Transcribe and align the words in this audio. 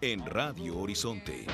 en 0.00 0.24
Radio 0.26 0.78
Horizonte. 0.78 1.46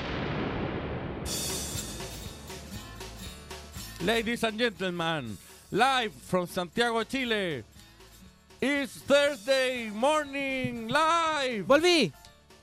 Ladies 4.03 4.43
and 4.43 4.59
gentlemen, 4.59 5.37
live 5.71 6.11
from 6.13 6.47
Santiago, 6.47 7.03
Chile. 7.03 7.63
It's 8.61 9.01
Thursday 9.01 9.89
morning 9.91 10.87
live. 10.87 11.65
¡Volví! 11.65 12.11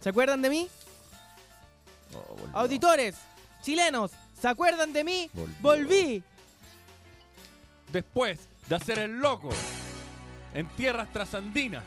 ¿Se 0.01 0.11
acuerdan 0.11 0.43
de 0.43 0.51
mí? 0.51 0.69
Oh. 2.15 2.37
Auditores, 2.61 3.17
chilenos, 3.63 4.13
¿se 4.41 4.49
acuerdan 4.49 4.93
de 4.93 5.05
mí? 5.05 5.31
Volvió. 5.33 5.57
¡Volví! 5.61 6.23
Después 7.93 8.39
de 8.69 8.75
hacer 8.77 8.99
el 8.99 9.19
loco 9.19 9.51
en 10.55 10.67
tierras 10.69 11.13
trasandinas, 11.13 11.85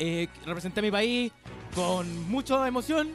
Eh, 0.00 0.28
representé 0.46 0.78
a 0.78 0.82
mi 0.84 0.92
país 0.92 1.32
con 1.74 2.30
mucha 2.30 2.66
emoción, 2.66 3.10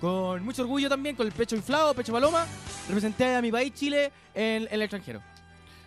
con 0.00 0.44
mucho 0.44 0.62
orgullo 0.62 0.88
también, 0.88 1.16
con 1.16 1.26
el 1.26 1.32
pecho 1.32 1.56
inflado, 1.56 1.94
pecho 1.94 2.12
paloma. 2.12 2.46
Representé 2.86 3.34
a 3.34 3.42
mi 3.42 3.50
país, 3.50 3.72
Chile, 3.74 4.12
en, 4.34 4.62
en 4.62 4.68
el 4.70 4.82
extranjero. 4.82 5.22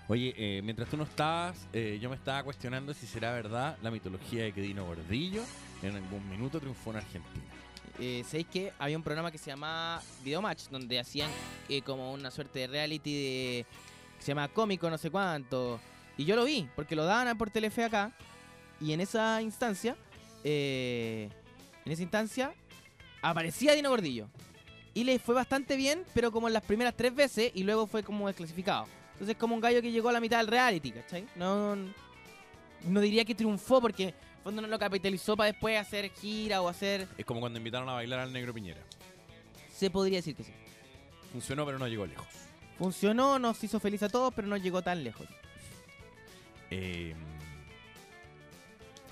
Oye, 0.08 0.34
eh, 0.38 0.62
mientras 0.64 0.90
tú 0.90 0.98
no 0.98 1.04
estabas, 1.04 1.68
eh, 1.72 1.98
yo 2.02 2.10
me 2.10 2.16
estaba 2.16 2.44
cuestionando 2.44 2.94
si 2.94 3.08
será 3.08 3.32
verdad 3.32 3.78
la 3.82 3.92
mitología 3.92 4.44
de 4.44 4.52
que 4.52 4.62
Dino 4.62 4.86
Gordillo 4.86 5.42
en 5.82 5.96
algún 5.96 6.30
minuto 6.30 6.60
triunfó 6.60 6.92
en 6.92 6.98
Argentina. 6.98 7.46
Eh, 8.00 8.24
¿Sabéis 8.26 8.48
que 8.48 8.74
había 8.80 8.98
un 8.98 9.04
programa 9.04 9.32
que 9.32 9.38
se 9.38 9.52
llamaba 9.52 10.02
Videomatch, 10.24 10.70
donde 10.70 11.00
hacían 11.00 11.30
eh, 11.70 11.82
como 11.82 12.14
una 12.14 12.32
suerte 12.32 12.60
de 12.60 12.68
reality 12.68 13.14
de, 13.14 13.66
que 14.18 14.24
se 14.24 14.28
llama 14.30 14.48
Cómico, 14.48 14.90
no 14.90 14.98
sé 14.98 15.10
cuánto? 15.10 15.80
Y 16.18 16.26
yo 16.26 16.36
lo 16.36 16.44
vi, 16.46 16.68
porque 16.76 16.96
lo 16.96 17.06
daban 17.06 17.38
por 17.38 17.50
Telefe 17.50 17.84
acá. 17.84 18.12
Y 18.80 18.94
en 18.94 19.02
esa 19.02 19.42
instancia, 19.42 19.96
eh, 20.44 21.30
en 21.86 21.92
esa 21.92 22.02
instancia, 22.02 22.54
aparecía 23.22 23.74
Dino 23.74 23.90
Gordillo. 23.90 24.28
Y 24.94 25.04
le 25.04 25.20
fue 25.20 25.36
bastante 25.36 25.76
bien, 25.78 26.04
pero 26.14 26.32
como 26.32 26.48
en 26.48 26.54
las 26.54 26.64
primeras 26.64 26.96
tres 26.96 27.16
veces, 27.16 27.52
y 27.56 27.64
luego 27.64 27.88
fue 27.88 28.04
como 28.04 28.28
desclasificado. 28.28 28.88
Entonces, 29.14 29.38
como 29.38 29.56
un 29.56 29.62
gallo 29.62 29.82
que 29.82 29.92
llegó 29.92 30.10
a 30.10 30.12
la 30.12 30.20
mitad 30.20 30.40
del 30.40 30.48
reality, 30.48 30.92
¿cachai? 30.92 31.26
No, 31.36 31.76
no 31.76 33.00
diría 33.00 33.24
que 33.24 33.36
triunfó, 33.36 33.80
porque 33.80 34.10
en 34.10 34.44
fondo 34.44 34.62
no 34.62 34.68
lo 34.68 34.80
capitalizó 34.80 35.38
para 35.38 35.52
después 35.52 35.80
hacer 35.80 36.10
gira 36.10 36.62
o 36.62 36.68
hacer 36.68 37.08
Es 37.18 37.26
como 37.26 37.40
cuando 37.40 37.58
invitaron 37.60 37.88
a 37.88 37.94
bailar 37.94 38.20
al 38.20 38.34
negro 38.34 38.54
Piñera. 38.54 38.82
se 39.74 39.90
podría 39.90 40.18
decir 40.18 40.36
que 40.36 40.44
sí. 40.44 40.52
Funcionó, 41.32 41.66
pero 41.66 41.80
no 41.80 41.88
llegó 41.88 42.06
lejos. 42.06 42.28
Funcionó, 42.78 43.40
nos 43.40 43.64
hizo 43.64 43.80
feliz 43.80 44.04
a 44.04 44.10
todos, 44.10 44.34
pero 44.34 44.48
no 44.48 44.58
llegó 44.58 44.82
tan 44.82 45.04
lejos. 45.04 45.28
Eh, 46.72 47.16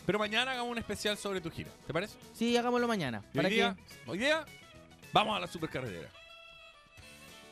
pero 0.10 0.18
mañana 0.18 0.54
hagamos 0.54 0.72
un 0.72 0.80
especial 0.80 1.16
sobre 1.20 1.40
tu 1.40 1.52
gira, 1.52 1.70
¿te 1.86 1.94
parece? 1.94 2.18
Sí, 2.34 2.58
hagámoslo 2.58 2.88
mañana. 2.88 3.22
Para 3.32 3.48
hoy 3.48 3.50
que 3.54 3.56
día, 3.58 3.76
hoy 4.08 4.18
día, 4.18 4.44
vamos 5.14 5.38
a 5.38 5.40
la 5.40 5.46
supercarretera. 5.46 6.10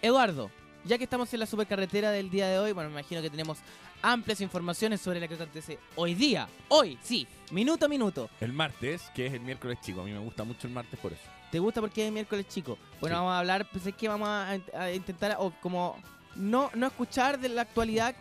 Eduardo, 0.01 0.49
ya 0.83 0.97
que 0.97 1.03
estamos 1.03 1.31
en 1.35 1.41
la 1.41 1.45
supercarretera 1.45 2.09
del 2.09 2.31
día 2.31 2.47
de 2.47 2.57
hoy, 2.57 2.71
bueno, 2.71 2.89
me 2.89 2.95
imagino 2.99 3.21
que 3.21 3.29
tenemos 3.29 3.59
amplias 4.01 4.41
informaciones 4.41 5.01
sobre 5.01 5.19
la 5.19 5.27
que 5.27 5.35
acontece 5.35 5.77
hoy 5.95 6.15
día. 6.15 6.47
Hoy, 6.69 6.97
sí, 7.03 7.27
minuto 7.51 7.85
a 7.85 7.89
minuto. 7.89 8.27
El 8.41 8.53
martes, 8.53 9.03
que 9.13 9.27
es 9.27 9.33
el 9.33 9.41
miércoles 9.41 9.77
chico. 9.81 10.01
A 10.01 10.05
mí 10.05 10.11
me 10.11 10.17
gusta 10.17 10.43
mucho 10.43 10.65
el 10.65 10.73
martes 10.73 10.99
por 10.99 11.13
eso. 11.13 11.21
¿Te 11.51 11.59
gusta 11.59 11.79
porque 11.79 12.07
es 12.07 12.11
miércoles 12.11 12.47
chico? 12.47 12.79
Bueno, 12.99 13.17
Sí. 13.17 13.19
vamos 13.19 13.33
a 13.33 13.37
hablar, 13.37 13.67
pues 13.71 13.85
es 13.85 13.93
que 13.93 14.07
vamos 14.07 14.29
a, 14.29 14.57
a 14.73 14.91
intentar, 14.91 15.35
o 15.37 15.51
como 15.61 15.95
no, 16.35 16.71
no 16.73 16.87
escuchar 16.87 17.39
de 17.39 17.49
la 17.49 17.61
actualidad 17.61 18.15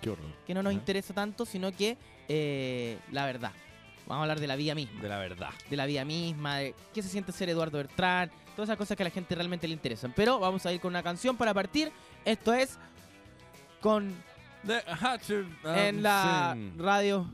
que 0.47 0.53
no 0.53 0.63
nos 0.63 0.75
interesa 0.75 1.15
tanto, 1.15 1.47
sino 1.47 1.73
que 1.75 1.97
eh, 2.29 2.99
la 3.13 3.25
verdad. 3.25 3.53
Vamos 4.07 4.21
a 4.21 4.23
hablar 4.23 4.41
de 4.41 4.47
la 4.47 4.57
vida 4.57 4.75
misma. 4.75 5.01
De 5.01 5.09
la 5.09 5.19
verdad. 5.19 5.51
de 5.69 5.77
la 5.77 5.87
vida 5.87 6.05
misma, 6.05 6.59
de 6.59 6.75
qué 6.95 7.03
se 7.03 7.09
siente 7.09 7.33
ser 7.33 7.49
Eduardo 7.49 7.79
Bertrán, 7.79 8.31
todas 8.55 8.69
esas 8.69 8.79
cosas 8.79 8.97
que 8.97 9.03
a 9.03 9.05
la 9.05 9.11
gente 9.11 9.35
realmente 9.35 9.67
le 9.67 9.75
interesan. 9.75 10.13
Pero 10.15 10.39
vamos 10.39 10.65
a 10.67 10.73
ir 10.73 10.81
con 10.81 10.91
una 10.93 11.03
canción 11.03 11.37
para 11.37 11.53
partir. 11.53 11.93
Esto 12.25 12.55
es 12.55 12.79
con 13.81 14.15
The 14.67 14.83
Hatcher, 15.01 15.45
um, 15.65 15.75
en 15.75 16.03
la 16.03 16.57
radio. 16.77 17.29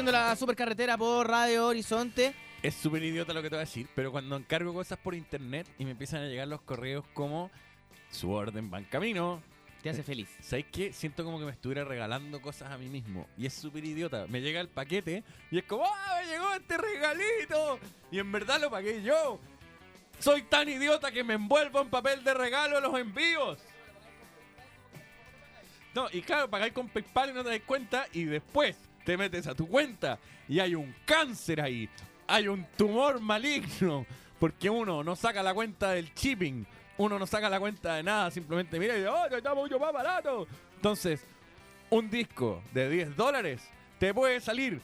Haciendo 0.00 0.12
la 0.12 0.34
supercarretera 0.34 0.96
por 0.96 1.28
Radio 1.28 1.66
Horizonte. 1.66 2.32
Es 2.62 2.74
súper 2.74 3.02
idiota 3.02 3.34
lo 3.34 3.42
que 3.42 3.50
te 3.50 3.56
voy 3.56 3.62
a 3.62 3.66
decir, 3.66 3.86
pero 3.94 4.10
cuando 4.10 4.34
encargo 4.34 4.72
cosas 4.72 4.98
por 4.98 5.14
internet 5.14 5.66
y 5.78 5.84
me 5.84 5.90
empiezan 5.90 6.22
a 6.22 6.26
llegar 6.26 6.48
los 6.48 6.62
correos 6.62 7.04
como 7.12 7.50
su 8.10 8.30
orden 8.30 8.70
va 8.72 8.78
en 8.78 8.86
camino, 8.86 9.42
Te 9.82 9.90
hace 9.90 10.02
feliz. 10.02 10.30
¿sabes 10.40 10.64
qué? 10.72 10.94
Siento 10.94 11.22
como 11.22 11.38
que 11.38 11.44
me 11.44 11.50
estuviera 11.50 11.84
regalando 11.84 12.40
cosas 12.40 12.70
a 12.70 12.78
mí 12.78 12.88
mismo. 12.88 13.26
Y 13.36 13.44
es 13.44 13.52
súper 13.52 13.84
idiota. 13.84 14.26
Me 14.26 14.40
llega 14.40 14.62
el 14.62 14.68
paquete 14.68 15.22
y 15.50 15.58
es 15.58 15.64
como, 15.64 15.84
¡ah, 15.84 16.18
me 16.18 16.30
llegó 16.30 16.50
este 16.54 16.78
regalito! 16.78 17.78
Y 18.10 18.20
en 18.20 18.32
verdad 18.32 18.58
lo 18.58 18.70
pagué 18.70 19.02
yo. 19.02 19.38
Soy 20.18 20.40
tan 20.44 20.66
idiota 20.66 21.12
que 21.12 21.22
me 21.22 21.34
envuelvo 21.34 21.82
en 21.82 21.90
papel 21.90 22.24
de 22.24 22.32
regalo 22.32 22.80
los 22.80 22.98
envíos. 22.98 23.58
No, 25.94 26.06
y 26.10 26.22
claro, 26.22 26.48
pagáis 26.48 26.72
con 26.72 26.88
PayPal 26.88 27.30
y 27.30 27.32
no 27.34 27.44
te 27.44 27.50
das 27.50 27.60
cuenta 27.66 28.06
y 28.14 28.24
después 28.24 28.89
te 29.04 29.16
metes 29.16 29.46
a 29.46 29.54
tu 29.54 29.66
cuenta 29.66 30.18
y 30.48 30.60
hay 30.60 30.74
un 30.74 30.94
cáncer 31.04 31.60
ahí, 31.60 31.88
hay 32.26 32.48
un 32.48 32.66
tumor 32.76 33.20
maligno, 33.20 34.06
porque 34.38 34.70
uno 34.70 35.02
no 35.02 35.16
saca 35.16 35.42
la 35.42 35.54
cuenta 35.54 35.90
del 35.90 36.12
shipping, 36.14 36.64
uno 36.98 37.18
no 37.18 37.26
saca 37.26 37.48
la 37.48 37.60
cuenta 37.60 37.94
de 37.94 38.02
nada, 38.02 38.30
simplemente 38.30 38.78
mira 38.78 38.94
y 38.94 38.98
dice, 38.98 39.08
oh, 39.08 39.26
está 39.26 39.54
mucho 39.54 39.78
más 39.78 39.92
barato. 39.92 40.46
Entonces, 40.76 41.26
un 41.90 42.08
disco 42.08 42.62
de 42.72 42.88
10 42.88 43.16
dólares 43.16 43.62
te 43.98 44.14
puede 44.14 44.40
salir 44.40 44.80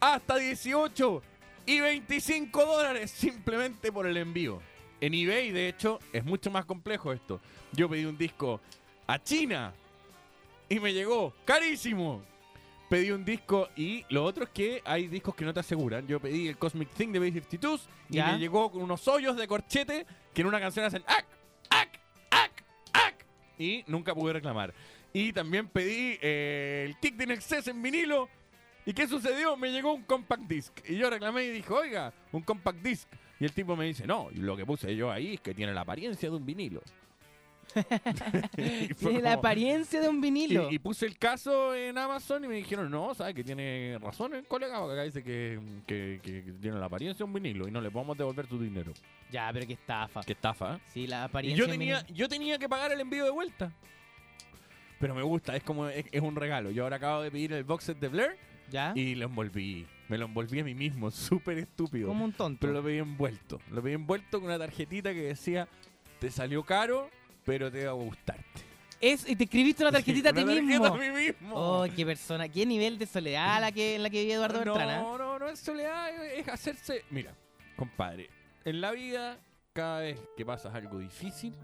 hasta 0.00 0.36
18 0.36 1.22
y 1.66 1.80
25 1.80 2.64
dólares 2.64 3.10
simplemente 3.10 3.92
por 3.92 4.06
el 4.06 4.16
envío. 4.16 4.60
En 5.00 5.14
eBay, 5.14 5.52
de 5.52 5.68
hecho, 5.68 6.00
es 6.12 6.24
mucho 6.24 6.50
más 6.50 6.64
complejo 6.64 7.12
esto. 7.12 7.40
Yo 7.72 7.88
pedí 7.88 8.04
un 8.04 8.18
disco 8.18 8.60
a 9.06 9.22
China 9.22 9.72
y 10.68 10.80
me 10.80 10.92
llegó 10.92 11.32
carísimo. 11.44 12.22
Pedí 12.88 13.10
un 13.10 13.24
disco 13.24 13.68
y 13.76 14.04
lo 14.08 14.24
otro 14.24 14.44
es 14.44 14.50
que 14.50 14.80
hay 14.84 15.08
discos 15.08 15.34
que 15.34 15.44
no 15.44 15.52
te 15.52 15.60
aseguran. 15.60 16.06
Yo 16.06 16.20
pedí 16.20 16.48
el 16.48 16.56
Cosmic 16.56 16.88
Thing 16.90 17.12
de 17.12 17.18
B-52 17.18 17.80
y 18.08 18.14
Ya. 18.16 18.32
me 18.32 18.38
llegó 18.38 18.70
con 18.70 18.80
unos 18.82 19.06
hoyos 19.08 19.36
de 19.36 19.46
corchete 19.46 20.06
que 20.32 20.40
en 20.40 20.46
una 20.46 20.58
canción 20.58 20.86
hacen 20.86 21.02
¡ac! 21.06 21.26
¡ac! 21.70 22.00
¡ac! 22.30 22.50
¡ac! 22.94 23.14
Y 23.58 23.84
nunca 23.86 24.14
pude 24.14 24.32
reclamar. 24.32 24.72
Y 25.12 25.32
también 25.32 25.68
pedí 25.68 26.18
eh, 26.22 26.84
el 26.88 26.96
Kick 26.98 27.16
de 27.16 27.34
Excess 27.34 27.68
en 27.68 27.82
vinilo. 27.82 28.28
¿Y 28.86 28.94
qué 28.94 29.06
sucedió? 29.06 29.54
Me 29.58 29.70
llegó 29.70 29.92
un 29.92 30.02
compact 30.04 30.44
disc. 30.44 30.72
Y 30.88 30.96
yo 30.96 31.10
reclamé 31.10 31.44
y 31.44 31.50
dije, 31.50 31.70
oiga, 31.70 32.12
un 32.32 32.40
compact 32.40 32.78
disc. 32.80 33.06
Y 33.38 33.44
el 33.44 33.52
tipo 33.52 33.76
me 33.76 33.84
dice, 33.84 34.06
no, 34.06 34.28
lo 34.34 34.56
que 34.56 34.64
puse 34.64 34.96
yo 34.96 35.10
ahí 35.12 35.34
es 35.34 35.40
que 35.40 35.52
tiene 35.52 35.74
la 35.74 35.82
apariencia 35.82 36.30
de 36.30 36.36
un 36.36 36.46
vinilo. 36.46 36.80
Y 38.56 38.94
Tiene 38.94 39.20
la 39.20 39.34
apariencia 39.34 40.00
de 40.00 40.08
un 40.08 40.20
vinilo. 40.20 40.70
y, 40.70 40.76
y 40.76 40.78
puse 40.78 41.06
el 41.06 41.18
caso 41.18 41.74
en 41.74 41.96
Amazon 41.98 42.44
y 42.44 42.48
me 42.48 42.56
dijeron, 42.56 42.90
no, 42.90 43.14
¿sabes 43.14 43.34
que 43.34 43.44
tiene 43.44 43.98
razón 44.00 44.34
el 44.34 44.44
colega? 44.46 44.78
Porque 44.78 44.92
acá 44.94 45.02
dice 45.04 45.22
que, 45.22 45.58
que- 45.86 46.20
que- 46.22 46.44
que 46.44 46.52
tiene 46.52 46.78
la 46.78 46.86
apariencia 46.86 47.18
de 47.18 47.24
un 47.24 47.32
vinilo 47.32 47.68
y 47.68 47.70
no 47.70 47.80
le 47.80 47.90
podemos 47.90 48.16
devolver 48.16 48.46
tu 48.46 48.58
dinero. 48.58 48.92
Ya, 49.30 49.50
pero 49.52 49.66
qué 49.66 49.74
estafa. 49.74 50.22
Qué 50.22 50.32
estafa, 50.32 50.76
¿eh? 50.76 50.78
Sí, 50.92 51.06
la 51.06 51.22
Y 51.22 51.24
apariencia 51.24 51.58
yo 51.58 51.66
de 51.66 51.72
un 51.72 51.78
tenía, 51.78 51.96
vinilo. 52.02 52.14
yo 52.16 52.28
tenía 52.28 52.58
que 52.58 52.68
pagar 52.68 52.92
el 52.92 53.00
envío 53.00 53.24
de 53.24 53.30
vuelta. 53.30 53.72
Pero 55.00 55.14
me 55.14 55.22
gusta, 55.22 55.54
es 55.54 55.62
como, 55.62 55.86
es, 55.88 56.06
es 56.10 56.22
un 56.22 56.34
regalo. 56.34 56.70
Yo 56.70 56.82
ahora 56.84 56.96
acabo 56.96 57.22
de 57.22 57.30
pedir 57.30 57.52
el 57.52 57.64
box 57.64 57.84
set 57.84 57.98
de 58.00 58.08
Blair 58.08 58.36
¿Ya? 58.70 58.92
y 58.96 59.14
lo 59.14 59.26
envolví. 59.26 59.86
Me 60.08 60.18
lo 60.18 60.24
envolví 60.24 60.58
a 60.60 60.64
mí 60.64 60.74
mismo, 60.74 61.10
súper 61.12 61.58
estúpido. 61.58 62.08
Como 62.08 62.24
un 62.24 62.32
tonto. 62.32 62.58
Pero 62.60 62.72
lo 62.72 62.82
pedí 62.82 62.98
envuelto. 62.98 63.60
Lo 63.70 63.82
pedí 63.82 63.92
envuelto 63.94 64.38
con 64.40 64.48
una 64.48 64.58
tarjetita 64.58 65.12
que 65.12 65.22
decía, 65.22 65.68
te 66.18 66.30
salió 66.30 66.64
caro, 66.64 67.10
pero 67.48 67.72
te 67.72 67.86
va 67.86 67.92
a 67.92 67.94
gustarte. 67.94 68.60
Es, 69.00 69.26
y 69.26 69.34
te 69.34 69.44
escribiste 69.44 69.82
una 69.82 69.90
tarjetita 69.90 70.28
a 70.28 70.32
ti 70.34 70.44
mismo. 70.44 70.84
a 70.84 70.98
mí 70.98 71.08
mismo. 71.08 71.54
Oh, 71.54 71.86
qué 71.96 72.04
persona, 72.04 72.46
qué 72.46 72.66
nivel 72.66 72.98
de 72.98 73.06
soledad 73.06 73.58
la 73.58 73.72
que, 73.72 73.94
en 73.94 74.02
la 74.02 74.10
que 74.10 74.20
vive 74.20 74.34
Eduardo 74.34 74.58
Bertrana. 74.58 75.00
No, 75.00 75.16
no, 75.16 75.38
no 75.38 75.48
es 75.48 75.58
soledad, 75.58 76.24
es 76.26 76.46
hacerse. 76.46 77.06
Mira, 77.08 77.34
compadre, 77.74 78.28
en 78.66 78.82
la 78.82 78.90
vida, 78.90 79.38
cada 79.72 80.00
vez 80.00 80.20
que 80.36 80.44
pasas 80.44 80.74
algo 80.74 80.98
difícil, 80.98 81.54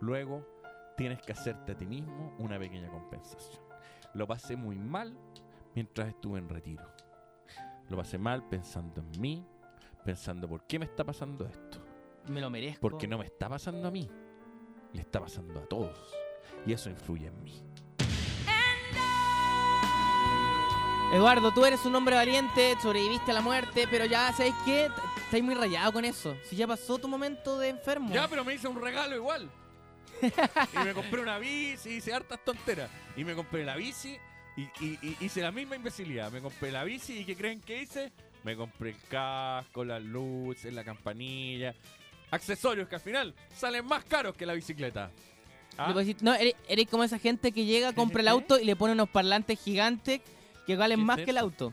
luego 0.00 0.44
tienes 0.96 1.22
que 1.22 1.30
hacerte 1.30 1.70
a 1.70 1.76
ti 1.76 1.86
mismo 1.86 2.34
una 2.40 2.58
pequeña 2.58 2.88
compensación. 2.88 3.62
Lo 4.14 4.26
pasé 4.26 4.56
muy 4.56 4.80
mal 4.80 5.16
mientras 5.76 6.08
estuve 6.08 6.40
en 6.40 6.48
retiro. 6.48 6.92
Lo 7.88 7.96
pasé 7.96 8.18
mal 8.18 8.48
pensando 8.48 9.00
en 9.00 9.20
mí, 9.20 9.46
pensando 10.04 10.48
por 10.48 10.66
qué 10.66 10.80
me 10.80 10.86
está 10.86 11.04
pasando 11.04 11.46
esto. 11.46 11.78
Me 12.26 12.40
lo 12.40 12.50
merezco. 12.50 12.80
Porque 12.80 13.06
no 13.06 13.16
me 13.16 13.26
está 13.26 13.48
pasando 13.48 13.86
a 13.86 13.90
mí, 13.92 14.08
le 14.92 15.00
está 15.00 15.20
pasando 15.20 15.60
a 15.60 15.64
todos. 15.66 15.96
Y 16.66 16.72
eso 16.72 16.90
influye 16.90 17.26
en 17.28 17.42
mí. 17.44 17.62
Eduardo, 21.12 21.52
tú 21.52 21.64
eres 21.64 21.84
un 21.84 21.94
hombre 21.96 22.14
valiente, 22.14 22.76
sobreviviste 22.80 23.32
a 23.32 23.34
la 23.34 23.40
muerte, 23.40 23.88
pero 23.90 24.04
ya, 24.04 24.32
¿sabes 24.32 24.54
qué? 24.64 24.88
Estás 25.24 25.42
muy 25.42 25.54
rayado 25.54 25.92
con 25.92 26.04
eso. 26.04 26.36
Si 26.44 26.54
ya 26.54 26.68
pasó 26.68 26.98
tu 26.98 27.08
momento 27.08 27.58
de 27.58 27.68
enfermo. 27.70 28.14
Ya, 28.14 28.28
pero 28.28 28.44
me 28.44 28.54
hice 28.54 28.68
un 28.68 28.80
regalo 28.80 29.16
igual. 29.16 29.50
y 30.22 30.78
me 30.84 30.92
compré 30.94 31.20
una 31.20 31.38
bici, 31.38 31.90
hice 31.94 32.12
hartas 32.14 32.38
tonteras. 32.44 32.88
Y 33.16 33.24
me 33.24 33.34
compré 33.34 33.64
la 33.64 33.74
bici 33.74 34.16
y, 34.56 34.62
y- 34.84 34.98
y 35.02 35.16
hice 35.20 35.40
la 35.42 35.50
misma 35.50 35.74
imbecilidad. 35.74 36.30
Me 36.30 36.40
compré 36.40 36.70
la 36.70 36.84
bici 36.84 37.18
y 37.18 37.24
¿qué 37.24 37.34
creen 37.34 37.60
que 37.60 37.82
hice? 37.82 38.12
Me 38.44 38.54
compré 38.54 38.90
el 38.90 38.96
casco, 39.08 39.84
las 39.84 40.02
luces, 40.02 40.72
la 40.72 40.84
campanilla. 40.84 41.74
Accesorios 42.30 42.88
que 42.88 42.94
al 42.94 43.00
final 43.00 43.34
salen 43.56 43.84
más 43.86 44.04
caros 44.04 44.36
que 44.36 44.46
la 44.46 44.52
bicicleta. 44.54 45.10
Ah, 45.78 45.94
no, 46.20 46.34
eres, 46.34 46.54
eres 46.68 46.86
como 46.88 47.04
esa 47.04 47.18
gente 47.18 47.52
que 47.52 47.64
llega, 47.64 47.92
compra 47.92 48.20
el 48.20 48.28
auto 48.28 48.58
y 48.58 48.64
le 48.64 48.76
pone 48.76 48.92
unos 48.92 49.08
parlantes 49.08 49.58
gigantes 49.60 50.20
que 50.66 50.76
valen 50.76 50.98
¿Qué 50.98 51.02
es 51.02 51.06
más 51.06 51.16
que 51.20 51.30
el 51.30 51.38
auto. 51.38 51.72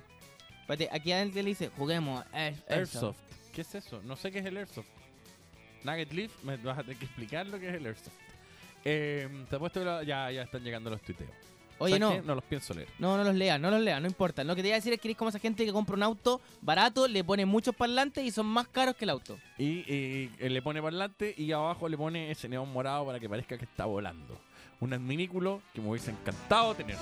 Espérate, 0.61 0.89
aquí 0.91 1.11
adelante 1.11 1.43
le 1.43 1.49
dice, 1.49 1.69
juguemos. 1.77 2.23
eso. 2.33 2.63
Airsoft. 2.69 3.17
¿Qué 3.53 3.61
es 3.61 3.75
eso? 3.75 4.01
No 4.03 4.15
sé 4.15 4.31
qué 4.31 4.39
es 4.39 4.45
el 4.45 4.57
Airsoft. 4.57 4.87
Nugget 5.83 6.11
Leaf, 6.13 6.31
me 6.43 6.57
vas 6.57 6.77
a 6.77 6.81
tener 6.83 6.97
que 6.97 7.05
explicar 7.05 7.47
lo 7.47 7.59
que 7.59 7.69
es 7.69 7.75
el 7.75 7.85
Airsoft. 7.85 8.13
Eh, 8.85 9.45
te 9.49 9.55
apuesto 9.55 9.79
que 9.81 9.85
lo- 9.85 10.03
ya, 10.03 10.31
ya 10.31 10.43
están 10.43 10.63
llegando 10.63 10.89
los 10.89 11.01
tuiteos. 11.01 11.31
Oye, 11.79 11.99
¿Sabes 11.99 11.99
no. 12.17 12.21
qué? 12.21 12.27
No 12.27 12.35
los 12.35 12.43
pienso 12.43 12.73
leer. 12.73 12.87
No, 12.97 13.17
no 13.17 13.23
los 13.23 13.35
leas, 13.35 13.59
no 13.59 13.69
los 13.69 13.79
leas, 13.81 14.01
no 14.01 14.07
importa. 14.07 14.43
Lo 14.43 14.55
que 14.55 14.61
te 14.63 14.69
iba 14.69 14.75
a 14.75 14.79
decir 14.79 14.93
es 14.93 14.99
que 14.99 15.07
eres 15.09 15.17
como 15.17 15.29
esa 15.29 15.37
gente 15.39 15.63
que 15.65 15.71
compra 15.71 15.95
un 15.95 16.03
auto 16.03 16.41
barato, 16.61 17.07
le 17.07 17.23
pone 17.23 17.45
muchos 17.45 17.75
parlantes 17.75 18.23
y 18.23 18.31
son 18.31 18.47
más 18.47 18.67
caros 18.67 18.95
que 18.95 19.05
el 19.05 19.09
auto. 19.11 19.37
Y 19.59 19.83
eh, 19.87 20.29
le 20.49 20.61
pone 20.61 20.81
parlante 20.81 21.33
y 21.37 21.51
abajo 21.51 21.87
le 21.87 21.95
pone 21.97 22.31
ese 22.31 22.49
neón 22.49 22.71
morado 22.73 23.05
para 23.05 23.19
que 23.19 23.29
parezca 23.29 23.57
que 23.57 23.65
está 23.65 23.85
volando. 23.85 24.39
Un 24.79 24.93
adminículo 24.93 25.61
que 25.73 25.81
me 25.81 25.89
hubiese 25.89 26.11
encantado 26.11 26.73
tener. 26.75 26.97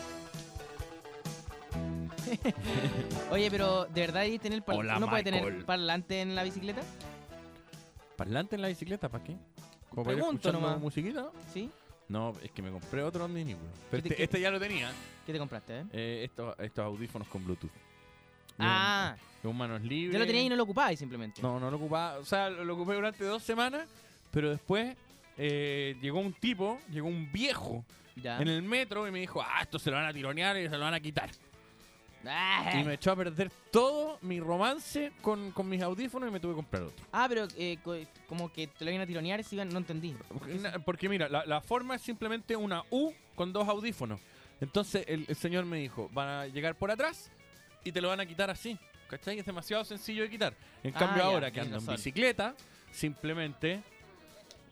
Oye, 3.32 3.50
pero 3.52 3.86
¿de 3.86 4.02
verdad 4.02 4.22
ahí 4.24 4.40
tener 4.40 4.64
par- 4.64 4.76
Hola, 4.78 4.98
uno 4.98 5.10
puede 5.10 5.24
tener 5.24 5.66
parlante 5.66 6.22
en 6.22 6.36
la 6.36 6.44
bicicleta? 6.44 6.82
¿Parlante 8.16 8.56
en 8.56 8.62
la 8.62 8.68
bicicleta? 8.70 9.10
¿Para 9.10 9.24
qué? 9.24 9.36
¿Como 9.90 10.04
para 10.04 10.16
ir 10.16 10.22
Pregunto 10.22 10.52
nomás. 10.52 10.80
musiquita? 10.80 11.30
¿Sí? 11.54 11.70
No, 12.08 12.34
es 12.44 12.52
que 12.52 12.62
me 12.62 12.70
compré 12.72 13.02
otro 13.04 13.26
adminículo. 13.26 13.68
Pero 13.90 14.04
¿Qué 14.04 14.10
te- 14.10 14.14
este, 14.14 14.16
qué- 14.18 14.24
este 14.24 14.42
ya 14.42 14.52
lo 14.52 14.60
tenía. 14.60 14.92
¿Qué 15.26 15.34
te 15.34 15.40
compraste, 15.40 15.80
eh? 15.80 15.84
Eh, 15.92 16.22
estos, 16.26 16.56
estos 16.60 16.86
audífonos 16.86 17.28
con 17.28 17.44
Bluetooth. 17.44 17.72
Ah, 18.60 19.16
De 19.42 19.50
un 19.50 19.58
manos 19.58 19.82
libres. 19.82 20.14
ya 20.14 20.20
lo 20.20 20.26
tenías 20.26 20.46
y 20.46 20.50
no 20.50 20.56
lo 20.56 20.64
ocupabas 20.64 20.98
simplemente. 20.98 21.42
No, 21.42 21.60
no 21.60 21.70
lo 21.70 21.78
ocupaba. 21.78 22.20
O 22.20 22.26
sea, 22.26 22.50
lo, 22.50 22.64
lo 22.64 22.76
ocupé 22.76 22.94
durante 22.94 23.24
dos 23.26 23.44
semanas. 23.44 23.88
Pero 24.32 24.50
después 24.50 24.96
eh, 25.38 25.96
llegó 26.02 26.20
un 26.20 26.34
tipo, 26.34 26.80
llegó 26.92 27.08
un 27.08 27.32
viejo 27.32 27.84
Ya. 28.18 28.40
en 28.42 28.48
el 28.50 28.62
metro 28.62 29.08
y 29.08 29.12
me 29.12 29.20
dijo, 29.20 29.42
ah, 29.42 29.60
esto 29.62 29.80
se 29.80 29.90
lo 29.92 29.98
van 29.98 30.06
a 30.06 30.14
tironear 30.14 30.58
y 30.58 30.64
se 30.70 30.78
lo 30.78 30.84
van 30.84 30.94
a 30.94 31.00
quitar. 31.00 31.30
Ah, 32.28 32.72
Y 32.80 32.84
me 32.84 32.94
echó 32.96 33.12
a 33.12 33.16
perder 33.16 33.52
todo 33.72 34.18
mi 34.22 34.40
romance 34.40 35.12
con, 35.22 35.52
con 35.52 35.68
mis 35.70 35.82
audífonos 35.82 36.30
y 36.30 36.32
me 36.32 36.40
tuve 36.40 36.52
que 36.54 36.56
comprar 36.58 36.84
otro. 36.84 37.06
Ah, 37.12 37.26
pero 37.30 37.48
eh, 37.58 37.78
co- 37.84 37.96
como 38.28 38.52
que 38.52 38.68
te 38.68 38.84
lo 38.86 38.92
iban 38.92 39.02
a 39.04 39.06
tironear, 39.08 39.44
si 39.44 39.56
iban- 39.56 39.70
no 39.70 39.78
entendí. 39.80 40.16
Na- 40.62 40.80
Porque 40.80 41.08
mira, 41.10 41.28
la, 41.30 41.46
la 41.46 41.62
forma 41.62 41.96
es 41.96 42.02
simplemente 42.02 42.56
una 42.56 42.84
U 42.90 43.12
con 43.36 43.52
dos 43.54 43.68
audífonos. 43.68 44.20
Entonces 44.62 45.04
el, 45.08 45.26
el 45.28 45.36
señor 45.36 45.66
me 45.66 45.78
dijo, 45.80 46.10
van 46.14 46.28
a 46.30 46.48
llegar 46.48 46.76
por 46.76 46.90
atrás 46.92 47.30
y 47.84 47.92
te 47.92 48.02
lo 48.02 48.08
van 48.10 48.20
a 48.22 48.26
quitar 48.26 48.50
así. 48.50 48.78
¿Cachai? 49.10 49.38
Es 49.38 49.46
demasiado 49.46 49.84
sencillo 49.86 50.24
de 50.24 50.30
quitar. 50.32 50.54
En 50.84 50.94
Ah, 50.96 51.00
cambio 51.00 51.18
ya, 51.24 51.30
ahora 51.30 51.48
que 51.52 51.62
tienes 51.62 51.68
ando 51.68 51.78
en 51.78 51.86
razón. 51.86 51.96
bicicleta, 51.96 52.56
simplemente... 52.92 53.84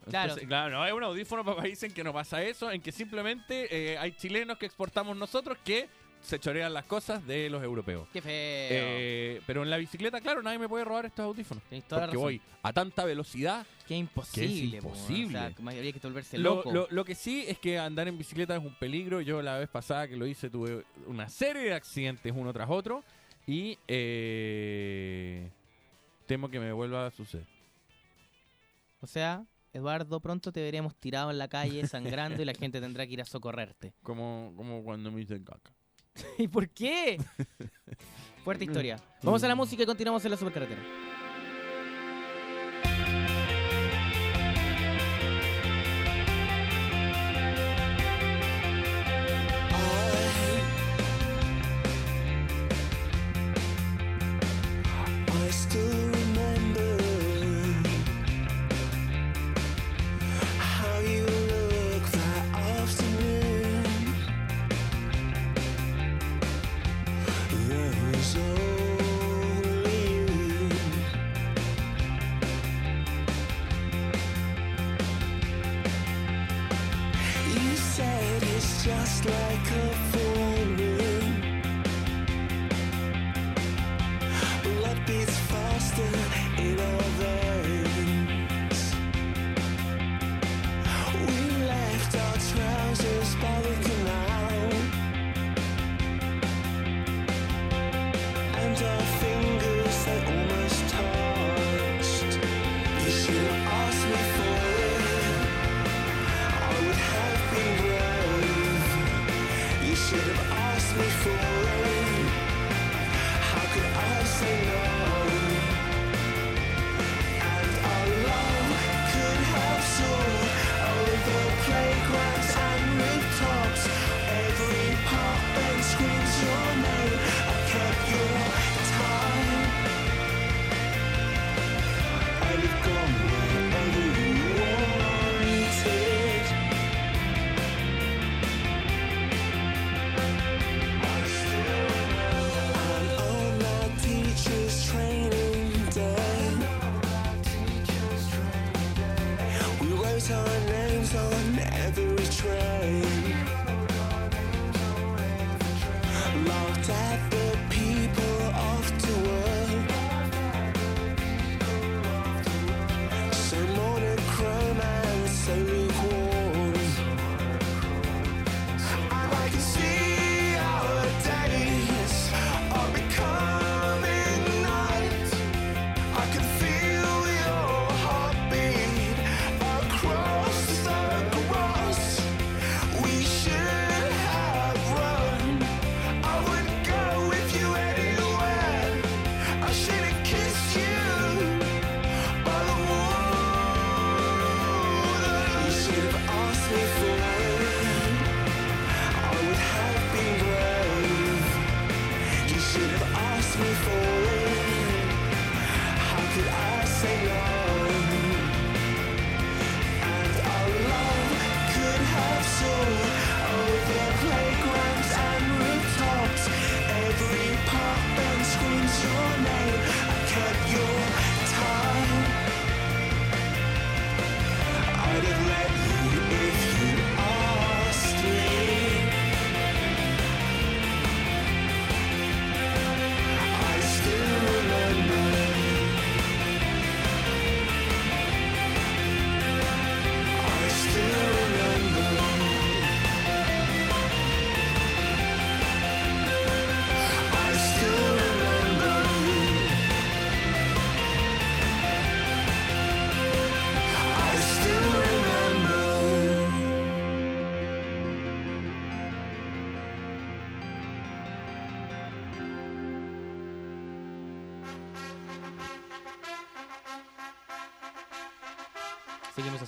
Claro. 0.09 0.23
Entonces, 0.31 0.47
claro, 0.49 0.71
no, 0.75 0.85
es 0.85 0.91
un 0.91 1.03
audífono 1.03 1.45
para 1.45 1.57
países 1.57 1.83
en 1.83 1.93
que 1.93 2.03
no 2.03 2.11
pasa 2.11 2.41
eso, 2.43 2.69
en 2.71 2.81
que 2.81 2.91
simplemente 2.91 3.93
eh, 3.93 3.97
hay 3.97 4.11
chilenos 4.11 4.57
que 4.57 4.65
exportamos 4.65 5.15
nosotros 5.15 5.57
que 5.63 5.87
se 6.23 6.39
chorean 6.39 6.73
las 6.73 6.85
cosas 6.85 7.25
de 7.27 7.49
los 7.49 7.61
europeos. 7.63 8.07
Qué 8.11 8.21
feo. 8.21 8.31
Eh, 8.33 9.41
pero 9.45 9.61
en 9.63 9.69
la 9.69 9.77
bicicleta, 9.77 10.19
claro, 10.21 10.41
nadie 10.41 10.57
me 10.57 10.67
puede 10.67 10.83
robar 10.85 11.05
estos 11.05 11.23
audífonos. 11.25 11.63
Tenés 11.65 11.83
toda 11.85 12.01
la 12.01 12.07
Porque 12.07 12.15
razón. 12.17 12.23
voy 12.25 12.41
a 12.63 12.73
tanta 12.73 13.05
velocidad. 13.05 13.65
Qué 13.87 13.95
imposible. 13.97 14.81
po, 14.81 14.87
imposible. 14.87 15.37
O 15.37 15.41
sea, 15.41 15.53
que 15.53 15.61
habría 15.77 15.91
que 15.91 15.99
volverse 15.99 16.37
Lo, 16.37 16.55
loco. 16.55 16.71
lo- 16.71 16.87
lo 16.89 17.05
que 17.05 17.13
sí 17.15 17.43
es 17.47 17.59
que 17.59 17.77
andar 17.77 18.07
en 18.07 18.17
bicicleta 18.17 18.55
es 18.55 18.63
un 18.63 18.73
peligro. 18.75 19.21
Yo 19.21 19.41
la 19.41 19.57
vez 19.59 19.69
pasada 19.69 20.07
que 20.07 20.15
lo 20.17 20.25
hice 20.25 20.49
tuve 20.49 20.83
una 21.05 21.27
serie 21.29 21.63
de 21.63 21.73
accidentes 21.73 22.31
uno 22.35 22.51
tras 22.53 22.69
otro. 22.69 23.03
Y 23.45 23.77
eh, 23.87 25.49
temo 26.25 26.49
que 26.49 26.59
me 26.59 26.71
vuelva 26.71 27.07
a 27.07 27.11
suceder. 27.11 27.45
O 29.01 29.07
sea, 29.07 29.45
Eduardo, 29.73 30.19
pronto 30.21 30.51
te 30.53 30.61
veremos 30.61 30.95
tirado 30.95 31.29
en 31.31 31.37
la 31.37 31.47
calle 31.49 31.85
sangrando 31.87 32.41
y 32.41 32.45
la 32.45 32.53
gente 32.53 32.79
tendrá 32.79 33.05
que 33.05 33.13
ir 33.13 33.21
a 33.21 33.25
socorrerte. 33.25 33.93
Como, 34.03 34.53
como 34.55 34.83
cuando 34.83 35.11
me 35.11 35.21
hice 35.21 35.43
caca. 35.43 35.73
¿Y 36.37 36.47
por 36.47 36.69
qué? 36.69 37.19
Fuerte 38.43 38.65
historia. 38.65 38.99
Vamos 39.21 39.43
a 39.43 39.47
la 39.47 39.55
música 39.55 39.83
y 39.83 39.85
continuamos 39.85 40.23
en 40.25 40.31
la 40.31 40.37
supercarretera. 40.37 40.81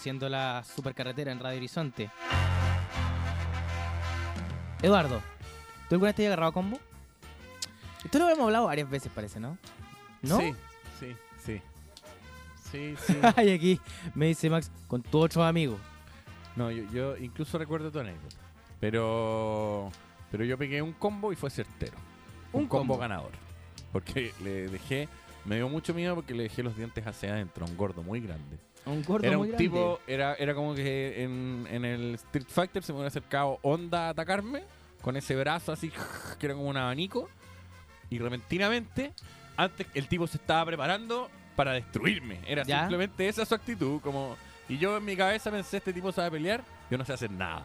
Haciendo 0.06 0.30
la 0.30 0.64
supercarretera 0.64 1.32
en 1.32 1.40
Radio 1.40 1.58
Horizonte. 1.58 2.12
Eduardo, 4.84 5.20
¿tú 5.90 5.96
alguna 5.96 6.10
vez 6.10 6.16
te 6.16 6.24
has 6.26 6.28
agarrado 6.28 6.52
a 6.52 6.54
combo? 6.54 6.80
Esto 8.04 8.20
lo 8.20 8.30
hemos 8.30 8.46
hablado 8.46 8.66
varias 8.68 8.88
veces, 8.88 9.12
parece, 9.16 9.40
¿no? 9.40 9.58
¿No? 10.22 10.40
Sí, 10.40 10.54
sí, 11.00 11.16
sí. 11.44 11.62
Sí, 12.72 12.96
sí. 13.08 13.18
Ay, 13.36 13.54
aquí 13.54 13.82
me 14.14 14.28
dice 14.28 14.48
Max, 14.48 14.70
con 14.88 15.02
tus 15.02 15.26
otros 15.26 15.44
amigos. 15.44 15.80
No, 16.56 16.70
yo, 16.70 16.84
yo 16.92 17.18
incluso 17.18 17.58
recuerdo 17.58 17.90
tu 17.92 17.98
anécdota. 17.98 18.36
Pero, 18.80 19.90
pero 20.30 20.46
yo 20.46 20.56
pegué 20.56 20.84
un 20.84 20.94
combo 20.94 21.34
y 21.34 21.36
fue 21.36 21.50
certero. 21.50 21.98
Un, 22.54 22.62
Un 22.62 22.68
combo, 22.68 22.94
combo. 22.94 22.98
ganador. 23.00 23.32
Porque 23.92 24.32
le 24.44 24.68
dejé, 24.68 25.10
me 25.46 25.56
dio 25.56 25.68
mucho 25.68 25.96
miedo 25.96 26.14
porque 26.14 26.36
le 26.36 26.44
dejé 26.44 26.62
los 26.62 26.78
dientes 26.78 27.08
hacia 27.08 27.32
adentro, 27.34 27.66
a 27.66 27.70
un 27.70 27.76
gordo 27.76 28.04
muy 28.04 28.20
grande. 28.22 28.60
Un 28.86 29.04
gordo 29.04 29.26
era 29.28 29.38
muy 29.38 29.48
un 29.48 29.52
grande. 29.52 29.64
tipo, 29.70 30.00
era, 30.08 30.36
era 30.36 30.54
como 30.54 30.76
que 30.76 31.24
en, 31.24 31.68
en 31.72 31.86
el 31.86 32.16
Street 32.16 32.46
Fighter 32.48 32.84
se 32.84 32.92
me 32.94 32.98
hubiera 32.98 33.08
acercado 33.08 33.58
Onda 33.64 34.08
a 34.08 34.10
atacarme 34.10 34.64
con 35.02 35.18
ese 35.18 35.36
brazo 35.36 35.72
así, 35.72 35.92
que 36.40 36.46
era 36.46 36.56
como 36.56 36.70
un 36.70 36.78
abanico. 36.78 37.30
Y 38.10 38.20
repentinamente, 38.20 39.14
antes 39.58 39.88
el 39.94 40.08
tipo 40.08 40.28
se 40.28 40.38
estaba 40.38 40.66
preparando 40.66 41.30
para 41.56 41.72
destruirme. 41.74 42.40
Era 42.46 42.64
¿Ya? 42.64 42.82
simplemente 42.82 43.28
esa 43.28 43.46
su 43.46 43.56
actitud. 43.56 44.00
como 44.02 44.36
Y 44.70 44.78
yo 44.78 44.98
en 44.98 45.06
mi 45.06 45.16
cabeza 45.16 45.50
pensé, 45.50 45.78
este 45.78 45.92
tipo 45.94 46.12
sabe 46.12 46.32
pelear, 46.32 46.64
yo 46.92 46.98
no 46.98 47.06
sé 47.06 47.14
hacer 47.14 47.32
nada. 47.32 47.64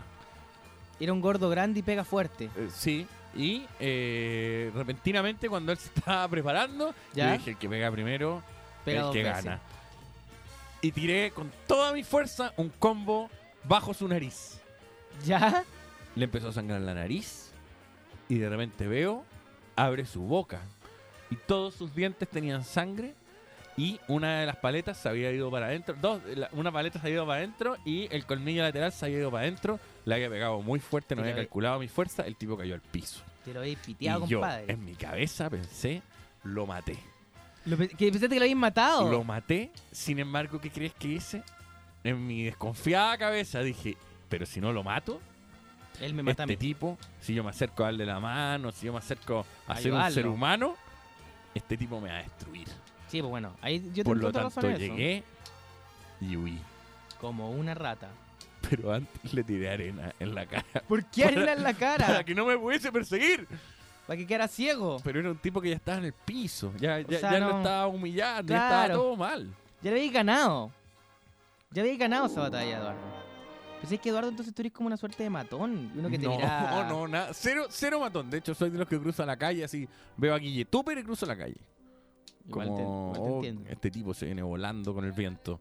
Era 0.99 1.13
un 1.13 1.21
gordo 1.21 1.49
grande 1.51 1.81
y 1.81 1.83
pega 1.83 2.05
fuerte. 2.05 2.51
Eh, 2.57 2.69
sí, 2.75 3.07
y 3.35 3.67
eh, 3.79 4.71
repentinamente 4.75 5.49
cuando 5.49 5.73
él 5.73 5.79
se 5.79 5.89
estaba 5.95 6.27
preparando, 6.29 6.95
¿Ya? 7.15 7.27
yo 7.27 7.39
dije, 7.39 7.51
el 7.53 7.57
que 7.59 7.69
pega 7.69 7.91
primero, 7.91 8.43
Pega 8.85 9.07
el 9.07 9.13
que 9.13 9.23
veces. 9.23 9.45
gana. 9.45 9.61
Y 10.83 10.93
tiré 10.93 11.31
con 11.31 11.51
toda 11.67 11.93
mi 11.93 12.03
fuerza 12.05 12.53
un 12.57 12.69
combo 12.71 13.29
bajo 13.65 13.93
su 13.95 14.09
nariz. 14.09 14.59
¿Ya? 15.25 15.65
Le 16.17 16.25
empezó 16.25 16.49
a 16.49 16.53
sangrar 16.53 16.81
la 16.81 16.95
nariz. 16.95 17.53
y 18.29 18.39
de 18.39 18.49
repente 18.49 18.87
veo, 18.87 19.25
abre 19.77 20.07
su 20.07 20.23
boca 20.23 20.61
y 21.31 21.35
todos 21.37 21.75
sus 21.75 21.93
dientes 21.95 22.29
tenían 22.29 22.63
sangre 22.65 23.13
y 23.77 23.99
una 24.07 24.39
de 24.41 24.47
las 24.47 24.55
paletas 24.57 24.99
se 24.99 25.09
había 25.09 25.33
ido 25.33 25.51
para 25.51 25.67
adentro, 25.67 25.97
dos, 26.01 26.21
la- 26.37 26.49
una 26.53 26.71
paleta 26.71 27.01
se 27.01 27.07
había 27.09 27.15
ido 27.17 27.27
para 27.27 27.39
adentro 27.39 27.77
y 27.85 28.07
el 28.15 28.25
colmillo 28.27 28.63
lateral 28.63 28.93
se 28.93 29.05
había 29.07 29.19
ido 29.19 29.31
para 29.33 29.43
adentro, 29.43 29.81
le 30.05 30.15
había 30.15 30.29
pegado 30.31 30.61
muy 30.63 30.79
fuerte, 30.79 31.17
no 31.17 31.23
había 31.23 31.35
calculado 31.35 31.81
mi 31.81 31.89
fuerza, 31.89 32.23
el 32.25 32.37
tipo 32.37 32.57
cayó 32.57 32.75
al 32.75 32.81
piso. 32.81 33.21
Te 33.45 33.53
lo 33.53 33.61
habéis 33.61 33.79
piteado, 33.79 34.25
y 34.27 34.29
yo, 34.29 34.39
compadre. 34.41 34.73
en 34.73 34.85
mi 34.85 34.95
cabeza 34.95 35.51
pensé, 35.51 36.03
lo 36.45 36.67
maté. 36.67 36.99
Lo 37.71 37.77
pe- 37.77 37.89
que 37.89 38.07
pensaste 38.11 38.29
que 38.29 38.35
lo 38.41 38.43
habéis 38.43 38.57
matado. 38.57 39.11
Lo 39.11 39.25
maté, 39.25 39.71
sin 39.93 40.19
embargo, 40.19 40.61
¿qué 40.61 40.71
crees 40.71 40.93
que 40.95 41.09
hice? 41.09 41.43
En 42.05 42.27
mi 42.27 42.45
desconfiada 42.45 43.17
cabeza 43.19 43.61
dije, 43.61 43.97
pero 44.29 44.45
si 44.47 44.61
no 44.61 44.73
lo 44.73 44.83
mato, 44.83 45.21
Él 46.01 46.15
me 46.15 46.23
mata 46.23 46.43
a 46.43 46.47
este 46.47 46.55
mí. 46.55 46.57
tipo, 46.57 46.99
si 47.21 47.35
yo 47.35 47.45
me 47.45 47.51
acerco 47.51 47.83
a 47.83 47.87
darle 47.87 48.07
la 48.07 48.19
mano, 48.21 48.73
si 48.73 48.87
yo 48.87 48.93
me 48.93 48.99
acerco 48.99 49.45
a 49.69 49.77
ser 49.77 49.93
un 49.93 49.99
Ayudarlo. 49.99 50.15
ser 50.15 50.27
humano, 50.27 50.77
este 51.55 51.77
tipo 51.77 52.01
me 52.01 52.09
va 52.09 52.17
a 52.19 52.23
destruir. 52.23 52.69
Sí, 53.09 53.21
pues 53.21 53.29
bueno, 53.31 53.55
ahí 53.61 53.91
yo 53.93 54.05
Por 54.05 54.17
te 54.17 54.23
lo 54.23 54.29
encuentro 54.29 54.51
tanto, 54.51 54.61
razón 54.61 54.71
en 54.71 54.77
eso. 54.83 54.95
llegué 54.97 55.25
y 56.21 56.37
huí. 56.37 56.59
Como 57.21 57.51
una 57.51 57.75
rata. 57.75 58.09
Pero 58.69 58.93
antes 58.93 59.35
le 59.35 59.43
tiré 59.43 59.71
arena 59.71 60.15
en 60.21 60.35
la 60.35 60.45
cara 60.47 60.65
¿Por 60.87 61.05
qué 61.07 61.25
arena 61.25 61.53
en 61.55 61.63
la 61.63 61.75
cara? 61.75 62.07
para 62.07 62.25
que 62.25 62.35
no 62.35 62.45
me 62.47 62.57
pudiese 62.59 62.91
perseguir. 62.93 63.47
Para 64.11 64.19
que 64.19 64.27
quedara 64.27 64.49
ciego. 64.49 64.97
Pero 65.05 65.21
era 65.21 65.31
un 65.31 65.39
tipo 65.39 65.61
que 65.61 65.69
ya 65.69 65.77
estaba 65.77 65.99
en 65.99 66.07
el 66.07 66.13
piso, 66.13 66.73
ya, 66.81 66.99
ya, 66.99 67.21
sea, 67.21 67.31
ya 67.31 67.39
lo 67.39 67.51
no- 67.51 67.59
estaba 67.59 67.87
humillando, 67.87 68.51
ya 68.53 68.57
estaba 68.57 68.85
Claro. 68.87 68.95
todo 69.01 69.17
mal. 69.17 69.47
Ya 69.83 69.91
le 69.93 69.99
habéis 69.99 70.13
ganado. 70.13 70.73
Ya 71.71 71.83
habéis 71.83 71.97
ganado 71.97 72.27
esa 72.27 72.41
batalla, 72.41 72.77
Eduardo. 72.79 73.01
Pues 73.81 73.93
es 73.93 74.01
que 74.01 74.09
Eduardo 74.09 74.31
entonces 74.31 74.53
tú 74.53 74.63
eres 74.63 74.73
como 74.73 74.89
una 74.89 74.97
suerte 74.97 75.23
de 75.23 75.31
matón. 75.31 75.93
Uno 75.97 76.09
que 76.11 76.19
te 76.19 76.27
no, 76.27 76.35
mira... 76.37 76.87
no, 76.91 77.07
nada. 77.07 77.31
Cero, 77.33 77.67
cero 77.71 78.01
matón. 78.01 78.29
De 78.29 78.39
hecho, 78.39 78.53
soy 78.53 78.71
de 78.71 78.79
los 78.79 78.89
que 78.89 78.99
cruza 78.99 79.25
la 79.25 79.37
calle 79.37 79.63
así. 79.63 79.89
Veo 80.17 80.35
a 80.35 80.39
Guille 80.39 80.65
Tupper 80.65 80.99
y 80.99 81.05
cruzo 81.05 81.25
la 81.25 81.37
calle. 81.39 81.59
Igual 82.49 82.67
te, 82.67 82.83
Como, 82.83 83.13
igual 83.15 83.15
te 83.15 83.21
"Oh, 83.33 83.37
entiendo. 83.37 83.71
este 83.71 83.91
tipo 83.93 84.13
se 84.13 84.27
viene 84.27 84.43
volando 84.43 84.93
con 84.93 85.05
el 85.05 85.13
viento. 85.13 85.61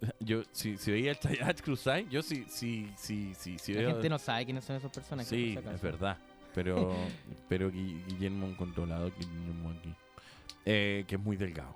Yo, 0.20 0.42
si, 0.52 0.76
si 0.76 0.92
veía 0.92 1.10
el 1.10 1.18
Chayach 1.18 1.60
cruzar, 1.60 2.00
yo 2.08 2.22
sí, 2.22 2.44
sí, 2.48 2.92
sí, 2.96 3.32
sí, 3.34 3.72
La 3.72 3.80
veo. 3.80 3.90
gente 3.92 4.08
no 4.10 4.18
sabe 4.18 4.44
quiénes 4.44 4.64
son 4.64 4.76
esas 4.76 4.92
personas. 4.92 5.28
que 5.28 5.34
sí, 5.34 5.58
es 5.74 5.80
verdad. 5.82 6.18
Pero, 6.54 6.94
pero 7.48 7.70
Gui- 7.70 8.00
Guillermo 8.06 8.46
un 8.46 8.54
controlado, 8.54 9.10
Guillermo 9.18 9.70
aquí. 9.70 9.94
Eh, 10.64 11.04
que 11.06 11.16
es 11.16 11.20
muy 11.20 11.36
delgado. 11.36 11.74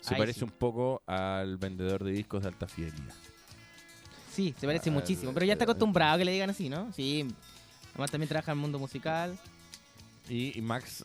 Se 0.00 0.14
Ay, 0.14 0.20
parece 0.20 0.40
sí. 0.40 0.44
un 0.44 0.50
poco 0.50 1.02
al 1.06 1.56
vendedor 1.56 2.04
de 2.04 2.12
discos 2.12 2.42
de 2.42 2.48
alta 2.48 2.66
fidelidad. 2.68 3.14
Sí, 4.30 4.54
se 4.58 4.66
parece 4.66 4.90
muchísimo. 4.90 5.32
Pero 5.32 5.46
ya 5.46 5.52
está 5.54 5.64
acostumbrado 5.64 6.14
a 6.14 6.18
que 6.18 6.24
le 6.24 6.32
digan 6.32 6.50
así, 6.50 6.68
¿no? 6.68 6.92
Sí. 6.92 7.26
Además 7.92 8.10
también 8.10 8.28
trabaja 8.28 8.52
en 8.52 8.58
el 8.58 8.62
mundo 8.62 8.78
musical. 8.78 9.38
Y, 10.28 10.58
y 10.58 10.62
Max, 10.62 11.04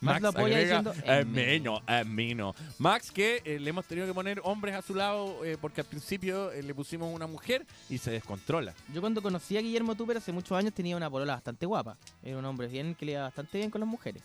Max 0.00 0.22
lo 0.22 0.28
apoya 0.28 0.56
agrega, 0.58 0.82
diciendo, 0.82 1.26
mío, 1.26 1.82
es 1.88 2.06
mío". 2.06 2.54
Max 2.78 3.10
que 3.10 3.42
eh, 3.44 3.58
le 3.58 3.70
hemos 3.70 3.84
tenido 3.86 4.06
que 4.06 4.14
poner 4.14 4.40
hombres 4.44 4.74
a 4.76 4.82
su 4.82 4.94
lado 4.94 5.44
eh, 5.44 5.56
porque 5.60 5.80
al 5.80 5.86
principio 5.88 6.52
eh, 6.52 6.62
le 6.62 6.72
pusimos 6.74 7.12
una 7.12 7.26
mujer 7.26 7.66
y 7.90 7.98
se 7.98 8.10
descontrola. 8.12 8.74
Yo 8.94 9.00
cuando 9.00 9.20
conocí 9.22 9.56
a 9.56 9.60
Guillermo 9.60 9.94
Tupper 9.96 10.18
hace 10.18 10.30
muchos 10.32 10.56
años 10.56 10.72
tenía 10.72 10.96
una 10.96 11.10
polola 11.10 11.34
bastante 11.34 11.66
guapa. 11.66 11.96
Era 12.22 12.38
un 12.38 12.44
hombre 12.44 12.68
bien 12.68 12.94
que 12.94 13.06
le 13.06 13.12
iba 13.12 13.22
bastante 13.22 13.58
bien 13.58 13.70
con 13.70 13.80
las 13.80 13.88
mujeres. 13.88 14.22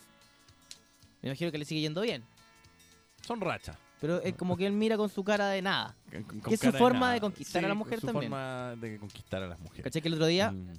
Me 1.22 1.30
imagino 1.30 1.50
que 1.50 1.58
le 1.58 1.64
sigue 1.64 1.80
yendo 1.80 2.00
bien. 2.02 2.22
Son 3.26 3.40
rachas. 3.40 3.76
Pero 4.00 4.22
es 4.22 4.32
como 4.34 4.56
que 4.56 4.64
él 4.64 4.72
mira 4.74 4.96
con 4.96 5.08
su 5.08 5.24
cara 5.24 5.48
de 5.48 5.60
nada. 5.60 5.96
con- 6.12 6.22
con 6.22 6.40
Que 6.42 6.54
es 6.54 6.60
su 6.60 6.70
forma 6.70 7.12
de 7.14 7.20
conquistar 7.20 7.64
a 7.64 7.68
la 7.68 7.74
mujer 7.74 7.98
su 7.98 8.06
también. 8.06 8.30
forma 8.30 8.76
de 8.76 8.96
conquistar 8.98 9.42
a 9.42 9.48
las 9.48 9.58
mujeres. 9.58 9.82
¿Cachai 9.82 10.00
que 10.00 10.06
el 10.06 10.14
otro 10.14 10.26
día, 10.26 10.52
Mm, 10.52 10.72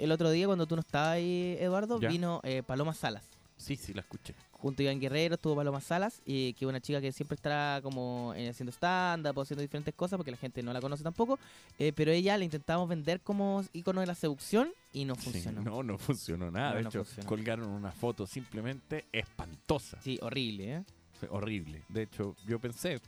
el 0.00 0.12
otro 0.12 0.30
día 0.30 0.46
cuando 0.46 0.66
tú 0.66 0.74
no 0.76 0.80
estabas 0.80 1.10
ahí, 1.16 1.56
Eduardo, 1.60 2.00
Ya. 2.00 2.08
vino 2.08 2.40
eh, 2.44 2.62
Paloma 2.66 2.94
Salas. 2.94 3.24
sí, 3.56 3.76
sí, 3.76 3.92
la 3.94 4.00
escuché. 4.00 4.34
Junto 4.52 4.82
a 4.82 4.84
Iván 4.84 5.00
Guerrero 5.00 5.36
estuvo 5.36 5.56
Paloma 5.56 5.80
Salas, 5.80 6.20
y 6.26 6.52
que 6.52 6.66
es 6.66 6.68
una 6.68 6.80
chica 6.80 7.00
que 7.00 7.12
siempre 7.12 7.34
está 7.34 7.80
como 7.82 8.34
eh, 8.36 8.50
haciendo 8.50 8.70
stand-up 8.72 9.38
o 9.38 9.40
haciendo 9.40 9.62
diferentes 9.62 9.94
cosas 9.94 10.18
porque 10.18 10.30
la 10.30 10.36
gente 10.36 10.62
no 10.62 10.72
la 10.74 10.80
conoce 10.82 11.02
tampoco. 11.02 11.38
eh, 11.78 11.92
pero 11.94 12.10
ella 12.12 12.36
la 12.36 12.44
intentamos 12.44 12.86
vender 12.88 13.20
como 13.22 13.64
icono 13.72 14.00
de 14.02 14.06
la 14.06 14.14
seducción 14.14 14.70
y 14.92 15.06
no 15.06 15.14
Sí, 15.14 15.30
funcionó. 15.30 15.62
no, 15.62 15.82
no 15.82 15.96
funcionó 15.96 16.50
nada. 16.50 16.70
No, 16.72 16.76
de 16.76 16.82
no 16.82 16.88
hecho, 16.90 17.04
funcionó. 17.04 17.28
colgaron 17.28 17.68
una 17.68 17.90
foto 17.92 18.26
simplemente 18.26 19.06
espantosa. 19.12 19.98
Sí, 20.02 20.18
horrible, 20.20 20.74
¿eh? 20.76 20.84
Horrible. 21.30 21.82
De 21.88 22.02
hecho, 22.02 22.34
yo 22.46 22.58
pensé, 22.58 23.00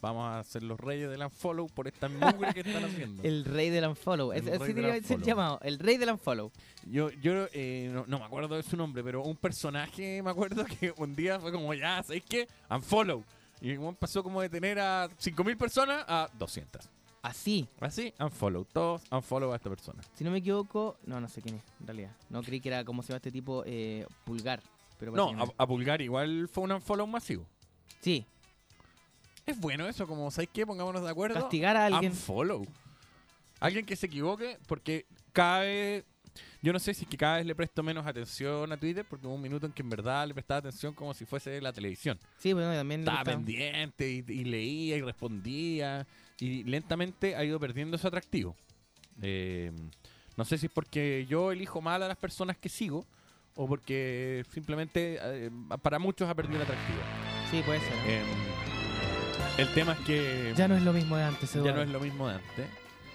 vamos 0.00 0.30
a 0.32 0.42
ser 0.44 0.62
los 0.62 0.78
reyes 0.78 1.10
del 1.10 1.22
unfollow 1.22 1.66
por 1.68 1.88
esta 1.88 2.08
mugre 2.08 2.54
que 2.54 2.60
están 2.60 2.84
haciendo. 2.84 3.22
El 3.24 3.44
rey 3.44 3.70
del 3.70 3.86
unfollow. 3.88 4.32
El 4.32 4.46
Es- 4.48 4.60
así 4.60 4.72
debería 4.72 5.02
ser 5.02 5.20
llamado. 5.22 5.58
El 5.62 5.78
rey 5.78 5.96
del 5.96 6.10
unfollow. 6.10 6.50
Yo, 6.86 7.10
yo 7.10 7.46
eh, 7.52 7.90
no, 7.92 8.04
no 8.06 8.18
me 8.18 8.24
acuerdo 8.24 8.56
de 8.56 8.62
su 8.62 8.76
nombre, 8.76 9.02
pero 9.02 9.22
un 9.22 9.36
personaje 9.36 10.22
me 10.22 10.30
acuerdo 10.30 10.64
que 10.64 10.92
un 10.96 11.14
día 11.16 11.38
fue 11.40 11.52
como, 11.52 11.72
ya, 11.74 12.02
¿sabéis 12.02 12.24
qué? 12.28 12.48
Unfollow. 12.70 13.24
Y 13.60 13.76
pasó 13.98 14.22
como 14.22 14.40
de 14.40 14.48
tener 14.48 14.78
a 14.78 15.08
5.000 15.08 15.56
personas 15.56 16.04
a 16.06 16.28
200. 16.38 16.88
Así. 17.20 17.66
Así, 17.80 18.14
unfollow. 18.20 18.64
Todos 18.64 19.02
unfollow 19.10 19.52
a 19.52 19.56
esta 19.56 19.68
persona. 19.68 20.00
Si 20.14 20.22
no 20.22 20.30
me 20.30 20.38
equivoco, 20.38 20.96
no, 21.04 21.20
no 21.20 21.28
sé 21.28 21.42
quién 21.42 21.56
es, 21.56 21.62
en 21.80 21.86
realidad. 21.88 22.12
No 22.30 22.42
creí 22.42 22.60
que 22.60 22.68
era 22.68 22.84
como 22.84 23.02
se 23.02 23.08
llama 23.08 23.16
este 23.16 23.32
tipo, 23.32 23.64
eh, 23.66 24.06
Pulgar. 24.24 24.62
Pero 25.00 25.12
No, 25.12 25.30
a, 25.30 25.62
a 25.62 25.66
Pulgar 25.66 26.00
igual 26.00 26.48
fue 26.48 26.64
un 26.64 26.72
unfollow 26.72 27.06
masivo. 27.08 27.44
Sí, 28.00 28.24
Es 29.48 29.58
bueno 29.58 29.88
eso, 29.88 30.06
como, 30.06 30.30
¿sabéis 30.30 30.50
qué? 30.52 30.66
Pongámonos 30.66 31.02
de 31.02 31.10
acuerdo. 31.10 31.40
castigar 31.40 31.74
a 31.76 31.86
alguien. 31.86 32.12
Unfollow. 32.12 32.66
Alguien 33.60 33.86
que 33.86 33.96
se 33.96 34.06
equivoque, 34.06 34.58
porque 34.66 35.06
cada 35.32 35.60
vez. 35.60 36.04
Yo 36.60 36.72
no 36.72 36.78
sé 36.78 36.92
si 36.92 37.04
es 37.04 37.10
que 37.10 37.16
cada 37.16 37.38
vez 37.38 37.46
le 37.46 37.54
presto 37.54 37.82
menos 37.82 38.06
atención 38.06 38.70
a 38.70 38.76
Twitter, 38.76 39.06
porque 39.08 39.26
hubo 39.26 39.34
un 39.34 39.40
minuto 39.40 39.64
en 39.64 39.72
que 39.72 39.82
en 39.82 39.88
verdad 39.88 40.26
le 40.28 40.34
prestaba 40.34 40.58
atención 40.58 40.92
como 40.92 41.14
si 41.14 41.24
fuese 41.24 41.60
la 41.60 41.72
televisión. 41.72 42.18
Sí, 42.36 42.52
bueno, 42.52 42.72
también 42.74 43.00
Estaba 43.00 43.24
pendiente 43.24 44.08
y, 44.10 44.24
y 44.28 44.44
leía 44.44 44.96
y 44.96 45.02
respondía. 45.02 46.06
Y 46.38 46.62
lentamente 46.64 47.34
ha 47.34 47.44
ido 47.44 47.58
perdiendo 47.58 47.96
su 47.96 48.06
atractivo. 48.06 48.54
Eh, 49.22 49.72
no 50.36 50.44
sé 50.44 50.58
si 50.58 50.66
es 50.66 50.72
porque 50.72 51.26
yo 51.28 51.50
elijo 51.50 51.80
mal 51.80 52.02
a 52.02 52.08
las 52.08 52.16
personas 52.16 52.56
que 52.56 52.68
sigo 52.68 53.06
o 53.56 53.66
porque 53.66 54.44
simplemente 54.52 55.18
eh, 55.20 55.50
para 55.82 55.98
muchos 55.98 56.28
ha 56.28 56.34
perdido 56.34 56.58
el 56.58 56.62
atractivo. 56.62 57.00
Sí, 57.50 57.60
puede 57.66 57.80
ser. 57.80 57.92
¿eh? 57.92 58.20
Eh, 58.20 58.22
el 59.58 59.68
tema 59.74 59.92
es 59.92 59.98
que 60.00 60.54
ya 60.56 60.68
no 60.68 60.76
es 60.76 60.82
lo 60.82 60.92
mismo 60.92 61.16
de 61.16 61.24
antes, 61.24 61.52
ya 61.52 61.60
Eduardo. 61.60 61.76
no 61.76 61.82
es 61.82 61.90
lo 61.90 62.00
mismo 62.00 62.28
de 62.28 62.34
antes. 62.34 62.66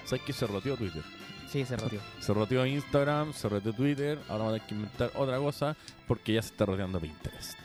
¿Sabes 0.06 0.23
que 0.23 0.34
se 0.34 0.45
roteó 0.45 0.75
Twitter? 0.77 1.01
Sí, 1.49 1.63
se 1.65 1.77
roteó. 1.77 1.99
Se 2.19 2.34
roteó 2.34 2.65
Instagram, 2.65 3.34
se 3.34 3.47
roteó 3.47 3.73
Twitter. 3.73 4.19
Ahora 4.27 4.43
vamos 4.45 4.47
a 4.49 4.56
tener 4.56 4.67
que 4.67 4.75
inventar 4.75 5.12
otra 5.15 5.38
cosa 5.38 5.75
porque 6.08 6.34
ya 6.34 6.41
se 6.41 6.49
está 6.49 6.65
roteando 6.65 6.99
Pinterest. 6.99 7.58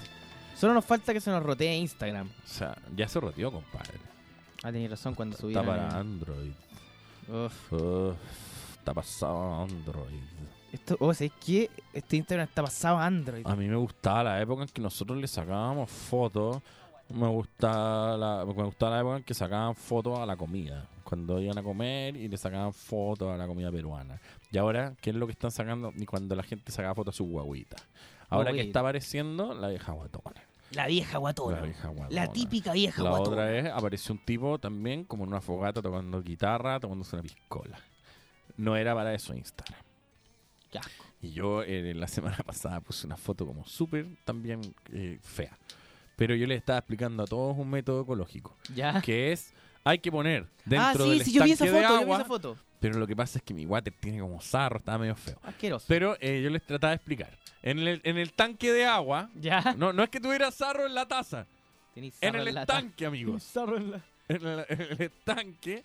Solo 0.56 0.74
nos 0.74 0.84
falta 0.84 1.12
que 1.12 1.20
se 1.20 1.30
nos 1.30 1.42
rotee 1.42 1.76
Instagram. 1.78 2.26
O 2.28 2.48
sea, 2.48 2.76
ya 2.94 3.08
se 3.08 3.18
roteó, 3.20 3.50
compadre. 3.50 3.94
Ah, 4.62 4.72
tenías 4.72 4.90
razón 4.90 5.14
cuando 5.14 5.34
Está 5.34 5.42
subieron. 5.42 5.66
para 5.66 5.88
Android. 5.98 6.52
Uf. 7.28 7.72
Uf, 7.72 8.16
está 8.78 8.92
pasado 8.94 9.36
a 9.54 9.62
Android. 9.62 10.20
Esto, 10.72 10.96
oh, 11.00 11.14
¿sabes 11.14 11.32
qué? 11.44 11.70
Este 11.94 12.16
Instagram 12.16 12.46
está 12.48 12.62
pasado 12.62 12.98
a 12.98 13.06
Android. 13.06 13.46
A 13.46 13.56
mí 13.56 13.66
me 13.68 13.76
gustaba 13.76 14.24
la 14.24 14.40
época 14.42 14.62
en 14.62 14.68
que 14.68 14.82
nosotros 14.82 15.16
le 15.18 15.26
sacábamos 15.28 15.90
fotos. 15.90 16.58
Me 17.10 17.26
gustaba 17.28 18.16
la, 18.16 18.44
me 18.44 18.52
gustaba 18.52 18.96
la 18.96 19.00
época 19.00 19.16
en 19.16 19.22
que 19.24 19.34
sacaban 19.34 19.74
fotos 19.74 20.18
a 20.18 20.26
la 20.26 20.36
comida. 20.36 20.86
Cuando 21.04 21.40
iban 21.40 21.56
a 21.56 21.62
comer 21.62 22.16
y 22.16 22.28
le 22.28 22.36
sacaban 22.36 22.72
fotos 22.74 23.32
a 23.32 23.36
la 23.36 23.46
comida 23.46 23.72
peruana. 23.72 24.20
Y 24.52 24.58
ahora, 24.58 24.94
¿qué 25.00 25.10
es 25.10 25.16
lo 25.16 25.26
que 25.26 25.32
están 25.32 25.50
sacando? 25.50 25.90
Ni 25.94 26.04
cuando 26.04 26.34
la 26.34 26.42
gente 26.42 26.70
sacaba 26.70 26.94
fotos 26.94 27.14
a 27.14 27.16
su 27.16 27.24
guaguita. 27.24 27.76
Ahora 28.28 28.52
que 28.52 28.60
está 28.60 28.80
apareciendo 28.80 29.54
la 29.54 29.68
vieja 29.68 29.92
guatona. 29.92 30.42
La 30.72 30.86
vieja 30.86 31.16
guatona. 31.16 31.56
La 31.56 31.62
vieja 31.62 31.88
guatona. 31.88 32.20
La 32.20 32.30
típica 32.30 32.72
vieja 32.72 33.02
La 33.02 33.10
guatona. 33.10 33.30
otra 33.30 33.44
vez 33.46 33.66
apareció 33.72 34.12
un 34.12 34.24
tipo 34.24 34.58
también 34.58 35.04
como 35.04 35.24
en 35.24 35.30
una 35.30 35.40
fogata 35.40 35.80
tocando 35.80 36.22
guitarra, 36.22 36.78
tomándose 36.78 37.16
una 37.16 37.22
piscola. 37.22 37.80
No 38.58 38.76
era 38.76 38.94
para 38.94 39.14
eso 39.14 39.34
Instagram. 39.34 39.80
Qué 40.70 40.78
asco. 40.78 41.04
Y 41.22 41.30
yo 41.30 41.62
eh, 41.62 41.94
la 41.94 42.06
semana 42.06 42.36
pasada 42.46 42.80
puse 42.80 43.06
una 43.06 43.16
foto 43.16 43.46
como 43.46 43.64
súper 43.64 44.06
también 44.24 44.60
eh, 44.92 45.18
fea. 45.22 45.56
Pero 46.18 46.34
yo 46.34 46.46
le 46.46 46.56
estaba 46.56 46.80
explicando 46.80 47.22
a 47.22 47.26
todos 47.26 47.56
un 47.56 47.70
método 47.70 48.02
ecológico. 48.02 48.54
Ya. 48.74 49.00
Que 49.00 49.32
es, 49.32 49.54
hay 49.84 50.00
que 50.00 50.10
poner 50.12 50.44
ah, 50.46 50.62
dentro 50.66 51.04
sí, 51.04 51.10
del 51.10 51.22
sí, 51.24 51.32
yo 51.32 51.44
vi 51.44 51.52
esa 51.52 51.64
foto, 51.64 51.76
de 51.76 51.82
yo 51.82 51.88
vi 51.88 52.02
agua. 52.02 52.16
esa 52.18 52.24
foto. 52.26 52.58
Pero 52.80 52.98
lo 52.98 53.06
que 53.06 53.16
pasa 53.16 53.38
es 53.38 53.44
que 53.44 53.54
mi 53.54 53.64
water 53.64 53.94
tiene 53.98 54.20
como 54.20 54.40
sarro, 54.40 54.78
estaba 54.78 54.98
medio 54.98 55.14
feo. 55.16 55.38
Asqueroso. 55.42 55.86
Pero 55.88 56.16
eh, 56.20 56.42
yo 56.42 56.50
les 56.50 56.62
trataba 56.66 56.90
de 56.90 56.96
explicar. 56.96 57.30
En 57.62 57.78
el, 57.78 58.00
en 58.04 58.18
el 58.18 58.32
tanque 58.32 58.72
de 58.72 58.84
agua, 58.84 59.30
ya. 59.34 59.74
no, 59.78 59.92
no 59.92 60.02
es 60.02 60.10
que 60.10 60.20
tuviera 60.20 60.50
sarro 60.50 60.86
en 60.86 60.94
la 60.94 61.06
taza, 61.06 61.46
en 61.96 62.04
el 62.04 62.12
taza. 62.54 62.60
estanque, 62.60 63.06
amigos. 63.06 63.42
Sarro 63.42 63.76
en 63.76 63.90
la- 63.92 64.02
en 64.28 64.46
el, 64.46 64.64
en 64.68 64.80
el 64.82 65.02
estanque, 65.02 65.84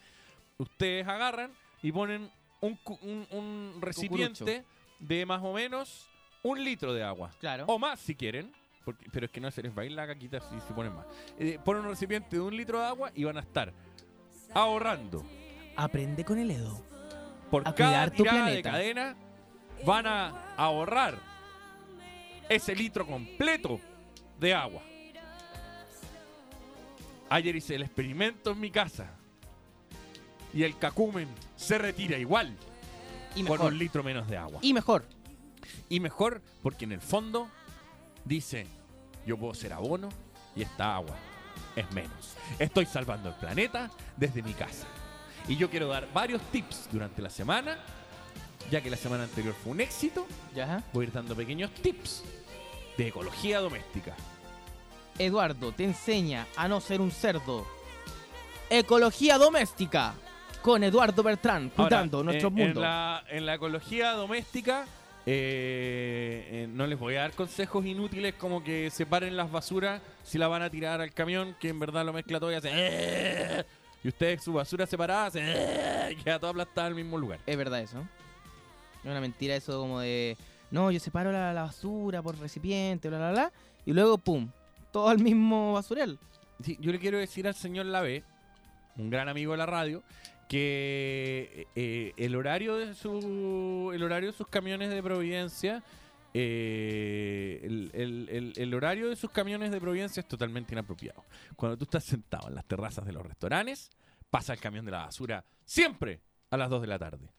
ustedes 0.58 1.08
agarran 1.08 1.52
y 1.82 1.92
ponen 1.92 2.30
un, 2.62 2.76
cu- 2.78 3.00
un- 3.02 3.28
un 3.32 3.78
recipiente 3.82 4.64
de 5.00 5.26
más 5.26 5.42
o 5.44 5.54
menos 5.54 6.08
un 6.44 6.64
litro 6.64 6.94
de 6.94 7.04
agua. 7.04 7.32
Claro. 7.40 7.66
O 7.68 7.80
más 7.80 8.00
si 8.00 8.16
quieren. 8.16 8.52
Porque- 8.84 9.08
pero 9.12 9.26
es 9.26 9.32
que 9.32 9.40
no 9.42 9.50
se 9.52 9.62
les 9.64 9.76
va 9.78 9.82
a 9.84 9.86
ir 9.86 9.92
la 9.94 10.06
caquita 10.08 10.40
si 10.40 10.60
se 10.68 10.74
ponen 10.74 10.94
más. 10.96 11.06
Eh, 11.40 11.60
ponen 11.64 11.84
un 11.84 11.90
recipiente 11.90 12.36
de 12.36 12.42
un 12.42 12.56
litro 12.56 12.80
de 12.80 12.86
agua 12.86 13.12
y 13.16 13.24
van 13.24 13.38
a 13.38 13.42
estar 13.42 13.74
ahorrando 14.54 15.26
Aprende 15.76 16.24
con 16.24 16.38
el 16.38 16.52
Edo. 16.52 16.84
por 17.50 17.68
A 17.68 17.74
cada 17.74 18.10
tu 18.12 18.24
tirada 18.24 18.48
de 18.50 18.62
cadena 18.62 19.16
van 19.86 20.06
a 20.08 20.54
ahorrar 20.56 21.18
ese 22.50 22.76
litro 22.76 23.06
completo 23.08 23.80
de 24.40 24.54
agua. 24.54 24.82
Ayer 27.30 27.56
hice 27.56 27.76
el 27.76 27.84
experimento 27.84 28.52
en 28.52 28.60
mi 28.60 28.70
casa 28.70 29.10
y 30.54 30.64
el 30.64 30.78
cacumen 30.78 31.28
se 31.56 31.78
retira 31.80 32.18
igual 32.18 32.56
Y 33.36 33.42
con 33.44 33.54
mejor. 33.54 33.72
un 33.74 33.78
litro 33.80 34.04
menos 34.04 34.28
de 34.28 34.38
agua. 34.38 34.60
Y 34.62 34.74
mejor. 34.74 35.06
Y 35.90 36.00
mejor 36.00 36.42
porque 36.62 36.86
en 36.86 36.92
el 36.92 37.02
fondo 37.02 37.48
dice, 38.26 38.68
yo 39.26 39.38
puedo 39.38 39.54
ser 39.54 39.74
abono 39.74 40.10
y 40.56 40.62
esta 40.62 40.96
agua 40.96 41.16
es 41.76 41.92
menos. 41.92 42.36
Estoy 42.60 42.86
salvando 42.86 43.30
el 43.30 43.36
planeta 43.36 43.90
desde 44.18 44.42
mi 44.42 44.54
casa. 44.54 44.88
Y 45.48 45.58
yo 45.58 45.70
quiero 45.70 45.88
dar 45.88 46.08
varios 46.14 46.42
tips 46.52 46.88
durante 46.92 47.22
la 47.22 47.30
semana, 47.30 47.78
ya 48.72 48.82
que 48.82 48.90
la 48.90 48.98
semana 48.98 49.24
anterior 49.24 49.54
fue 49.62 49.74
un 49.74 49.82
éxito, 49.82 50.26
voy 50.94 51.06
a 51.06 51.08
ir 51.08 51.14
dando 51.14 51.36
pequeños 51.36 51.72
tips 51.72 52.24
de 52.98 53.08
ecología 53.08 53.60
doméstica. 53.60 54.16
Eduardo 55.20 55.72
te 55.72 55.84
enseña 55.84 56.48
a 56.56 56.68
no 56.68 56.80
ser 56.80 57.02
un 57.02 57.12
cerdo. 57.12 57.68
Ecología 58.70 59.38
doméstica. 59.38 60.16
Con 60.62 60.82
Eduardo 60.82 61.24
Bertrán, 61.24 61.74
Ahora, 61.76 61.90
cuidando 61.90 62.24
nuestro 62.24 62.48
en, 62.48 62.54
mundo. 62.54 62.80
En 62.80 62.82
la, 62.82 63.24
en 63.30 63.46
la 63.46 63.56
ecología 63.56 64.12
doméstica, 64.12 64.86
eh, 65.26 65.26
eh, 65.26 66.33
no 66.84 66.88
les 66.88 67.00
voy 67.00 67.16
a 67.16 67.22
dar 67.22 67.32
consejos 67.32 67.86
inútiles 67.86 68.34
como 68.34 68.62
que 68.62 68.90
separen 68.90 69.38
las 69.38 69.50
basuras 69.50 70.02
si 70.22 70.38
la 70.38 70.50
van 70.50 70.64
a 70.64 70.70
tirar 70.70 71.00
al 71.00 71.14
camión, 71.14 71.56
que 71.58 71.70
en 71.70 71.80
verdad 71.80 72.06
lo 72.06 72.12
mezcla 72.12 72.42
todo 72.42 72.52
y 72.52 72.56
hace. 72.56 72.70
"Eh", 72.74 73.64
Y 74.04 74.10
ustedes 74.10 74.44
su 74.44 74.52
basura 74.52 74.86
separada 74.86 75.28
hace. 75.28 75.40
"Eh", 75.42 76.12
Y 76.12 76.16
queda 76.18 76.40
toda 76.40 76.50
aplastada 76.52 76.88
en 76.88 76.98
el 76.98 77.04
mismo 77.04 77.18
lugar. 77.18 77.40
Es 77.46 77.56
verdad 77.56 77.80
eso. 77.80 78.00
Es 79.02 79.06
una 79.10 79.22
mentira 79.22 79.56
eso 79.56 79.80
como 79.80 80.02
de... 80.02 80.36
No, 80.72 80.92
yo 80.92 81.00
separo 81.00 81.32
la, 81.32 81.54
la 81.54 81.62
basura 81.64 82.22
por 82.22 82.38
recipiente, 82.38 83.08
bla, 83.08 83.18
bla, 83.18 83.32
bla. 83.32 83.52
Y 83.86 83.94
luego, 83.94 84.18
pum, 84.18 84.50
todo 84.92 85.08
al 85.08 85.20
mismo 85.20 85.72
basurel. 85.72 86.20
Sí, 86.62 86.78
yo 86.82 86.92
le 86.92 87.00
quiero 87.00 87.18
decir 87.18 87.48
al 87.48 87.56
señor 87.56 87.86
Lave, 87.86 88.24
un 88.98 89.10
gran 89.10 89.30
amigo 89.30 89.54
de 89.54 89.58
la 89.58 89.66
radio, 89.68 90.04
que 90.50 91.66
eh, 91.78 92.12
el 92.18 92.36
horario 92.36 92.76
de 92.76 92.94
su 92.94 93.92
el 93.94 94.04
horario 94.04 94.32
de 94.32 94.38
sus 94.38 94.48
camiones 94.48 94.90
de 94.90 95.02
Providencia 95.02 95.82
eh, 96.34 97.60
el, 97.64 97.92
el- 97.94 98.30
el- 98.30 98.54
el 98.56 98.74
horario 98.74 99.10
de 99.10 99.16
sus 99.16 99.30
camiones 99.32 99.72
de 99.72 99.80
Providencia 99.80 100.22
es 100.22 100.28
totalmente 100.28 100.74
inapropiado. 100.74 101.24
Cuando 101.56 101.78
tú 101.78 101.84
estás 101.86 102.04
sentado 102.04 102.48
en 102.48 102.56
las 102.56 102.66
terrazas 102.66 103.06
de 103.06 103.14
los 103.14 103.26
restaurantes, 103.26 103.90
pasa 104.30 104.54
el 104.54 104.60
camión 104.60 104.86
de 104.86 104.92
la 104.92 105.06
basura 105.06 105.46
siempre 105.66 106.22
a 106.50 106.58
las 106.58 106.70
2 106.70 106.82
de 106.82 106.88
la 106.88 107.00
tarde. 107.00 107.30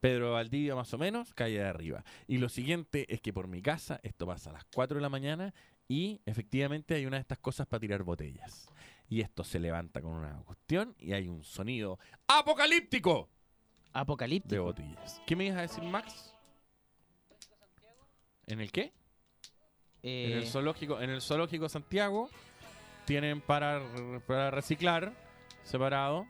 Pedro 0.00 0.32
Valdivia 0.34 0.74
más 0.74 0.92
o 0.94 0.98
menos, 0.98 1.34
calle 1.34 1.58
de 1.58 1.64
arriba. 1.64 2.04
Y 2.28 2.38
lo 2.38 2.48
siguiente 2.48 3.12
es 3.12 3.20
que 3.20 3.32
por 3.32 3.48
mi 3.48 3.62
casa 3.62 3.98
esto 4.02 4.26
pasa 4.26 4.50
a 4.50 4.52
las 4.54 4.64
4 4.74 4.96
de 4.96 5.02
la 5.02 5.08
mañana 5.08 5.52
y 5.88 6.20
efectivamente 6.26 6.94
hay 6.94 7.06
una 7.06 7.16
de 7.16 7.22
estas 7.22 7.38
cosas 7.38 7.66
para 7.66 7.80
tirar 7.80 8.02
botellas. 8.02 8.68
Y 9.08 9.20
esto 9.20 9.42
se 9.44 9.58
levanta 9.58 10.00
con 10.02 10.12
una 10.12 10.34
cuestión 10.44 10.94
y 10.98 11.12
hay 11.12 11.28
un 11.28 11.42
sonido 11.44 11.98
apocalíptico 12.26 13.28
de 13.92 14.00
Apocalíptico. 14.00 14.62
botellas. 14.64 15.22
¿Qué 15.26 15.34
me 15.34 15.46
ibas 15.46 15.58
a 15.58 15.62
decir, 15.62 15.82
Max? 15.84 16.34
¿En 18.46 18.60
el 18.60 18.70
qué? 18.70 18.92
Eh, 20.02 20.30
En 20.32 20.38
el 20.38 20.46
zoológico, 20.46 21.00
en 21.00 21.10
el 21.10 21.20
zoológico 21.20 21.68
Santiago 21.68 22.30
tienen 23.04 23.40
para, 23.40 23.82
para 24.26 24.50
reciclar 24.50 25.12
separado, 25.64 26.24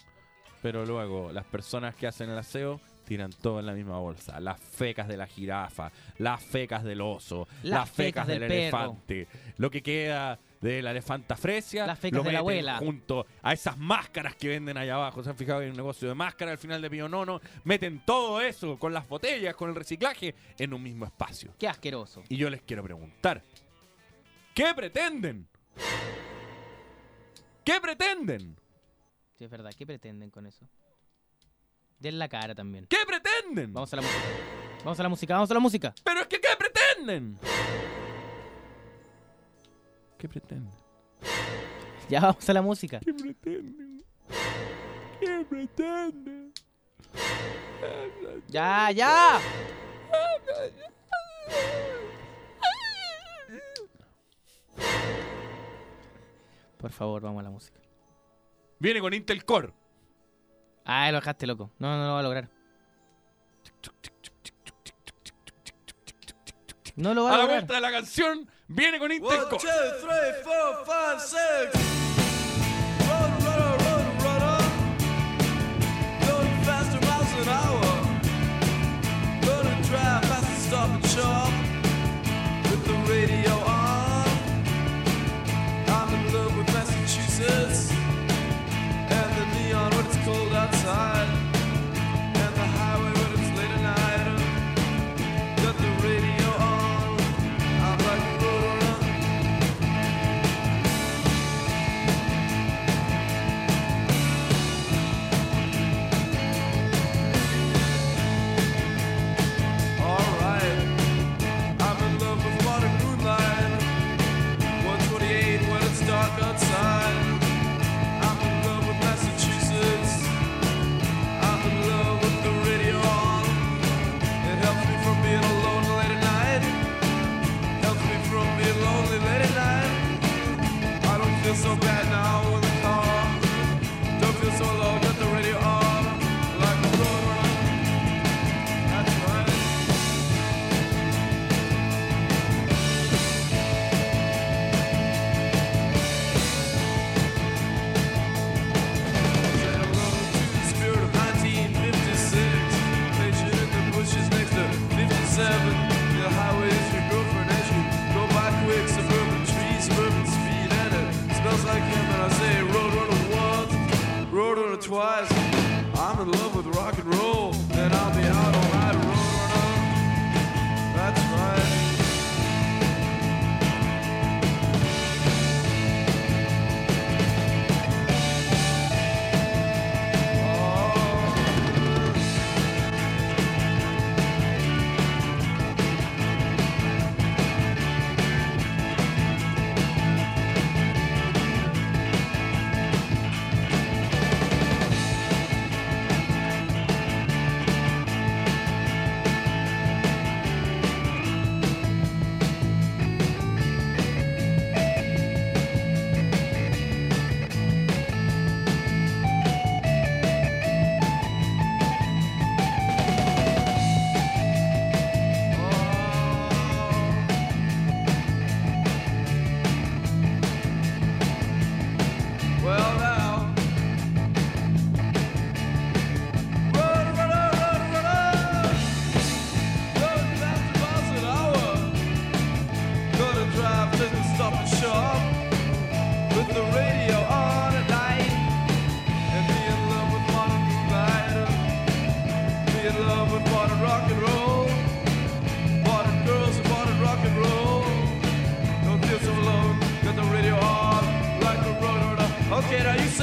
pero 0.62 0.86
luego 0.86 1.30
las 1.32 1.44
personas 1.46 1.94
que 1.94 2.06
hacen 2.06 2.30
el 2.30 2.38
aseo 2.38 2.80
tiran 3.04 3.30
todo 3.30 3.60
en 3.60 3.66
la 3.66 3.72
misma 3.72 3.98
bolsa. 3.98 4.40
Las 4.40 4.60
fecas 4.60 5.08
de 5.08 5.16
la 5.16 5.26
jirafa, 5.26 5.92
las 6.18 6.42
fecas 6.42 6.84
del 6.84 7.00
oso, 7.00 7.46
Las 7.62 7.80
las, 7.80 7.90
fecas, 7.90 8.26
fecas 8.26 8.26
del, 8.26 8.42
elefante, 8.42 9.28
lo 9.58 9.70
que 9.70 9.82
queda 9.82 10.38
de 10.60 10.82
la 10.82 10.90
elefanta 10.90 11.36
fresia, 11.36 11.86
Las 11.86 11.98
fecas 11.98 12.18
lo 12.18 12.24
de 12.24 12.32
la 12.32 12.38
abuela. 12.40 12.78
junto 12.78 13.26
a 13.42 13.52
esas 13.52 13.76
máscaras 13.78 14.34
que 14.36 14.48
venden 14.48 14.76
allá 14.76 14.94
abajo. 14.94 15.22
¿Se 15.22 15.30
han 15.30 15.36
fijado 15.36 15.58
que 15.60 15.64
hay 15.66 15.70
un 15.70 15.76
negocio 15.76 16.08
de 16.08 16.14
máscara 16.14 16.52
al 16.52 16.58
final 16.58 16.80
de 16.82 16.90
Pío 16.90 17.08
Nono? 17.08 17.40
Meten 17.64 18.02
todo 18.04 18.40
eso 18.40 18.78
con 18.78 18.92
las 18.92 19.08
botellas, 19.08 19.54
con 19.54 19.68
el 19.70 19.76
reciclaje, 19.76 20.34
en 20.58 20.72
un 20.74 20.82
mismo 20.82 21.04
espacio. 21.04 21.52
Qué 21.58 21.68
asqueroso. 21.68 22.22
Y 22.28 22.36
yo 22.36 22.48
les 22.50 22.62
quiero 22.62 22.82
preguntar, 22.82 23.42
¿qué 24.54 24.72
pretenden? 24.74 25.46
¿Qué 27.64 27.80
pretenden? 27.80 28.56
Sí, 29.36 29.44
es 29.44 29.50
verdad. 29.50 29.72
¿Qué 29.76 29.86
pretenden 29.86 30.30
con 30.30 30.46
eso? 30.46 30.66
Den 31.98 32.18
la 32.18 32.28
cara 32.28 32.54
también. 32.54 32.86
¿Qué 32.86 32.98
pretenden? 33.06 33.72
Vamos 33.72 33.92
a 33.92 33.96
la 33.96 34.02
música. 34.02 34.22
Vamos 34.84 35.00
a 35.00 35.02
la 35.02 35.08
música, 35.08 35.34
vamos 35.34 35.50
a 35.50 35.54
la 35.54 35.60
música. 35.60 35.94
Pero 36.04 36.20
es 36.20 36.26
que 36.26 36.40
¿qué 36.40 36.48
pretenden? 36.58 37.38
¿Qué 40.18 40.28
pretenden? 40.28 40.72
Ya 42.08 42.20
vamos 42.20 42.48
a 42.48 42.52
la 42.52 42.62
música. 42.62 43.00
¿Qué 43.00 43.12
pretenden? 43.12 44.04
¿Qué 45.18 45.44
pretenden? 45.48 46.52
Ya, 48.48 48.92
ya. 48.92 49.40
Por 56.78 56.92
favor, 56.92 57.22
vamos 57.22 57.40
a 57.40 57.44
la 57.44 57.50
música. 57.50 57.80
Viene 58.78 59.00
con 59.00 59.14
Intel 59.14 59.44
Core. 59.44 59.72
Ah, 60.84 61.10
lo 61.10 61.16
dejaste 61.18 61.46
loco. 61.46 61.70
No, 61.78 61.96
no 61.96 62.06
lo 62.06 62.12
va 62.12 62.20
a 62.20 62.22
lograr. 62.22 62.48
No 66.96 67.14
lo 67.14 67.24
va 67.24 67.30
A 67.30 67.34
a 67.34 67.36
la 67.38 67.42
lograr. 67.44 67.58
vuelta 67.60 67.74
de 67.74 67.80
la 67.80 67.90
canción, 67.90 68.48
viene 68.68 68.98
con 68.98 69.12
Intel 69.12 69.46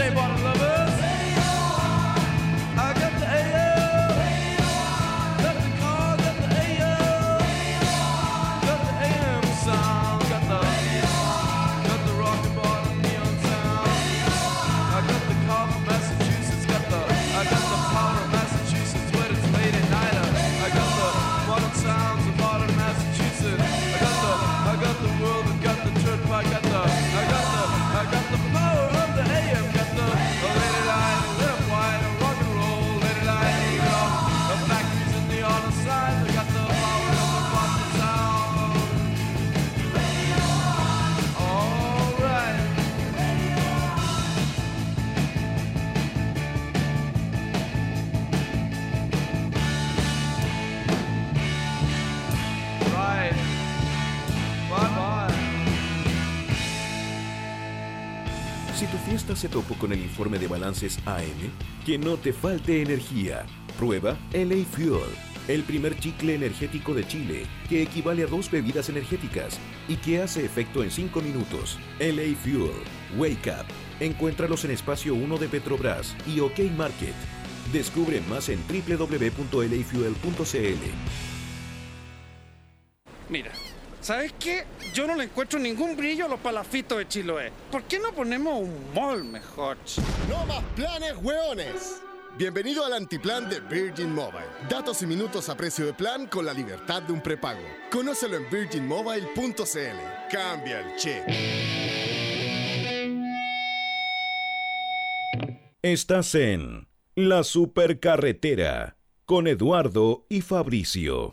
Okay, 0.06 0.14
now 0.14 0.78
you 0.78 0.83
Fiesta 59.24 59.48
se 59.48 59.48
topó 59.48 59.76
con 59.76 59.94
el 59.94 60.02
informe 60.02 60.38
de 60.38 60.50
balances 60.50 61.00
AM, 61.06 61.50
que 61.86 61.98
no 61.98 62.18
te 62.18 62.34
falte 62.34 62.82
energía. 62.82 63.46
Prueba 63.80 64.18
LA 64.34 64.66
Fuel, 64.70 65.00
el 65.48 65.64
primer 65.64 65.98
chicle 65.98 66.36
energético 66.36 66.94
de 66.94 67.08
Chile, 67.08 67.46
que 67.70 67.84
equivale 67.84 68.24
a 68.24 68.28
dos 68.28 68.52
bebidas 68.52 68.90
energéticas 68.90 69.58
y 69.88 69.96
que 69.96 70.22
hace 70.22 70.44
efecto 70.44 70.84
en 70.84 70.92
5 70.92 71.22
minutos. 71.22 71.80
LA 72.00 72.36
Fuel, 72.44 72.74
Wake 73.16 73.50
Up. 73.50 73.66
Encuéntralos 74.02 74.66
en 74.66 74.72
Espacio 74.72 75.16
1 75.16 75.38
de 75.38 75.48
Petrobras 75.48 76.18
y 76.28 76.42
OK 76.42 76.60
Market. 76.76 77.16
Descubre 77.72 78.20
más 78.28 78.50
en 78.50 78.60
www.lafuel.cl. 78.68 79.64
Mira, 83.30 83.54
¿sabes 84.04 84.34
qué? 84.38 84.66
Yo 84.94 85.08
no 85.08 85.16
le 85.16 85.24
encuentro 85.24 85.58
ningún 85.58 85.96
brillo 85.96 86.26
a 86.26 86.30
los 86.30 86.40
palafitos 86.40 86.98
de 86.98 87.08
Chiloé. 87.08 87.52
¿Por 87.72 87.84
qué 87.84 88.00
no 88.00 88.12
ponemos 88.12 88.60
un 88.60 88.94
mall 88.94 89.24
mejor? 89.24 89.78
No 90.30 90.46
más 90.46 90.64
planes, 90.76 91.14
hueones. 91.22 92.02
Bienvenido 92.38 92.84
al 92.84 92.94
antiplan 92.94 93.50
de 93.50 93.60
Virgin 93.62 94.14
Mobile. 94.14 94.46
Datos 94.70 95.02
y 95.04 95.08
minutos 95.08 95.50
a 95.50 95.56
precio 95.56 95.86
de 95.86 95.94
plan 95.94 96.28
con 96.28 96.46
la 96.46 96.54
libertad 96.54 97.04
de 97.04 97.14
un 97.14 97.22
prepago. 97.22 97.62
Conócelo 97.92 98.38
en 98.38 98.50
virginmobile.cl. 98.50 100.32
Cambia 100.32 100.80
el 100.82 100.96
chip. 100.98 101.24
Estás 105.82 106.34
en 106.36 106.88
La 107.16 107.44
Supercarretera 107.44 108.98
con 109.26 109.48
Eduardo 109.48 110.26
y 110.28 110.42
Fabricio. 110.42 111.30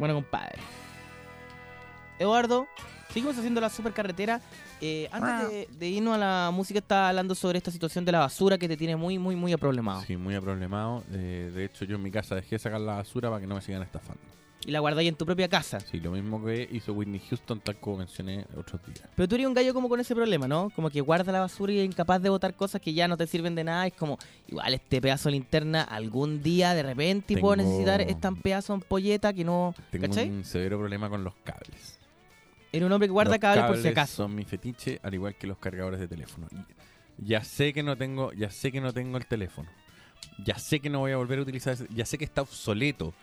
Bueno, 0.00 0.14
compadre. 0.14 0.58
Eduardo, 2.18 2.66
seguimos 3.08 3.36
haciendo 3.36 3.60
la 3.60 3.68
supercarretera. 3.68 4.40
Eh, 4.80 5.10
antes 5.12 5.50
de, 5.50 5.68
de 5.78 5.88
irnos 5.88 6.14
a 6.14 6.18
la 6.18 6.50
música, 6.52 6.78
estaba 6.78 7.10
hablando 7.10 7.34
sobre 7.34 7.58
esta 7.58 7.70
situación 7.70 8.06
de 8.06 8.12
la 8.12 8.20
basura 8.20 8.56
que 8.56 8.66
te 8.66 8.78
tiene 8.78 8.96
muy, 8.96 9.18
muy, 9.18 9.36
muy 9.36 9.52
aproblemado. 9.52 10.00
Sí, 10.06 10.16
muy 10.16 10.34
aproblemado. 10.34 11.04
Eh, 11.12 11.52
de 11.54 11.66
hecho, 11.66 11.84
yo 11.84 11.96
en 11.96 12.02
mi 12.02 12.10
casa 12.10 12.34
dejé 12.34 12.54
de 12.54 12.58
sacar 12.60 12.80
la 12.80 12.94
basura 12.94 13.28
para 13.28 13.42
que 13.42 13.46
no 13.46 13.54
me 13.56 13.60
sigan 13.60 13.82
estafando. 13.82 14.22
Y 14.66 14.72
la 14.72 14.80
guardáis 14.80 15.08
en 15.08 15.14
tu 15.14 15.24
propia 15.24 15.48
casa. 15.48 15.80
Sí, 15.80 16.00
lo 16.00 16.10
mismo 16.10 16.44
que 16.44 16.68
hizo 16.70 16.92
Whitney 16.92 17.20
Houston, 17.30 17.60
tal 17.60 17.76
como 17.76 17.96
mencioné 17.98 18.44
otros 18.56 18.80
días. 18.84 19.02
Pero 19.16 19.26
tú 19.26 19.34
eres 19.36 19.46
un 19.46 19.54
gallo 19.54 19.72
como 19.72 19.88
con 19.88 19.98
ese 20.00 20.14
problema, 20.14 20.46
¿no? 20.46 20.68
Como 20.76 20.90
que 20.90 21.00
guarda 21.00 21.32
la 21.32 21.40
basura 21.40 21.72
y 21.72 21.78
es 21.78 21.86
incapaz 21.86 22.20
de 22.20 22.28
botar 22.28 22.54
cosas 22.54 22.78
que 22.82 22.92
ya 22.92 23.08
no 23.08 23.16
te 23.16 23.26
sirven 23.26 23.54
de 23.54 23.64
nada. 23.64 23.86
Es 23.86 23.94
como, 23.94 24.18
igual 24.48 24.74
este 24.74 25.00
pedazo 25.00 25.30
de 25.30 25.32
linterna, 25.32 25.82
algún 25.82 26.42
día 26.42 26.74
de 26.74 26.82
repente 26.82 27.38
puedo 27.38 27.56
Tengo- 27.56 27.68
necesitar 27.70 28.02
esta 28.02 28.30
pedazo 28.32 28.74
de 28.74 28.82
ampolleta 28.82 29.32
que 29.32 29.44
no. 29.44 29.74
Tengo 29.90 30.08
¿Cachai? 30.08 30.28
un 30.28 30.44
severo 30.44 30.78
problema 30.78 31.08
con 31.08 31.24
los 31.24 31.34
cables. 31.42 31.98
Era 32.70 32.84
un 32.86 32.92
hombre 32.92 33.08
que 33.08 33.12
guarda 33.12 33.38
cables 33.38 33.64
por 33.64 33.78
si 33.78 33.88
acaso. 33.88 34.16
Son 34.24 34.34
mi 34.34 34.44
fetiche, 34.44 35.00
al 35.02 35.14
igual 35.14 35.34
que 35.36 35.46
los 35.46 35.56
cargadores 35.56 35.98
de 36.00 36.06
teléfono. 36.06 36.46
Ya 37.16 37.42
sé 37.44 37.72
que 37.72 37.82
no 37.82 37.96
tengo, 37.96 38.32
ya 38.34 38.50
sé 38.50 38.70
que 38.70 38.80
no 38.82 38.92
tengo 38.92 39.16
el 39.16 39.26
teléfono. 39.26 39.70
Ya 40.44 40.58
sé 40.58 40.80
que 40.80 40.90
no 40.90 40.98
voy 41.00 41.12
a 41.12 41.16
volver 41.16 41.38
a 41.38 41.42
utilizar, 41.42 41.72
ese- 41.72 41.86
ya 41.94 42.04
sé 42.04 42.18
que 42.18 42.24
está 42.26 42.42
obsoleto. 42.42 43.14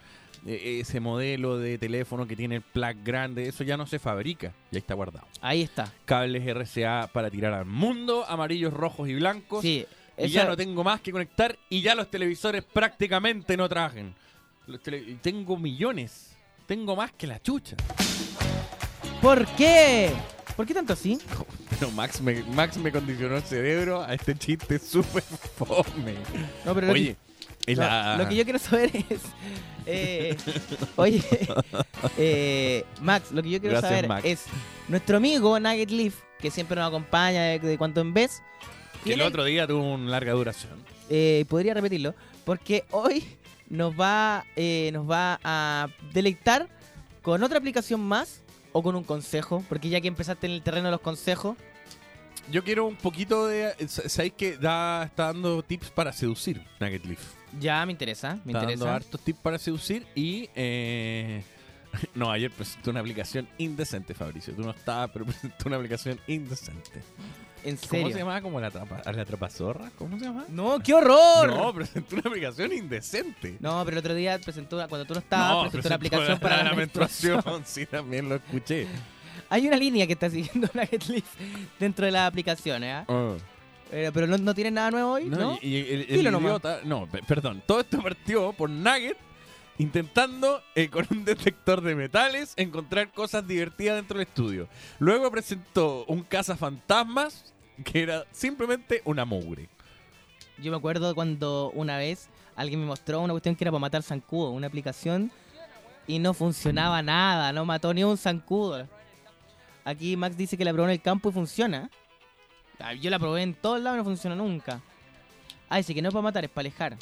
E- 0.48 0.80
ese 0.80 1.00
modelo 1.02 1.58
de 1.60 1.78
teléfono 1.78 2.26
que 2.26 2.36
tiene 2.36 2.56
el 2.56 2.62
plug 2.62 2.96
grande, 3.04 3.48
eso 3.50 3.64
ya 3.64 3.76
no 3.78 3.86
se 3.86 4.00
fabrica, 4.00 4.54
ya 4.72 4.80
está 4.80 4.94
guardado. 4.94 5.28
Ahí 5.42 5.62
está. 5.62 5.92
Cables 6.06 6.44
RCA 6.48 7.10
para 7.12 7.30
tirar 7.30 7.54
al 7.54 7.66
mundo, 7.66 8.26
amarillos, 8.28 8.74
rojos 8.74 9.10
y 9.10 9.16
blancos. 9.16 9.62
Sí. 9.62 9.86
y 10.18 10.30
ya 10.30 10.46
no 10.46 10.56
tengo 10.58 10.84
más 10.84 11.02
que 11.02 11.12
conectar 11.12 11.58
y 11.70 11.82
ya 11.82 11.94
los 11.94 12.10
televisores 12.10 12.64
prácticamente 12.64 13.56
no 13.58 13.68
trabajan. 13.70 14.16
Los 14.66 14.82
tele- 14.82 15.18
tengo 15.22 15.58
millones, 15.58 16.36
tengo 16.66 16.96
más 16.96 17.12
que 17.12 17.28
la 17.28 17.40
chucha. 17.42 17.76
¿Por 19.22 19.46
qué? 19.56 20.12
¿Por 20.56 20.66
qué 20.66 20.74
tanto 20.74 20.94
así? 20.94 21.20
Pero 21.80 21.92
Max 21.92 22.20
me, 22.22 22.42
Max 22.44 22.78
me 22.78 22.92
condicionó 22.92 23.36
el 23.38 23.44
cerebro 23.44 24.02
a 24.04 24.14
este 24.14 24.34
chiste 24.36 24.80
súper 24.80 25.22
fome. 25.56 26.16
No, 26.66 26.74
pero 26.74 26.92
Oye, 26.92 27.16
que- 27.16 27.37
la... 27.66 28.18
Lo 28.18 28.28
que 28.30 28.36
yo 28.36 28.44
quiero 28.44 28.60
saber 28.60 28.92
es. 29.10 29.22
eh, 29.86 30.36
oye, 30.96 31.22
eh, 32.18 32.86
Max, 33.02 33.32
lo 33.32 33.42
que 33.44 33.50
yo 33.50 33.60
quiero 33.60 33.74
Gracias, 33.74 33.90
saber 33.92 34.08
Max. 34.08 34.26
es. 34.26 34.46
Nuestro 34.88 35.18
amigo 35.18 35.60
Nugget 35.60 35.92
Leaf, 35.92 36.16
que 36.40 36.52
siempre 36.52 36.78
nos 36.80 36.88
acompaña 36.88 37.42
de, 37.44 37.60
de 37.60 37.78
cuanto 37.78 38.02
en 38.02 38.14
vez. 38.14 38.42
que 39.04 39.14
el 39.14 39.22
otro 39.22 39.44
día 39.44 39.68
tuvo 39.68 39.94
una 39.94 40.10
larga 40.12 40.34
duración. 40.34 40.74
eh, 41.10 41.46
podría 41.50 41.74
repetirlo. 41.74 42.14
Porque 42.46 42.86
hoy 42.92 43.24
nos 43.70 43.94
va, 44.00 44.46
eh, 44.56 44.90
nos 44.94 45.10
va 45.10 45.40
a 45.44 45.88
deleitar 46.14 46.70
con 47.22 47.44
otra 47.44 47.58
aplicación 47.58 48.00
más 48.00 48.42
o 48.72 48.82
con 48.82 48.96
un 48.96 49.04
consejo. 49.04 49.64
Porque 49.68 49.90
ya 49.90 50.00
que 50.00 50.08
empezaste 50.08 50.48
en 50.48 50.54
el 50.54 50.62
terreno 50.62 50.86
de 50.86 50.92
los 50.92 51.02
consejos. 51.02 51.58
Yo 52.50 52.64
quiero 52.64 52.86
un 52.86 52.96
poquito 52.96 53.46
de... 53.48 53.74
¿Sabéis 53.90 54.32
que 54.38 54.56
da, 54.58 55.04
está 55.04 55.26
dando 55.26 55.62
tips 55.64 55.90
para 55.90 56.14
seducir 56.14 56.62
Nugget 56.80 57.04
Leaf? 57.04 57.20
Ya 57.60 57.86
me 57.86 57.92
interesa, 57.92 58.40
me 58.46 58.52
está 58.52 58.60
dando 58.60 58.74
interesa. 58.74 58.96
hartos 58.96 59.22
tips 59.22 59.40
para 59.40 59.58
seducir 59.58 60.06
y... 60.16 60.50
eh, 60.56 61.44
No, 62.16 62.32
ayer 62.32 62.52
presentó 62.52 62.92
una 62.92 63.00
aplicación 63.00 63.48
indecente, 63.58 64.14
Fabricio. 64.14 64.54
Tú 64.54 64.62
no 64.62 64.72
estabas, 64.72 65.10
pero 65.12 65.26
presentó 65.26 65.68
una 65.68 65.78
aplicación 65.78 66.20
indecente. 66.28 67.02
En 67.64 67.76
¿Cómo 67.76 67.90
serio. 67.90 68.12
se 68.12 68.20
llamaba? 68.20 68.42
¿Como 68.42 68.62
la, 68.62 68.68
atrapa, 68.68 69.02
la 69.12 69.22
atrapazorra? 69.22 69.90
¿Cómo 69.98 70.18
se 70.20 70.26
llama? 70.26 70.46
No, 70.50 70.80
qué 70.80 70.94
horror. 70.94 71.50
No, 71.50 71.74
presentó 71.74 72.16
una 72.18 72.30
aplicación 72.30 72.72
indecente. 72.72 73.58
No, 73.60 73.84
pero 73.84 73.96
el 73.96 74.00
otro 74.00 74.14
día 74.14 74.40
presentó, 74.40 74.78
cuando 74.88 75.06
tú 75.06 75.14
no 75.16 75.20
estabas, 75.20 75.70
presentó 75.70 75.88
una 75.90 75.98
presentó 75.98 76.18
aplicación 76.18 76.40
para 76.40 76.64
la, 76.64 76.74
menstruación. 76.74 77.44
Sí, 77.66 77.86
también 77.86 78.30
lo 78.30 78.36
escuché. 78.36 78.88
Hay 79.50 79.68
una 79.68 79.78
línea 79.78 80.06
que 80.06 80.14
está 80.14 80.30
siguiendo 80.30 80.70
Nugget 80.74 81.06
Leaf 81.08 81.26
dentro 81.80 82.06
de 82.06 82.12
las 82.12 82.28
aplicaciones, 82.28 83.06
¿ah? 83.08 83.36
Eh, 83.92 84.12
pero 84.14 84.28
no, 84.28 84.38
no 84.38 84.54
tiene 84.54 84.72
nada 84.72 84.92
nuevo 84.92 85.12
hoy, 85.14 85.26
¿no? 85.26 85.38
No, 85.38 85.60
y, 85.62 85.68
y 85.68 85.78
el, 85.78 86.06
el 86.10 86.36
idiota... 86.36 86.82
No, 86.84 87.08
pe- 87.08 87.24
perdón. 87.24 87.64
Todo 87.66 87.80
esto 87.80 88.02
partió 88.02 88.52
por 88.54 88.70
Nugget 88.70 89.18
intentando 89.78 90.62
eh, 90.76 90.90
con 90.90 91.06
un 91.12 91.24
detector 91.24 91.82
de 91.82 91.96
metales 91.96 92.54
encontrar 92.58 93.12
cosas 93.12 93.48
divertidas 93.48 93.96
dentro 93.96 94.18
del 94.18 94.28
estudio. 94.28 94.68
Luego 95.00 95.32
presentó 95.32 96.04
un 96.06 96.24
cazafantasmas 96.24 97.54
que 97.86 98.02
era 98.02 98.26
simplemente 98.32 99.02
una 99.06 99.24
mugre. 99.24 99.70
Yo 100.62 100.72
me 100.72 100.78
acuerdo 100.78 101.14
cuando 101.14 101.72
una 101.76 101.98
vez 101.98 102.28
alguien 102.56 102.80
me 102.80 102.88
mostró 102.88 103.22
una 103.22 103.34
cuestión 103.34 103.56
que 103.56 103.64
era 103.64 103.72
para 103.72 103.80
matar 103.80 104.02
zancudo, 104.02 104.50
una 104.50 104.66
aplicación, 104.68 105.32
y 106.08 106.18
no 106.20 106.34
funcionaba 106.34 107.04
nada, 107.04 107.54
no 107.54 107.64
mató 107.64 107.94
ni 107.94 108.04
un 108.04 108.18
zancudo. 108.18 108.88
Aquí 109.86 110.18
Max 110.18 110.36
dice 110.36 110.58
que 110.58 110.66
la 110.66 110.74
probó 110.74 110.88
en 110.88 110.94
el 110.94 111.02
campo 111.02 111.30
y 111.30 111.34
funciona. 111.34 111.90
Ah, 112.80 112.94
Yo 112.94 113.10
la 113.10 113.20
probé 113.20 113.42
en 113.44 113.54
todos 113.54 113.82
lados 113.82 113.98
y 113.98 114.00
no 114.00 114.04
funciona 114.04 114.36
nunca. 114.36 114.82
Ah, 115.70 115.78
dice 115.78 115.94
que 115.94 116.02
no 116.02 116.10
es 116.10 116.14
para 116.14 116.22
matar, 116.24 116.44
es 116.46 116.50
para 116.52 116.62
alejar. 116.68 116.98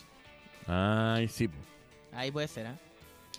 Ay, 0.67 1.27
sí. 1.27 1.49
Ahí 2.13 2.31
puede 2.31 2.47
ser, 2.47 2.67
¿ah? 2.67 2.75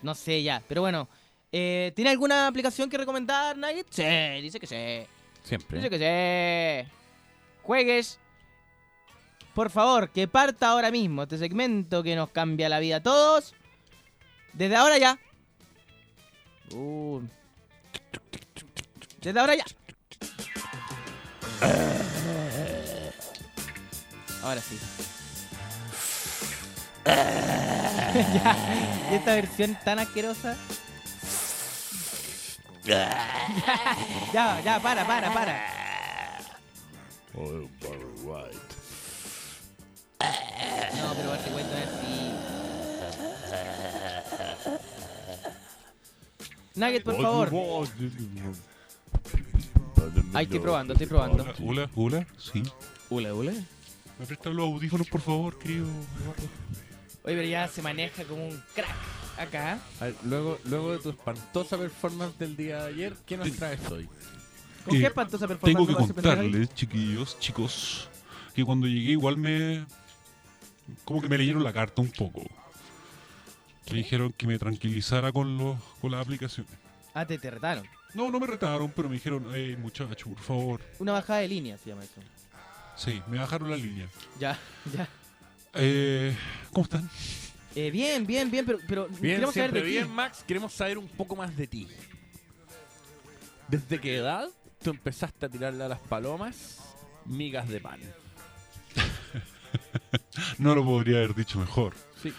No 0.03 0.14
sé 0.14 0.42
ya. 0.42 0.62
Pero 0.68 0.83
bueno, 0.83 1.09
Eh, 1.53 1.92
¿Tiene 1.94 2.11
alguna 2.11 2.49
aplicación 2.49 2.90
que 2.90 2.99
recomendar, 2.99 3.57
Nugget? 3.57 3.87
Sí, 3.90 4.03
dice 4.42 4.61
que 4.61 4.66
sí. 4.66 5.07
Siempre. 5.44 5.79
Dice 5.79 5.90
que 5.90 6.85
sí. 6.85 6.90
Juegues. 7.62 8.18
Por 9.55 9.70
favor, 9.70 10.11
que 10.11 10.29
parta 10.29 10.68
ahora 10.70 10.90
mismo 10.90 11.22
este 11.22 11.38
segmento 11.38 12.03
que 12.03 12.14
nos 12.14 12.29
cambia 12.31 12.68
la 12.68 12.79
vida 12.81 12.96
a 12.96 13.03
todos. 13.03 13.55
Desde 14.53 14.77
ahora 14.77 14.99
ya. 14.99 15.18
Uh. 16.75 17.22
Desde 19.22 19.40
ahora 19.40 19.55
ya. 19.55 19.64
Ahora 24.47 24.61
sí. 24.61 24.79
ya. 27.05 28.57
Y 29.11 29.15
esta 29.17 29.35
versión 29.35 29.77
tan 29.85 29.99
asquerosa. 29.99 30.57
ya, 32.85 34.61
ya, 34.65 34.79
para, 34.81 35.05
para, 35.05 35.35
para. 35.35 36.39
No, 37.35 37.43
pero 41.17 41.31
Barty 41.31 41.51
White 41.51 41.69
no 41.69 41.77
es 41.77 41.89
así. 41.89 42.31
Nugget, 46.77 47.03
por 47.03 47.21
favor. 47.21 47.51
Ay, 50.35 50.45
estoy 50.45 50.61
probando, 50.61 50.93
estoy 50.93 51.09
probando. 51.09 51.43
Hola, 51.43 51.55
hola, 51.65 51.91
hola, 51.97 52.27
sí. 52.39 52.63
Hula, 53.11 53.35
hula. 53.35 53.53
¿Me 54.18 54.26
prestan 54.26 54.57
los 54.57 54.66
audífonos, 54.66 55.09
por 55.09 55.20
favor, 55.20 55.59
querido 55.59 55.87
Eduardo? 55.87 56.42
Oye, 57.24 57.35
pero 57.35 57.42
ya 57.42 57.68
se 57.68 57.83
maneja 57.83 58.24
como 58.24 58.46
un 58.46 58.62
crack 58.74 58.94
acá. 59.38 59.79
A 60.00 60.05
ver, 60.05 60.14
luego, 60.24 60.59
luego 60.64 60.92
de 60.92 60.98
tu 61.00 61.11
espantosa 61.11 61.76
performance 61.76 62.38
del 62.38 62.57
día 62.57 62.85
de 62.85 62.88
ayer, 62.88 63.14
¿qué 63.26 63.37
nos 63.37 63.50
traes 63.52 63.81
hoy? 63.90 64.09
¿Con 64.85 64.96
Eh, 64.96 65.00
qué 65.00 65.07
espantosa 65.07 65.46
performance 65.48 65.87
Tengo 65.87 65.98
que 66.07 66.12
contarles, 66.14 66.74
chiquillos, 66.74 67.38
chicos, 67.40 68.09
que 68.55 68.64
cuando 68.64 68.87
llegué 68.87 69.12
igual 69.12 69.37
me... 69.37 69.85
Como 71.05 71.20
que 71.20 71.29
me 71.29 71.37
leyeron 71.37 71.64
la 71.64 71.72
carta 71.72 72.00
un 72.00 72.11
poco. 72.12 72.42
Me 73.90 73.98
dijeron 73.98 74.33
que 74.33 74.46
me 74.46 74.59
tranquilizara 74.59 75.33
con, 75.33 75.59
los, 75.59 75.76
con 76.00 76.12
las 76.12 76.20
aplicaciones. 76.24 76.72
Ah, 77.12 77.26
te, 77.26 77.38
te 77.38 77.50
retaron. 77.50 77.85
No, 78.14 78.31
no 78.31 78.38
me 78.38 78.46
retaron, 78.46 78.92
pero 78.94 79.09
me 79.09 79.16
dijeron, 79.16 79.46
hey, 79.52 79.76
muchacho, 79.76 80.29
por 80.29 80.38
favor. 80.38 80.81
Una 81.00 81.12
bajada 81.12 81.40
de 81.40 81.48
línea 81.48 81.76
se 81.76 81.90
llama 81.90 82.05
eso. 82.05 82.20
Sí, 82.97 83.23
me 83.29 83.39
bajaron 83.39 83.71
la 83.71 83.77
línea. 83.77 84.09
Ya, 84.41 84.59
ya. 84.95 85.09
Eh, 85.75 86.35
¿Cómo 86.73 86.85
están? 86.85 87.09
Eh, 87.75 87.91
bien, 87.91 88.27
bien, 88.27 88.51
bien, 88.51 88.65
pero, 88.65 88.79
pero 88.89 89.07
Bien, 89.09 89.35
queremos 89.37 89.55
saber 89.55 89.73
de 89.73 89.83
ti. 89.83 89.87
bien, 89.89 90.11
Max. 90.11 90.43
Queremos 90.47 90.73
saber 90.73 90.97
un 90.99 91.09
poco 91.09 91.37
más 91.37 91.55
de 91.57 91.67
ti. 91.67 91.87
¿Desde 93.69 94.01
qué 94.01 94.17
edad 94.17 94.49
tú 94.83 94.91
empezaste 94.91 95.47
a 95.47 95.49
tirarle 95.49 95.85
a 95.85 95.89
las 95.89 95.99
palomas 96.01 96.79
migas 97.27 97.69
de 97.69 97.81
pan? 97.81 98.01
No 100.59 100.75
lo 100.75 100.85
podría 100.85 101.19
haber 101.19 101.35
dicho 101.35 101.59
mejor. 101.59 101.95
Sí. 102.23 102.33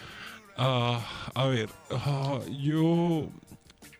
Ah, 0.56 1.04
a 1.34 1.44
ver, 1.46 1.68
ah, 1.90 2.40
yo 2.60 3.28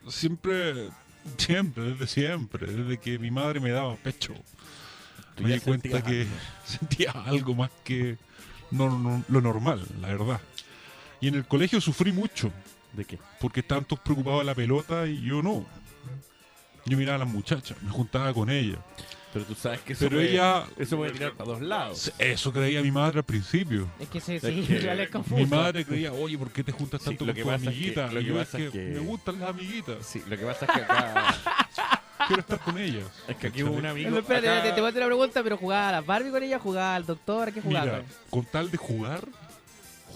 siempre, 0.08 0.88
siempre, 1.36 1.84
desde 1.84 2.06
siempre, 2.06 2.66
desde 2.66 2.98
que 2.98 3.18
mi 3.18 3.30
madre 3.30 3.60
me 3.60 3.70
daba 3.70 3.94
pecho, 3.96 4.34
Me 5.42 5.54
di 5.54 5.60
cuenta 5.60 6.02
que 6.02 6.20
algo. 6.22 6.30
sentía 6.64 7.10
algo 7.12 7.54
más 7.54 7.70
que 7.84 8.16
no, 8.70 8.98
no- 8.98 9.24
lo 9.28 9.40
normal, 9.40 9.84
la 10.00 10.08
verdad. 10.08 10.40
Y 11.20 11.28
en 11.28 11.34
el 11.34 11.44
colegio 11.46 11.80
sufrí 11.80 12.12
mucho, 12.12 12.50
¿De 12.92 13.04
qué? 13.04 13.18
porque 13.40 13.60
estaban 13.60 13.84
todos 13.84 14.00
preocupados 14.02 14.40
de 14.40 14.44
la 14.46 14.54
pelota 14.54 15.06
y 15.06 15.20
yo 15.22 15.42
no. 15.42 15.64
Yo 16.84 16.96
miraba 16.96 17.16
a 17.16 17.18
las 17.18 17.28
muchachas, 17.28 17.76
me 17.82 17.90
juntaba 17.90 18.32
con 18.32 18.48
ellas. 18.50 18.78
Pero 19.30 19.44
tú 19.44 19.54
sabes 19.54 19.80
que 19.80 19.92
eso, 19.92 20.06
Pero 20.06 20.16
puede, 20.16 20.30
ella, 20.32 20.64
eso 20.78 20.96
puede 20.96 21.12
tirar 21.12 21.32
para 21.34 21.50
dos 21.50 21.60
lados. 21.60 22.10
eso 22.18 22.50
creía 22.50 22.80
mi 22.80 22.90
madre 22.90 23.18
al 23.18 23.24
principio. 23.24 23.86
Es 24.00 24.08
que 24.08 24.20
sí, 24.22 24.36
Es 24.36 24.42
sí, 24.42 24.64
que 24.66 24.76
es 25.02 25.10
confuso. 25.10 25.36
Mi 25.36 25.44
madre 25.44 25.84
creía, 25.84 26.12
oye, 26.14 26.38
¿por 26.38 26.50
qué 26.50 26.64
te 26.64 26.72
juntas 26.72 27.02
Sí, 27.02 27.10
tanto 27.10 27.26
lo 27.26 27.32
con 27.32 27.36
que 27.36 27.42
tu 27.42 27.48
pasa 27.48 27.56
es 27.56 27.62
que- 27.62 27.68
amiguita? 27.68 28.06
lo 28.12 28.20
que 28.20 28.32
pasa 28.32 28.58
es 28.58 28.64
es 28.64 28.70
que 28.72 28.78
que- 28.78 28.86
me 28.94 28.98
gustan 29.00 29.38
las 29.40 29.50
amiguitas, 29.50 30.06
Sí, 30.06 30.22
lo 30.26 30.38
que 30.38 30.44
pasa 30.46 30.64
es 30.64 30.70
que 30.72 30.80
acá, 30.80 31.34
quiero 32.26 32.40
estar 32.40 32.58
con 32.60 32.78
ellas. 32.78 33.04
es 33.28 33.36
que 33.36 33.46
aquí 33.48 33.62
hubo 33.62 33.72
un 33.76 33.86
amigo. 33.86 34.10
No, 34.10 34.18
espérate, 34.18 34.48
acá- 34.50 34.62
te, 34.62 34.72
te 34.72 34.80
voy 34.80 34.86
a 34.86 34.90
hacer 34.90 35.02
una 35.02 35.06
pregunta, 35.08 35.42
pero 35.42 35.56
jugaba 35.56 35.88
a 35.88 35.92
las 35.92 36.06
Barbie 36.06 36.30
con 36.30 36.42
ella, 36.42 36.58
jugaba 36.58 36.94
al 36.96 37.06
doctor, 37.06 37.48
¿a 37.48 37.52
¿qué 37.52 37.60
jugaba? 37.60 37.84
Mira, 37.86 38.02
con 38.30 38.44
tal 38.44 38.70
de 38.70 38.76
jugar, 38.76 39.24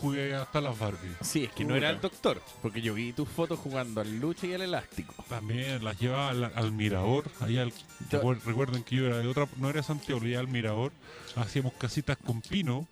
jugué 0.01 0.35
hasta 0.35 0.61
las 0.61 0.79
Barbie. 0.79 1.13
Sí, 1.21 1.45
es 1.45 1.53
que 1.53 1.65
no 1.65 1.77
era 1.77 1.91
el 1.91 2.01
doctor. 2.01 2.43
Porque 2.61 2.81
yo 2.83 2.95
vi 2.95 3.13
tus 3.13 3.29
fotos 3.29 3.59
jugando 3.59 4.01
al 4.01 4.19
luche 4.19 4.49
y 4.49 4.55
al 4.55 4.63
elástico. 4.63 5.15
También 5.29 5.85
las 5.85 5.99
llevaba 6.01 6.31
al, 6.31 6.45
al 6.55 6.73
mirador. 6.73 7.25
Ahí 7.41 7.59
al- 7.59 7.73
Yo- 8.11 8.21
recuer- 8.21 8.41
recuerden 8.45 8.83
que 8.83 8.97
yo 8.97 9.07
era 9.07 9.19
de 9.19 9.29
otra, 9.29 9.47
no 9.59 9.71
era 9.71 9.83
Santiago, 9.83 10.21
llevaba 10.21 10.41
al 10.41 10.49
mirador. 10.49 10.93
Hacíamos 11.37 11.73
casitas 11.75 12.17
con 12.17 12.41
pino. 12.41 12.87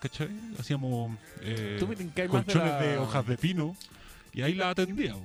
¿Cachai? 0.00 0.28
Hacíamos 0.58 1.16
eh, 1.42 1.76
Tú 1.78 1.86
me 1.88 1.96
colchones 2.28 2.72
la... 2.72 2.78
de 2.82 2.98
hojas 2.98 3.26
de 3.26 3.36
pino. 3.38 3.74
Y 4.34 4.42
ahí 4.42 4.54
las 4.54 4.68
atendíamos. 4.72 5.22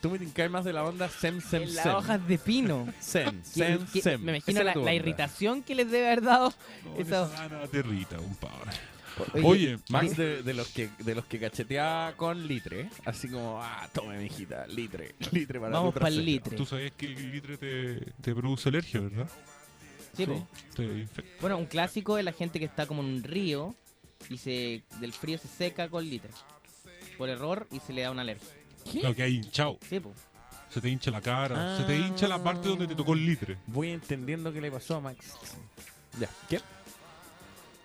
Tú 0.00 0.08
me 0.10 0.18
tincáis 0.18 0.50
más 0.50 0.64
de 0.64 0.72
la 0.72 0.82
onda 0.82 1.08
Sem 1.10 1.40
Sem 1.42 1.62
En 1.64 1.68
Sem. 1.68 1.76
las 1.76 1.86
hojas 1.94 2.26
de 2.26 2.38
pino. 2.38 2.88
Sem, 3.00 3.42
Que- 3.42 3.44
Sem, 3.44 3.86
que- 3.86 4.00
Sem. 4.00 4.20
me 4.22 4.38
Esa 4.38 4.50
imagino 4.50 4.60
era 4.60 4.64
la, 4.64 4.72
tu 4.72 4.78
la 4.80 4.84
onda. 4.84 4.94
irritación 4.94 5.62
que 5.62 5.74
les 5.74 5.90
debe 5.90 6.06
haber 6.06 6.22
dado. 6.22 6.54
No, 6.86 7.68
territa, 7.68 8.16
compadre. 8.16 8.70
Oye, 9.34 9.44
Oye, 9.44 9.78
Max 9.90 10.16
de, 10.16 10.42
de 10.42 10.54
los 10.54 10.68
que 10.68 10.88
de 11.00 11.14
los 11.14 11.26
que 11.26 11.38
cacheteaba 11.38 12.14
con 12.16 12.46
litre, 12.46 12.88
así 13.04 13.28
como, 13.28 13.60
ah, 13.62 13.86
tome 13.92 14.16
mijita, 14.18 14.66
litre, 14.68 15.14
litre 15.32 15.60
para 15.60 15.72
Vamos 15.72 15.92
tu 15.92 15.98
para 16.00 16.08
el 16.08 16.14
trasero. 16.14 16.32
litre. 16.32 16.56
tú 16.56 16.64
sabes 16.64 16.92
que 16.92 17.04
el 17.06 17.30
litre 17.32 17.58
te, 17.58 18.12
te 18.22 18.34
produce 18.34 18.70
alergia, 18.70 19.00
¿verdad? 19.00 19.28
Sí, 20.16 20.24
po. 20.24 20.48
Te 20.74 20.84
infecta. 20.84 21.30
Bueno, 21.42 21.58
un 21.58 21.66
clásico 21.66 22.16
es 22.16 22.24
la 22.24 22.32
gente 22.32 22.58
que 22.58 22.64
está 22.64 22.86
como 22.86 23.02
en 23.02 23.08
un 23.08 23.22
río 23.22 23.74
y 24.30 24.38
se 24.38 24.84
del 25.00 25.12
frío 25.12 25.36
se 25.36 25.48
seca 25.48 25.90
con 25.90 26.08
litre. 26.08 26.30
Por 27.20 27.28
error 27.28 27.68
y 27.70 27.80
se 27.80 27.92
le 27.92 28.00
da 28.00 28.10
una 28.10 28.22
alergia. 28.22 28.48
Lo 29.02 29.14
que 29.14 29.22
hay 29.22 29.36
hinchado. 29.36 29.78
Sí, 29.86 30.00
po. 30.00 30.14
Se 30.70 30.80
te 30.80 30.88
hincha 30.88 31.10
la 31.10 31.20
cara, 31.20 31.76
se 31.76 31.84
te 31.84 31.92
Ah. 31.92 31.96
hincha 32.06 32.26
la 32.26 32.42
parte 32.42 32.66
donde 32.66 32.86
te 32.86 32.94
tocó 32.94 33.12
el 33.12 33.26
litre. 33.26 33.58
Voy 33.66 33.90
entendiendo 33.90 34.50
qué 34.54 34.58
le 34.62 34.70
pasó 34.70 34.96
a 34.96 35.00
Max. 35.02 35.34
Ya, 36.18 36.30
¿qué? 36.48 36.60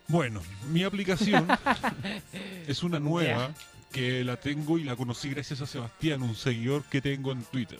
Bueno, 0.07 0.41
mi 0.71 0.83
aplicación 0.83 1.47
es 2.65 2.81
una 2.81 2.97
nueva 3.01 3.53
que 3.91 4.23
la 4.23 4.37
tengo 4.39 4.77
y 4.77 4.85
la 4.85 4.95
conocí 4.95 5.29
gracias 5.31 5.59
a 5.59 5.65
Sebastián, 5.67 6.23
un 6.23 6.35
seguidor 6.35 6.83
que 6.85 7.01
tengo 7.01 7.33
en 7.33 7.43
Twitter. 7.43 7.79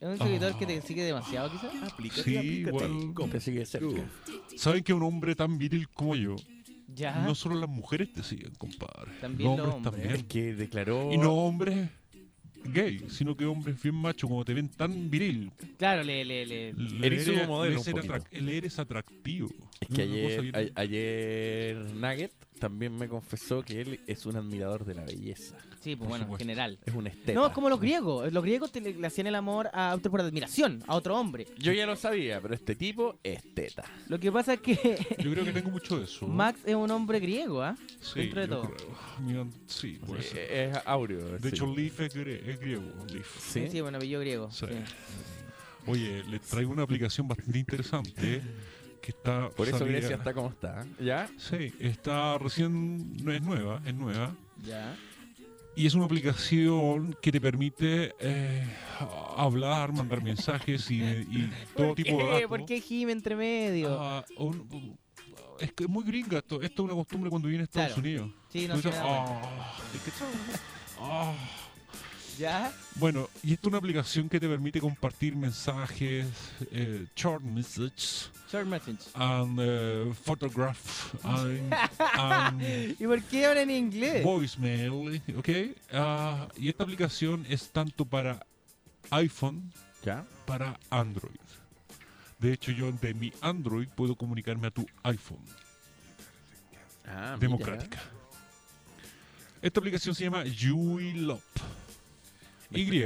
Es 0.00 0.08
un 0.08 0.18
seguidor 0.18 0.58
que 0.58 0.64
te 0.66 0.80
sigue 0.82 1.04
demasiado, 1.04 1.50
quizás. 1.52 1.70
Aplícate, 1.92 2.22
Sí, 2.22 2.36
aplícate. 2.38 2.68
igual. 2.70 3.12
¿Cómo 3.14 3.28
te 3.30 3.40
sigue 3.40 3.66
cerca? 3.66 4.08
¿Saben 4.56 4.82
que 4.82 4.94
un 4.94 5.02
hombre 5.02 5.34
tan 5.34 5.58
viril 5.58 5.86
como 5.90 6.14
yo, 6.16 6.36
Ya. 6.94 7.22
no 7.24 7.34
solo 7.34 7.54
las 7.58 7.68
mujeres 7.68 8.12
te 8.12 8.22
siguen, 8.22 8.52
compadre? 8.56 9.12
También 9.20 9.56
los 9.56 9.74
hombres. 9.74 9.94
Es 9.94 10.00
también. 10.08 10.26
que 10.28 10.54
declaró... 10.54 11.12
Y 11.12 11.18
no 11.18 11.32
hombres 11.34 11.88
gay, 12.64 13.04
sino 13.08 13.36
que 13.36 13.44
hombres 13.44 13.80
bien 13.82 13.94
machos, 13.96 14.28
como 14.30 14.44
te 14.44 14.54
ven 14.54 14.68
tan 14.68 15.10
viril. 15.10 15.50
Claro, 15.78 16.04
le, 16.04 16.24
le, 16.24 16.46
le- 16.46 16.72
Le 16.74 17.06
Eres 17.06 17.26
modelo 17.48 17.74
le 17.74 18.56
eres 18.56 18.78
atrac- 18.78 18.78
atractivo. 18.78 19.48
Es 19.80 19.88
que 19.88 20.02
ayer, 20.02 20.42
bien- 20.42 20.72
ayer 20.76 21.76
Nugget 21.94 22.32
también 22.58 22.94
me 22.96 23.08
confesó 23.08 23.62
que 23.62 23.80
él 23.80 24.00
es 24.06 24.24
un 24.26 24.36
admirador 24.36 24.84
de 24.84 24.94
la 24.94 25.02
belleza. 25.04 25.56
Sí, 25.80 25.96
pues 25.96 26.08
Por 26.08 26.18
bueno, 26.20 26.26
en 26.32 26.38
general. 26.38 26.78
Es 26.86 26.94
un 26.94 27.06
esteta. 27.08 27.32
No, 27.32 27.46
es 27.48 27.52
como 27.52 27.68
los 27.68 27.80
griegos. 27.80 28.32
Los 28.32 28.44
griegos 28.44 28.70
te 28.70 28.80
le, 28.80 28.94
le 28.94 29.06
hacían 29.06 29.26
el 29.26 29.34
amor 29.34 29.68
a 29.72 29.94
otro 29.96 30.10
por 30.12 30.20
admiración, 30.20 30.80
a 30.86 30.94
otro 30.94 31.18
hombre. 31.18 31.46
Yo 31.58 31.72
ya 31.72 31.86
lo 31.86 31.96
sabía, 31.96 32.40
pero 32.40 32.54
este 32.54 32.76
tipo 32.76 33.18
es 33.24 33.42
teta. 33.54 33.82
Lo 34.08 34.20
que 34.20 34.30
pasa 34.30 34.54
es 34.54 34.60
que 34.60 34.76
Yo 35.18 35.32
creo 35.32 35.44
que 35.44 35.52
tengo 35.52 35.70
mucho 35.70 35.98
de 35.98 36.04
eso. 36.04 36.26
Max 36.28 36.60
es 36.64 36.74
un 36.76 36.90
hombre 36.92 37.18
griego, 37.18 37.62
¿ah? 37.62 37.76
Sí, 38.00 38.20
dentro 38.20 38.40
de 38.42 38.46
yo 38.48 38.54
todo. 38.62 38.70
creo. 38.74 38.88
Mira, 39.20 39.46
sí, 39.66 39.98
puede 40.06 40.22
ser. 40.22 40.38
Eh, 40.38 40.70
Es 40.70 40.78
áureo. 40.86 41.30
De 41.30 41.40
sí. 41.40 41.48
hecho, 41.48 41.66
Leaf 41.74 42.00
es, 42.00 42.14
grie- 42.14 42.48
es 42.48 42.60
griego. 42.60 42.82
Leaf. 43.12 43.40
Sí. 43.52 43.68
Sí, 43.68 43.80
bueno, 43.80 43.96
apellido 43.96 44.20
griego. 44.20 44.50
Sí. 44.52 44.66
sí. 44.68 44.74
Oye, 45.86 46.22
les 46.30 46.40
traigo 46.42 46.70
una 46.70 46.84
aplicación 46.84 47.26
bastante 47.26 47.58
interesante 47.58 48.40
que 49.02 49.10
está. 49.10 49.50
Por 49.50 49.68
eso 49.68 49.78
salida- 49.78 49.98
Grecia 49.98 50.16
está 50.16 50.32
como 50.32 50.48
está. 50.48 50.86
¿Ya? 51.00 51.28
Sí, 51.36 51.72
está 51.80 52.38
recién. 52.38 53.16
No 53.22 53.32
es 53.32 53.42
nueva, 53.42 53.82
es 53.84 53.94
nueva. 53.94 54.34
Ya. 54.64 54.96
Y 55.74 55.86
es 55.86 55.94
una 55.94 56.04
aplicación 56.04 57.16
que 57.20 57.32
te 57.32 57.40
permite 57.40 58.14
eh, 58.20 58.64
hablar, 59.36 59.92
mandar 59.92 60.22
mensajes 60.22 60.90
y, 60.90 61.02
y 61.02 61.50
todo 61.76 61.94
tipo 61.94 62.16
de 62.16 62.18
¿Qué? 62.18 62.24
datos. 62.30 62.48
¿Por 62.48 62.64
qué 62.66 62.80
Jim 62.80 63.08
entre 63.10 63.34
medio? 63.36 63.98
Ah, 64.00 64.24
un- 64.38 64.96
es 65.60 65.72
que 65.72 65.84
es 65.84 65.90
muy 65.90 66.04
gringa 66.04 66.38
esto. 66.38 66.60
Esto 66.62 66.82
es 66.82 66.86
una 66.86 66.94
costumbre 66.94 67.30
cuando 67.30 67.48
viene 67.48 67.62
a 67.62 67.64
Estados 67.64 67.92
Claro. 67.94 68.00
Unidos. 68.02 68.30
sí, 68.50 68.66
no 68.68 68.76
sé. 68.76 68.88
dices, 68.88 69.00
"Ah, 69.02 69.72
es 69.94 70.02
que- 70.02 70.10
ah". 71.00 71.34
¿Ya? 72.42 72.72
Bueno, 72.96 73.30
y 73.44 73.52
esta 73.52 73.68
es 73.68 73.68
una 73.68 73.78
aplicación 73.78 74.28
que 74.28 74.40
te 74.40 74.48
permite 74.48 74.80
compartir 74.80 75.36
mensajes, 75.36 76.26
eh, 76.72 77.06
short 77.14 77.40
messages, 77.44 78.32
Short 78.50 78.66
and 79.14 79.58
eh, 79.62 80.12
photograph, 80.24 81.14
and, 81.24 81.72
and 82.18 82.96
¿Y 82.98 83.06
por 83.06 83.22
qué 83.22 83.46
hablan 83.46 83.70
en 83.70 83.76
inglés? 83.76 84.24
voicemail, 84.24 85.22
¿ok? 85.36 85.48
Ah, 85.92 86.48
y 86.56 86.68
esta 86.68 86.82
aplicación 86.82 87.46
es 87.48 87.70
tanto 87.70 88.04
para 88.04 88.44
iPhone, 89.10 89.72
¿Ya? 90.04 90.24
para 90.44 90.80
Android. 90.90 91.38
De 92.40 92.54
hecho, 92.54 92.72
yo 92.72 92.90
de 92.90 93.14
mi 93.14 93.32
Android 93.40 93.86
puedo 93.86 94.16
comunicarme 94.16 94.66
a 94.66 94.72
tu 94.72 94.84
iPhone. 95.04 95.44
Ah, 97.06 97.36
mira. 97.36 97.38
democrática. 97.38 98.02
Esta 99.62 99.78
aplicación 99.78 100.12
se 100.12 100.24
llama 100.24 100.44
Yuilop. 100.44 101.40
Y, 102.74 103.02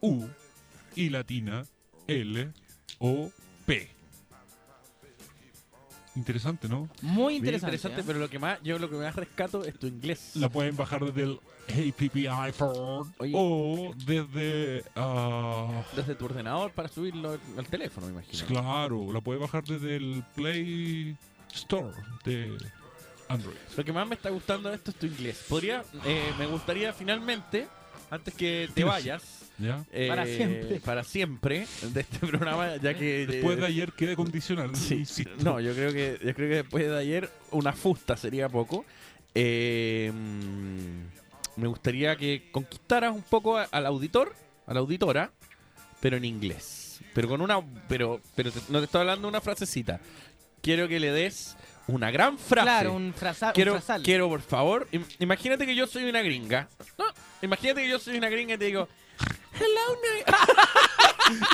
U, 0.00 0.26
I 0.96 1.10
latina, 1.10 1.64
L, 2.06 2.50
O, 2.98 3.30
P. 3.66 3.88
Interesante, 6.16 6.68
¿no? 6.68 6.88
Muy 7.02 7.36
interesante. 7.36 7.76
interesante, 7.76 8.00
¿eh? 8.00 8.04
pero 8.06 8.18
lo 8.18 8.28
que 8.28 8.38
más, 8.38 8.58
yo 8.62 8.78
lo 8.78 8.90
que 8.90 8.96
más 8.96 9.14
rescato 9.14 9.64
es 9.64 9.78
tu 9.78 9.86
inglés. 9.86 10.32
La 10.34 10.48
pueden 10.48 10.76
bajar 10.76 11.04
desde 11.04 11.22
el 11.22 11.40
APP 11.68 12.16
iPhone 12.28 13.14
Oye. 13.18 13.32
o 13.34 13.94
desde... 14.04 14.82
ah, 14.96 15.84
Desde 15.94 16.16
tu 16.16 16.24
ordenador 16.24 16.72
para 16.72 16.88
subirlo 16.88 17.38
al- 17.56 17.66
teléfono, 17.66 18.06
me 18.08 18.12
imagino. 18.14 18.44
claro, 18.46 19.12
la 19.12 19.20
puede 19.20 19.38
bajar 19.38 19.62
desde 19.64 19.96
el 19.96 20.24
Play 20.34 21.16
Store 21.54 21.92
de 22.24 22.58
Android. 23.28 23.56
Lo 23.76 23.84
que 23.84 23.92
más 23.92 24.06
me 24.08 24.16
está 24.16 24.30
gustando 24.30 24.68
de 24.68 24.74
esto 24.76 24.90
es 24.90 24.96
tu 24.96 25.06
inglés. 25.06 25.46
Podría, 25.48 25.84
eh, 26.04 26.32
me 26.38 26.46
gustaría 26.46 26.92
finalmente, 26.92 27.68
antes 28.10 28.34
que 28.34 28.68
te 28.74 28.84
vayas, 28.84 29.22
¿Ya? 29.58 29.84
eh, 29.92 30.08
Para 30.08 30.26
siempre. 30.26 30.80
para 30.80 31.04
siempre 31.04 31.66
de 31.82 32.00
este 32.00 32.18
programa, 32.26 32.76
ya 32.76 32.94
que 32.94 33.26
Después 33.26 33.56
eh, 33.58 33.60
de 33.60 33.66
ayer 33.66 33.92
queda 33.92 34.16
condicional. 34.16 34.74
Sí, 34.74 34.94
insisto. 34.96 35.30
no, 35.42 35.60
yo 35.60 35.72
creo 35.74 35.92
que 35.92 36.18
yo 36.24 36.34
creo 36.34 36.48
que 36.48 36.54
después 36.56 36.86
de 36.88 36.98
ayer 36.98 37.30
una 37.50 37.72
fusta 37.72 38.16
sería 38.16 38.48
poco. 38.48 38.84
Eh, 39.34 40.10
mm, 40.12 41.60
me 41.60 41.68
gustaría 41.68 42.16
que 42.16 42.48
conquistaras 42.50 43.14
un 43.14 43.22
poco 43.22 43.58
a- 43.58 43.68
al 43.70 43.86
auditor, 43.86 44.34
a 44.66 44.74
la 44.74 44.80
auditora, 44.80 45.30
pero 46.00 46.16
en 46.16 46.24
inglés. 46.24 47.00
Pero 47.14 47.28
con 47.28 47.40
una 47.40 47.60
pero 47.88 48.20
pero 48.34 48.50
te- 48.50 48.60
no 48.68 48.78
te 48.78 48.84
estoy 48.86 49.00
hablando 49.02 49.22
de 49.26 49.28
una 49.30 49.40
frasecita. 49.40 50.00
Quiero 50.62 50.88
que 50.88 51.00
le 51.00 51.10
des 51.12 51.56
una 51.86 52.10
gran 52.10 52.38
frase. 52.38 52.66
Claro, 52.66 52.92
un, 52.94 53.12
frasa, 53.14 53.52
quiero, 53.52 53.72
un 53.74 53.78
frasal. 53.78 54.02
quiero, 54.02 54.28
por 54.28 54.42
favor, 54.42 54.86
im- 54.92 55.04
imagínate 55.18 55.66
que 55.66 55.74
yo 55.74 55.86
soy 55.86 56.04
una 56.04 56.22
gringa. 56.22 56.68
No, 56.98 57.04
imagínate 57.42 57.82
que 57.82 57.88
yo 57.88 57.98
soy 57.98 58.16
una 58.18 58.28
gringa 58.28 58.54
y 58.54 58.58
te 58.58 58.64
digo, 58.66 58.88
hello, 59.54 59.98
night. 60.14 60.36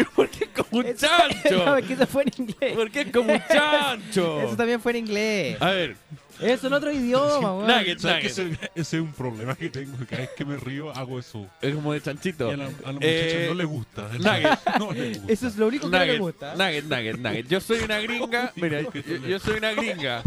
Porque 0.17 0.45
es 0.45 0.51
como 0.51 0.81
un 0.81 0.87
Eso- 0.87 1.07
chancho. 1.07 1.65
no, 1.67 1.77
es 1.77 1.85
que 1.87 1.93
eso 1.95 2.07
fue 2.07 2.23
en 2.23 2.33
inglés. 2.39 2.73
Porque 2.75 3.01
es 3.03 3.11
como 3.13 3.33
un 3.33 3.43
chancho. 3.49 4.41
Eso 4.47 4.57
también 4.57 4.81
fue 4.81 4.93
en 4.93 4.99
inglés. 4.99 5.61
A 5.61 5.71
ver, 5.71 5.97
Eso 6.41 6.69
en 6.69 6.73
otro 6.73 6.91
idioma, 6.91 7.55
weón. 7.55 7.67
Nugget, 7.67 7.99
¿Sabes 7.99 8.35
que 8.35 8.43
nugget. 8.43 8.59
ese, 8.63 8.71
ese 8.75 8.97
es 8.97 9.03
un 9.03 9.13
problema 9.13 9.55
que 9.55 9.69
tengo. 9.69 9.97
Cada 10.09 10.23
vez 10.23 10.31
que 10.37 10.45
me 10.47 10.57
río 10.57 10.91
hago 10.97 11.19
eso. 11.19 11.47
Es 11.61 11.75
como 11.75 11.93
de 11.93 12.01
chanchito. 12.01 12.49
Y 12.49 12.53
a 12.55 12.57
la, 12.57 12.65
a 12.67 12.69
la 12.87 12.93
muchacha 12.93 13.05
Eh, 13.07 13.47
no 13.49 13.55
le 13.55 13.65
gusta. 13.65 14.03
Nugget. 14.15 14.79
No 14.79 14.93
le 14.93 15.09
gusta. 15.19 15.33
Eso 15.33 15.47
es 15.49 15.57
lo 15.57 15.67
único 15.67 15.91
que 15.91 15.99
no 15.99 16.05
le 16.05 16.07
Nugget, 16.07 16.21
gusta. 16.21 16.55
nugget, 16.55 16.85
nugget, 16.85 17.17
nugget. 17.19 17.49
Yo 17.49 17.61
soy 17.61 17.79
una 17.81 17.99
gringa. 18.01 18.53
Mira, 18.57 18.81
yo, 18.81 18.91
yo 19.29 19.39
soy 19.39 19.59
una 19.59 19.73
gringa. 19.73 20.23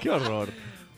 Qué 0.00 0.10
horror. 0.10 0.48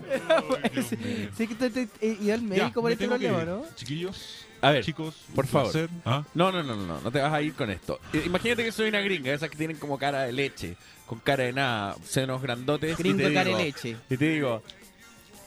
Sí 1.36 1.46
que 1.46 1.54
te, 1.54 1.88
eh, 2.00 2.18
ir 2.20 2.32
al 2.32 2.40
Ya, 2.40 2.46
médico 2.46 2.80
por 2.82 2.90
este 2.92 3.06
problema. 3.06 3.44
¿no? 3.44 3.64
Chiquillos, 3.74 4.44
A 4.60 4.70
ver, 4.70 4.84
chicos, 4.84 5.14
por 5.34 5.46
favor. 5.46 5.88
¿Ah? 6.04 6.24
No, 6.34 6.52
no, 6.52 6.62
no, 6.62 6.76
no, 6.76 6.86
no, 6.86 7.00
no 7.00 7.10
te 7.10 7.20
vas 7.20 7.32
a 7.32 7.42
ir 7.42 7.54
con 7.54 7.70
esto. 7.70 7.98
I- 8.12 8.26
Imagínate 8.26 8.64
que 8.64 8.72
soy 8.72 8.88
una 8.88 9.00
gringa, 9.00 9.32
esas 9.32 9.50
que 9.50 9.56
tienen 9.56 9.76
como 9.78 9.98
cara 9.98 10.22
de 10.22 10.32
leche, 10.32 10.76
con 11.06 11.18
cara 11.20 11.44
de 11.44 11.52
nada, 11.52 11.96
senos 12.04 12.40
grandotes. 12.42 12.96
Gringo 12.98 13.32
cara 13.32 13.50
de 13.56 13.64
leche. 13.64 13.96
Y 14.10 14.16
te 14.16 14.24
digo, 14.28 14.62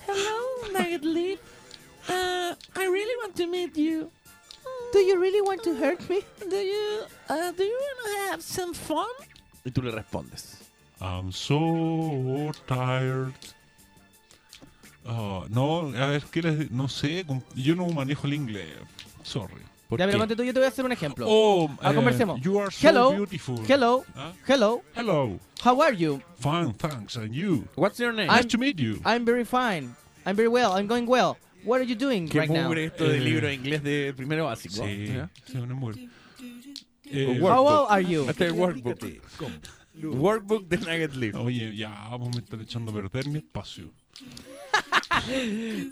Hello, 0.08 0.80
Nugget 0.80 1.04
Leaf. 1.04 1.40
Uh, 2.08 2.54
I 2.80 2.86
really 2.88 3.16
want 3.24 3.36
to 3.36 3.48
meet 3.48 3.76
you. 3.76 4.12
Do 4.94 5.00
you 5.00 5.20
really 5.20 5.42
want 5.42 5.64
to 5.64 5.72
hurt 5.76 6.00
me? 6.10 6.20
Do 6.48 6.56
you, 6.58 7.02
uh, 7.30 7.52
do 7.58 7.64
you 7.64 7.74
want 7.74 8.06
to 8.06 8.32
have 8.32 8.42
some 8.44 8.74
fun? 8.74 9.08
Y 9.66 9.72
tú 9.72 9.82
le 9.82 9.92
respondes. 9.92 10.58
I'm 11.02 11.32
so 11.32 12.52
tired. 12.68 13.34
Ah, 15.06 15.46
no, 15.50 15.90
a 15.96 16.08
ver, 16.08 16.24
¿qué 16.32 16.42
les 16.42 16.72
No 16.72 16.88
sé, 16.90 17.26
yo 17.56 17.76
no 17.76 17.88
manejo 17.90 18.28
el 18.28 18.34
inglés. 18.34 18.68
Sorry. 19.24 19.62
¿Por 19.88 20.00
Ya, 20.00 20.06
pero 20.06 20.18
qué? 20.18 20.22
ponte 20.22 20.36
tú, 20.36 20.44
yo 20.44 20.52
te 20.54 20.60
voy 20.60 20.66
a 20.66 20.70
hacer 20.70 20.84
un 20.84 20.92
ejemplo. 20.92 21.26
Oh, 21.30 21.70
Ah, 21.80 21.94
conversemos. 21.94 22.42
You 22.42 22.60
are 22.60 22.72
so 22.72 22.88
Hello. 22.88 23.12
beautiful. 23.12 23.60
Hello, 23.68 24.04
Ah, 24.16 24.34
hello, 24.48 24.82
Hello. 24.96 25.40
how 25.64 25.80
are 25.82 25.96
you? 25.96 26.20
Fine, 26.40 26.74
thanks. 26.74 27.16
And 27.18 27.32
you? 27.34 27.66
What's 27.76 28.00
your 28.00 28.12
name? 28.12 28.28
Nice 28.28 28.48
to 28.48 28.58
meet 28.58 28.80
you. 28.80 29.00
I'm 29.06 29.24
very 29.26 29.46
fine. 29.46 29.96
I'm 30.26 30.36
very 30.36 30.48
well. 30.50 30.72
I'm 30.74 30.88
going 30.88 31.06
well. 31.08 31.38
What 31.64 31.82
are 31.82 31.86
you 31.88 31.96
doing 31.96 32.28
Qué 32.28 32.40
right 32.40 32.50
now? 32.50 32.64
mugre 32.68 32.86
esto 32.86 33.08
de 33.08 33.18
Eh, 33.18 33.22
libro 33.22 33.48
de 33.48 33.54
inglés 33.54 33.84
de 33.84 34.14
primero 34.16 34.46
básico. 34.46 34.84
Sí, 34.86 35.08
¿Ya? 35.08 35.30
sí, 35.46 35.58
una. 35.58 35.76
Eh. 37.06 37.40
How 37.42 37.64
old 37.68 37.88
are 37.92 38.04
you? 38.04 38.28
Este 38.28 38.52
workbook. 38.52 39.00
Workbook 40.02 40.68
de 40.68 40.78
Nugget 40.78 41.14
Leaf. 41.16 41.36
Oye, 41.36 41.76
ya, 41.76 41.90
vamos 42.10 42.36
a 42.36 42.40
estar 42.40 42.60
echando 42.60 42.92
a 42.92 42.96
perder 42.96 43.28
mi 43.28 43.38
espacio. 43.38 43.92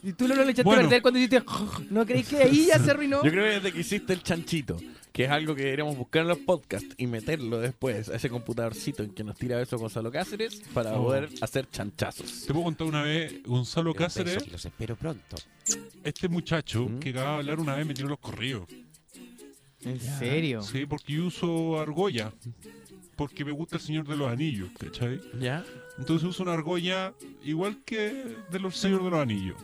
Y 0.03 0.13
tú 0.13 0.27
no 0.27 0.35
lo 0.35 0.43
echaste 0.43 0.63
Bueno. 0.63 0.81
a 0.81 0.83
perder 0.83 1.01
cuando 1.01 1.19
hiciste... 1.19 1.43
¿No 1.89 2.05
creéis 2.05 2.27
que 2.27 2.37
ahí 2.37 2.65
ya 2.67 2.79
se 2.79 2.91
arruinó? 2.91 3.23
Yo 3.23 3.31
creo 3.31 3.43
que 3.45 3.51
desde 3.55 3.71
que 3.71 3.79
hiciste 3.81 4.13
el 4.13 4.23
chanchito, 4.23 4.77
que 5.11 5.25
es 5.25 5.29
algo 5.29 5.55
que 5.55 5.63
deberíamos 5.63 5.97
buscar 5.97 6.23
en 6.23 6.27
los 6.29 6.37
podcasts 6.39 6.93
y 6.97 7.07
meterlo 7.07 7.59
después 7.59 8.09
a 8.09 8.15
ese 8.15 8.29
computadorcito 8.29 9.03
en 9.03 9.11
que 9.13 9.23
nos 9.23 9.37
tira 9.37 9.61
eso 9.61 9.77
Gonzalo 9.77 10.11
Cáceres 10.11 10.61
para 10.73 10.93
Oh. 10.97 11.03
poder 11.05 11.29
hacer 11.41 11.69
chanchazos. 11.69 12.45
Te 12.47 12.53
puedo 12.53 12.65
contar 12.65 12.87
una 12.87 13.03
vez, 13.03 13.43
Gonzalo 13.43 13.93
Cáceres, 13.93 14.51
Los 14.51 14.65
espero 14.65 14.95
pronto. 14.95 15.35
este 16.03 16.27
muchacho 16.29 16.85
¿Mm? 16.89 16.99
que 16.99 17.09
acaba 17.11 17.31
de 17.33 17.37
hablar 17.39 17.59
una 17.59 17.75
vez 17.75 17.85
me 17.85 17.93
tiró 17.93 18.07
los 18.09 18.19
correos. 18.19 18.65
¿En 19.85 19.99
serio? 19.99 20.61
Sí, 20.61 20.85
porque 20.85 21.13
yo 21.13 21.25
uso 21.25 21.79
argolla. 21.79 22.31
Porque 23.15 23.45
me 23.45 23.51
gusta 23.51 23.75
el 23.75 23.81
Señor 23.81 24.07
de 24.07 24.15
los 24.15 24.31
Anillos, 24.31 24.69
¿cachai? 24.79 25.21
¿Ya? 25.39 25.63
Entonces 25.99 26.27
uso 26.27 26.43
una 26.43 26.53
argolla 26.53 27.13
igual 27.43 27.81
que 27.85 28.37
de 28.49 28.59
los 28.59 28.75
Señor 28.75 29.03
de 29.03 29.09
los 29.11 29.19
Anillos. 29.19 29.57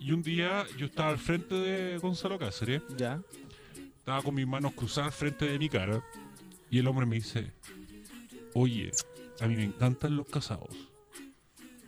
Y 0.00 0.12
un 0.12 0.22
día 0.22 0.64
yo 0.78 0.86
estaba 0.86 1.10
al 1.10 1.18
frente 1.18 1.54
de 1.54 1.98
Gonzalo 1.98 2.38
Cáceres, 2.38 2.82
Ya. 2.96 3.20
estaba 3.98 4.22
con 4.22 4.34
mis 4.34 4.46
manos 4.46 4.72
cruzadas 4.72 5.08
al 5.08 5.12
frente 5.18 5.44
de 5.46 5.58
mi 5.58 5.68
cara, 5.68 6.02
y 6.70 6.78
el 6.78 6.86
hombre 6.88 7.04
me 7.06 7.16
dice, 7.16 7.52
oye, 8.54 8.90
a 9.40 9.46
mí 9.46 9.54
me 9.56 9.64
encantan 9.64 10.16
los 10.16 10.26
casados. 10.26 10.70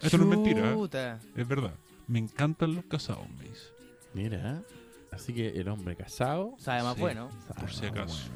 Esto 0.03 0.19
no 0.19 0.25
es 0.25 0.39
mentira, 0.39 0.75
¿eh? 0.75 1.19
Es 1.35 1.49
verdad. 1.49 1.75
Me 2.07 2.19
encantan 2.19 2.75
los 2.75 2.85
casados, 2.85 3.27
me 3.39 3.49
dice. 3.49 3.69
Mira. 4.13 4.63
Así 5.11 5.33
que 5.33 5.49
el 5.49 5.69
hombre 5.69 5.97
casado. 5.97 6.55
Sabe 6.59 6.83
más 6.83 6.97
Sí. 6.97 7.01
bueno. 7.01 7.31
Por 7.59 7.73
si 7.73 7.87
acaso. 7.87 8.29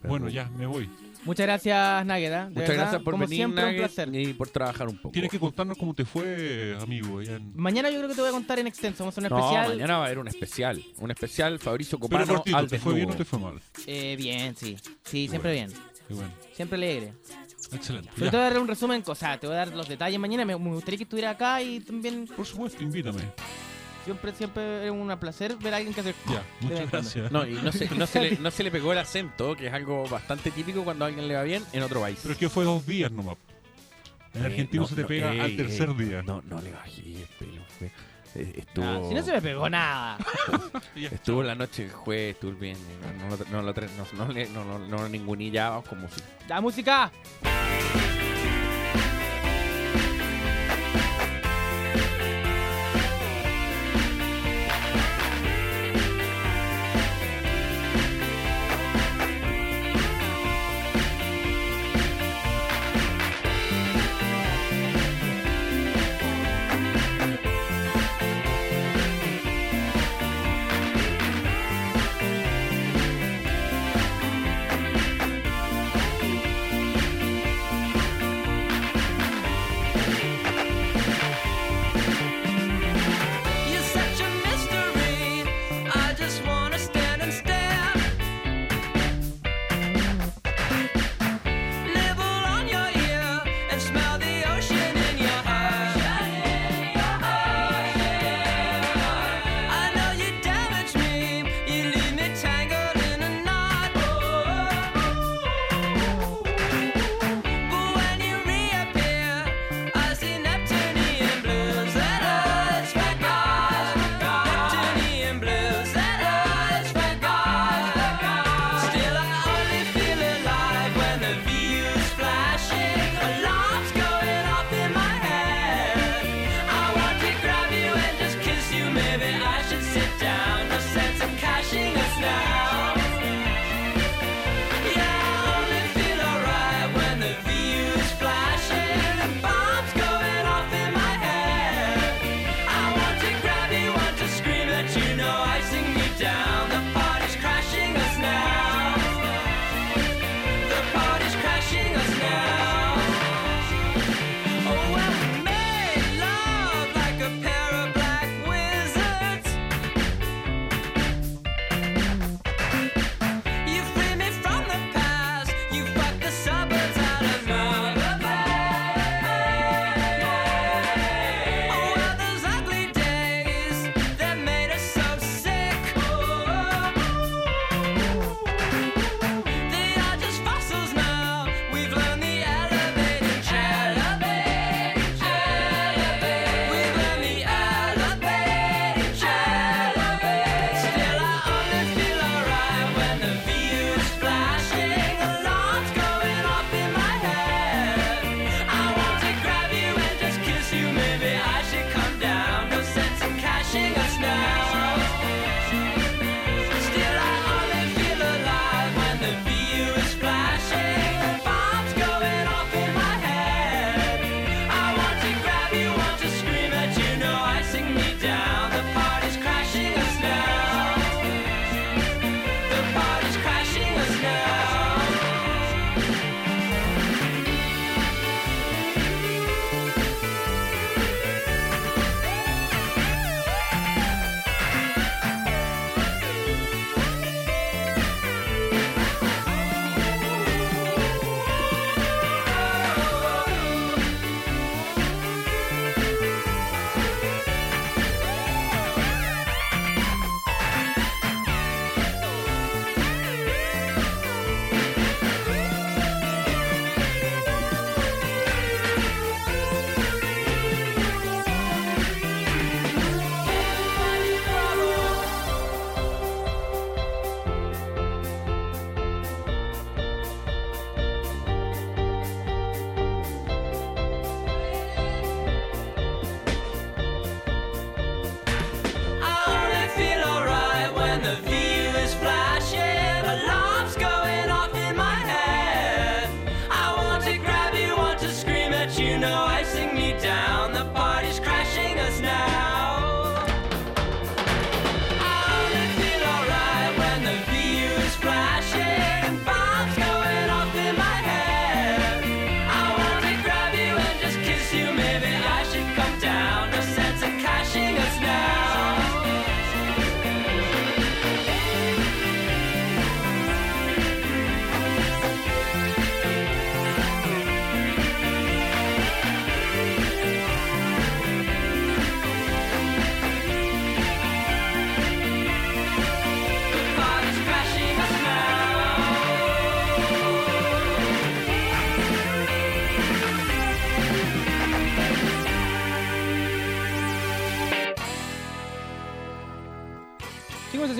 Pero 0.00 0.08
Bueno, 0.08 0.28
ya, 0.28 0.48
me 0.50 0.66
voy. 0.66 0.88
Muchas 1.24 1.46
gracias, 1.46 2.06
Nágueda. 2.06 2.44
Muchas 2.48 2.54
verdad, 2.68 2.74
gracias 2.76 3.02
por 3.02 3.12
como 3.14 3.24
venir, 3.24 3.36
siempre, 3.36 3.62
un 3.64 3.70
Nugget, 3.76 3.92
placer. 3.94 4.14
y 4.14 4.32
por 4.32 4.48
trabajar 4.48 4.88
un 4.88 4.96
poco. 4.96 5.12
Tienes 5.12 5.30
que 5.30 5.38
contarnos 5.38 5.76
cómo 5.76 5.92
te 5.94 6.04
fue, 6.04 6.76
amigo. 6.80 7.20
en- 7.20 7.52
Mañana 7.56 7.90
yo 7.90 7.96
creo 7.98 8.08
que 8.08 8.14
te 8.14 8.20
voy 8.22 8.30
a 8.30 8.32
contar 8.32 8.58
en 8.58 8.66
extenso. 8.66 9.04
Vamos 9.04 9.16
a 9.18 9.20
hacer 9.20 9.32
un 9.32 9.38
No, 9.38 9.44
especial. 9.44 9.68
mañana 9.76 9.96
va 9.98 10.02
a 10.02 10.06
haber 10.06 10.18
un 10.18 10.28
especial. 10.28 10.82
Un 10.98 11.10
especial 11.10 11.58
Fabricio 11.58 11.98
Pero 11.98 12.08
Copano 12.08 12.26
cortito, 12.34 12.56
al 12.56 12.68
¿te 12.68 12.78
fue 12.78 12.94
bien 12.94 13.10
o 13.10 13.14
te 13.14 13.24
fue 13.24 13.38
mal? 13.38 13.60
Eh, 13.86 14.16
bien, 14.18 14.56
sí. 14.56 14.76
Sí, 15.04 15.28
siempre 15.28 15.52
bien. 15.52 15.70
Qué 16.08 16.14
bueno. 16.14 16.30
Siempre 16.54 16.76
alegre. 16.76 17.12
Excelente. 17.72 18.10
Pero 18.14 18.24
Ya. 18.26 18.30
te 18.30 18.36
voy 18.38 18.46
a 18.46 18.50
dar 18.50 18.58
un 18.58 18.66
resumen, 18.68 19.02
o 19.06 19.14
sea, 19.14 19.38
te 19.38 19.46
voy 19.46 19.54
a 19.54 19.58
dar 19.60 19.68
los 19.76 19.88
detalles 19.88 20.18
mañana. 20.18 20.44
Me, 20.44 20.56
me 20.58 20.70
gustaría 20.70 20.96
que 20.98 21.04
estuviera 21.04 21.30
acá 21.30 21.62
y 21.62 21.80
también 21.80 22.26
Por 22.26 22.46
supuesto, 22.46 22.82
invítame. 22.82 23.20
Siempre, 24.04 24.32
siempre 24.32 24.84
es 24.86 24.90
un 24.90 25.14
placer 25.18 25.56
ver 25.56 25.74
a 25.74 25.76
alguien 25.78 25.94
que 25.94 26.00
hace. 26.00 26.14
Ya, 26.28 26.42
muchas 26.60 26.90
gracias. 26.90 27.32
No, 27.32 27.46
y 27.46 27.52
no 27.54 27.72
se, 27.72 27.88
no, 27.94 28.06
se 28.06 28.20
le, 28.20 28.36
no 28.38 28.50
se 28.50 28.62
le 28.64 28.70
pegó 28.70 28.92
el 28.92 28.98
acento, 28.98 29.56
que 29.56 29.66
es 29.68 29.72
algo 29.72 30.06
bastante 30.08 30.50
típico 30.50 30.82
cuando 30.84 31.04
a 31.04 31.08
alguien 31.08 31.26
le 31.28 31.34
va 31.34 31.42
bien 31.42 31.64
en 31.72 31.82
otro 31.82 32.00
país. 32.00 32.18
Pero 32.22 32.32
es 32.32 32.38
que 32.38 32.48
fue 32.48 32.64
dos 32.64 32.86
días 32.86 33.10
nomás. 33.10 33.36
En 34.34 34.42
Eh, 34.42 34.46
argentino 34.46 34.82
no, 34.82 34.88
se 34.88 34.94
te 34.94 35.02
no, 35.02 35.08
pega 35.08 35.32
ey, 35.32 35.40
al 35.40 35.56
tercer 35.56 35.88
ey, 35.88 35.94
día. 35.96 36.22
No, 36.22 36.42
no 36.46 36.60
le 36.60 36.70
bajé 36.72 37.00
el 37.00 37.28
pelo. 37.38 37.62
fue- 37.78 37.90
eh, 38.36 38.52
Estuvo, 38.58 38.84
Ah, 38.86 39.00
si 39.08 39.14
no 39.14 39.22
se 39.24 39.32
me 39.32 39.42
pegó 39.42 39.68
nada. 39.68 40.16
Estuvo 40.94 41.42
la 41.42 41.56
noche 41.56 41.82
del 41.82 41.92
jueves, 41.92 42.34
estuvo 42.36 42.52
bien. 42.52 42.76
No, 43.18 43.28
no, 43.28 43.36
lo- 43.36 43.44
no, 43.50 43.62
no, 43.62 44.24
no, 44.26 44.32
le- 44.32 44.48
no, 44.50 44.64
no, 44.64 44.78
no 44.78 45.08
como 45.82 46.06
si. 46.08 46.20
La 46.48 46.60
música. 46.60 47.10
Seguimos 47.42 48.29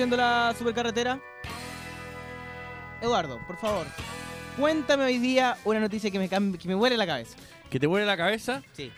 haciendo 0.01 0.17
la 0.17 0.55
supercarretera. 0.57 1.19
Eduardo, 3.01 3.39
por 3.45 3.55
favor, 3.57 3.85
cuéntame 4.57 5.03
hoy 5.03 5.19
día 5.19 5.57
una 5.63 5.79
noticia 5.79 6.09
que 6.09 6.17
me, 6.17 6.27
que 6.27 6.67
me 6.67 6.73
huele 6.73 6.97
la 6.97 7.05
cabeza. 7.05 7.37
¿Que 7.69 7.79
te 7.79 7.85
vuele 7.85 8.07
la 8.07 8.17
cabeza? 8.17 8.63
Sí. 8.73 8.91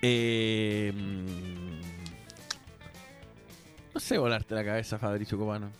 Eh, 0.00 0.92
mm, 0.94 1.80
no 3.94 3.98
sé 3.98 4.16
volarte 4.16 4.54
la 4.54 4.64
cabeza, 4.64 4.96
Fabricio 4.96 5.36
Copano. 5.36 5.72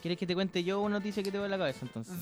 ¿Quieres 0.00 0.16
que 0.16 0.26
te 0.28 0.34
cuente 0.34 0.62
yo 0.62 0.80
una 0.80 0.98
noticia 0.98 1.20
que 1.24 1.32
te 1.32 1.38
huele 1.38 1.50
la 1.50 1.58
cabeza 1.58 1.80
entonces? 1.82 2.14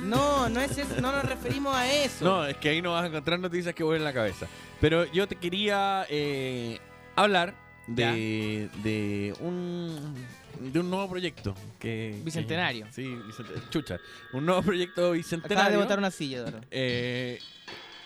No, 0.00 0.48
no 0.48 0.60
es 0.62 0.78
eso, 0.78 1.02
no 1.02 1.12
nos 1.12 1.24
referimos 1.26 1.76
a 1.76 1.92
eso. 1.92 2.24
No, 2.24 2.46
es 2.46 2.56
que 2.56 2.70
ahí 2.70 2.80
no 2.80 2.92
vas 2.92 3.04
a 3.04 3.08
encontrar 3.08 3.38
noticias 3.38 3.74
que 3.74 3.84
vuelen 3.84 4.04
la 4.04 4.14
cabeza. 4.14 4.46
Pero 4.80 5.04
yo 5.12 5.26
te 5.28 5.36
quería 5.36 6.06
eh, 6.08 6.78
hablar 7.14 7.54
de, 7.88 8.70
de 8.82 9.34
un 9.40 10.14
de 10.60 10.80
un 10.80 10.90
nuevo 10.90 11.08
proyecto 11.08 11.54
que 11.78 12.20
Bicentenario. 12.24 12.86
que- 12.86 12.92
sí, 12.92 13.02
bicente- 13.04 13.68
chucha, 13.70 13.98
un 14.32 14.46
nuevo 14.46 14.62
proyecto 14.62 15.00
Acaba 15.02 15.12
de 15.12 15.18
bicentenario. 15.18 15.78
botar 15.78 15.98
una 15.98 16.10
silla, 16.10 16.38
Eduardo. 16.38 16.60
Eh, 16.70 17.38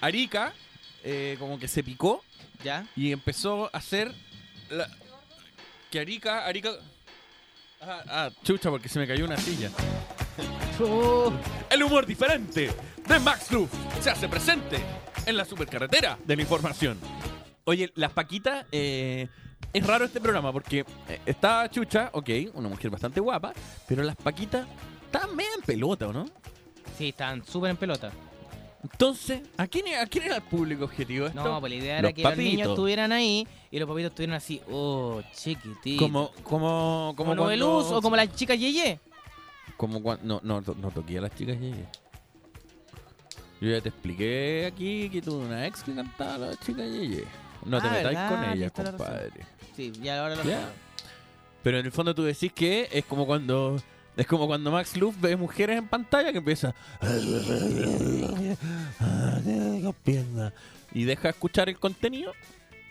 Arica 0.00 0.52
eh, 1.04 1.36
como 1.38 1.58
que 1.58 1.68
se 1.68 1.82
picó 1.84 2.24
¿Ya? 2.64 2.86
y 2.96 3.12
empezó 3.12 3.66
a 3.72 3.78
hacer 3.78 4.12
la- 4.70 4.88
que 5.90 6.00
Arica 6.00 6.44
Arica 6.46 6.70
ah, 7.80 8.02
ah, 8.08 8.30
chucha 8.42 8.70
porque 8.70 8.88
se 8.88 8.98
me 8.98 9.06
cayó 9.06 9.24
una 9.24 9.36
silla. 9.36 9.70
Oh, 10.78 11.32
El 11.70 11.82
humor 11.82 12.04
diferente 12.04 12.70
de 13.08 13.18
Max 13.20 13.50
Luz 13.50 13.70
se 14.02 14.10
hace 14.10 14.28
presente 14.28 14.78
en 15.24 15.34
la 15.34 15.46
supercarretera 15.46 16.18
de 16.22 16.36
la 16.36 16.42
información. 16.42 16.98
Oye, 17.64 17.90
las 17.94 18.12
Paquitas, 18.12 18.66
eh, 18.72 19.28
es 19.72 19.86
raro 19.86 20.04
este 20.04 20.20
programa 20.20 20.52
porque 20.52 20.84
eh, 21.08 21.20
está 21.26 21.68
Chucha, 21.70 22.10
ok, 22.12 22.30
una 22.54 22.68
mujer 22.68 22.90
bastante 22.90 23.20
guapa, 23.20 23.52
pero 23.86 24.02
las 24.02 24.16
Paquitas 24.16 24.66
están 25.04 25.34
medio 25.36 25.50
en 25.56 25.62
pelota, 25.62 26.08
¿o 26.08 26.12
no? 26.12 26.26
sí, 26.96 27.08
están 27.10 27.44
súper 27.44 27.70
en 27.70 27.76
pelota. 27.76 28.10
Entonces, 28.82 29.42
¿a 29.56 29.66
quién, 29.66 29.86
¿a 30.00 30.06
quién 30.06 30.24
era 30.24 30.36
el 30.36 30.42
público 30.42 30.84
objetivo? 30.84 31.26
Esto? 31.26 31.42
No, 31.42 31.58
pues 31.60 31.70
la 31.72 31.76
idea 31.76 31.98
era 31.98 32.02
Los 32.08 32.14
que 32.14 32.22
los 32.22 32.36
niños 32.36 32.68
estuvieran 32.68 33.12
ahí 33.12 33.46
y 33.70 33.78
los 33.78 33.88
papitos 33.88 34.10
estuvieran 34.10 34.36
así, 34.36 34.60
oh, 34.70 35.20
chiquitito. 35.34 36.02
Como, 36.02 36.30
como, 36.30 36.42
como 36.44 37.14
como 37.16 37.26
cuando- 37.26 37.42
Noveluz 37.44 37.90
o 37.90 38.00
como 38.00 38.16
las 38.16 38.34
chicas 38.34 38.58
Yeye. 38.58 39.00
Como 39.76 40.00
cuando... 40.02 40.40
No, 40.42 40.60
no, 40.60 40.74
no 40.74 40.90
toqué 40.90 41.18
a 41.18 41.22
las 41.22 41.34
chicas 41.34 41.58
Yeye. 41.58 41.84
Yo 43.60 43.70
ya 43.70 43.80
te 43.80 43.88
expliqué 43.88 44.66
aquí 44.72 45.10
que 45.10 45.20
tuve 45.20 45.44
una 45.46 45.66
ex 45.66 45.82
que 45.82 45.94
cantaba 45.94 46.34
a 46.34 46.38
las 46.38 46.60
chicas 46.60 46.86
Yeye. 46.88 47.24
No 47.66 47.80
te 47.80 47.86
Ah, 47.88 47.90
metáis 47.90 48.04
verdad, 48.16 48.28
con 48.28 48.38
tienes 48.40 48.56
ellas, 48.56 48.72
toda 48.72 48.84
la 48.84 48.98
razón. 48.98 49.06
compadre. 49.06 49.46
Sí, 49.74 49.92
ya 50.02 50.20
ahora 50.22 50.36
lo 50.36 50.44
Ya. 50.44 50.68
Pero 51.62 51.78
en 51.80 51.86
el 51.86 51.92
fondo 51.92 52.14
tú 52.14 52.22
decís 52.22 52.52
que 52.52 52.88
es 52.92 53.04
como 53.04 53.26
cuando... 53.26 53.76
Es 54.16 54.26
como 54.26 54.46
cuando 54.46 54.70
Max 54.70 54.96
Luff 54.96 55.14
ve 55.20 55.36
mujeres 55.36 55.76
en 55.78 55.88
pantalla 55.88 56.32
que 56.32 56.38
empieza... 56.38 56.74
Y 60.94 61.04
deja 61.04 61.28
escuchar 61.28 61.68
el 61.68 61.78
contenido. 61.78 62.32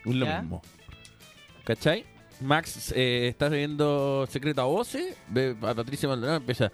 Es 0.05 0.13
lo 0.13 0.25
Ya. 0.25 0.41
mismo. 0.41 0.61
¿Cachai? 1.63 2.05
Max 2.41 2.91
eh, 2.95 3.27
está 3.29 3.47
viendo 3.49 4.27
Secreto 4.29 4.61
a 4.61 4.65
Voces, 4.65 5.15
ve 5.29 5.55
a 5.61 5.73
Patricia 5.73 6.07
Maldonado 6.09 6.37
y 6.37 6.41
empieza... 6.41 6.71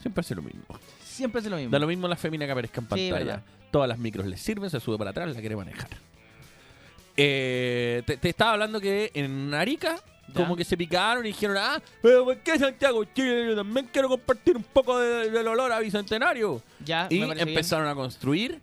Siempre 0.00 0.20
hace 0.20 0.34
lo 0.34 0.42
mismo. 0.42 0.64
Siempre 1.02 1.40
es 1.40 1.46
lo 1.46 1.56
mismo. 1.56 1.70
Da 1.70 1.78
lo 1.78 1.86
mismo 1.86 2.06
la 2.08 2.16
fémina 2.16 2.44
que 2.44 2.52
aparezca 2.52 2.80
en 2.80 2.84
Sí, 2.86 2.88
pantalla. 2.90 3.18
verdad. 3.18 3.42
Todas 3.70 3.88
las 3.88 3.98
micros 3.98 4.26
le 4.26 4.36
sirven, 4.36 4.70
se 4.70 4.80
sube 4.80 4.96
para 4.98 5.10
atrás, 5.10 5.34
la 5.34 5.40
quiere 5.40 5.56
manejar. 5.56 5.88
Eh, 7.16 8.02
te, 8.06 8.16
te 8.16 8.28
estaba 8.28 8.52
hablando 8.52 8.80
que 8.80 9.10
en 9.14 9.54
Arica, 9.54 9.96
Ya. 10.28 10.34
como 10.34 10.56
que 10.56 10.64
se 10.64 10.76
picaron 10.76 11.24
y 11.24 11.28
dijeron, 11.28 11.56
ah, 11.58 11.80
pero 12.02 12.24
¿por 12.24 12.36
qué 12.38 12.58
Santiago 12.58 13.04
Chile? 13.04 13.46
Yo 13.48 13.56
también 13.56 13.88
quiero 13.92 14.08
compartir 14.08 14.56
un 14.56 14.62
poco 14.64 14.98
de- 14.98 15.30
del 15.30 15.46
olor 15.48 15.72
a 15.72 15.78
Bicentenario. 15.80 16.62
Ya, 16.84 17.06
Y 17.10 17.18
bien. 17.24 17.38
empezaron 17.38 17.86
a 17.88 17.94
construir 17.94 18.60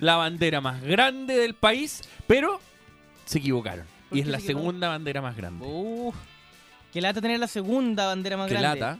la 0.00 0.16
bandera 0.16 0.60
más 0.60 0.82
grande 0.82 1.36
del 1.36 1.54
país, 1.54 2.02
pero 2.26 2.60
se 3.24 3.38
equivocaron. 3.38 3.86
¿Por 4.08 4.18
Y 4.18 4.20
es 4.20 4.26
qué 4.26 4.32
la 4.32 4.38
equivocaron? 4.38 4.62
segunda 4.62 4.88
bandera 4.88 5.22
más 5.22 5.36
grande. 5.36 5.64
Uf. 5.66 6.14
Que 6.92 7.00
lata 7.00 7.20
tener 7.20 7.38
la 7.38 7.48
segunda 7.48 8.06
bandera 8.06 8.36
más 8.36 8.50
grande. 8.50 8.80
lata. 8.80 8.98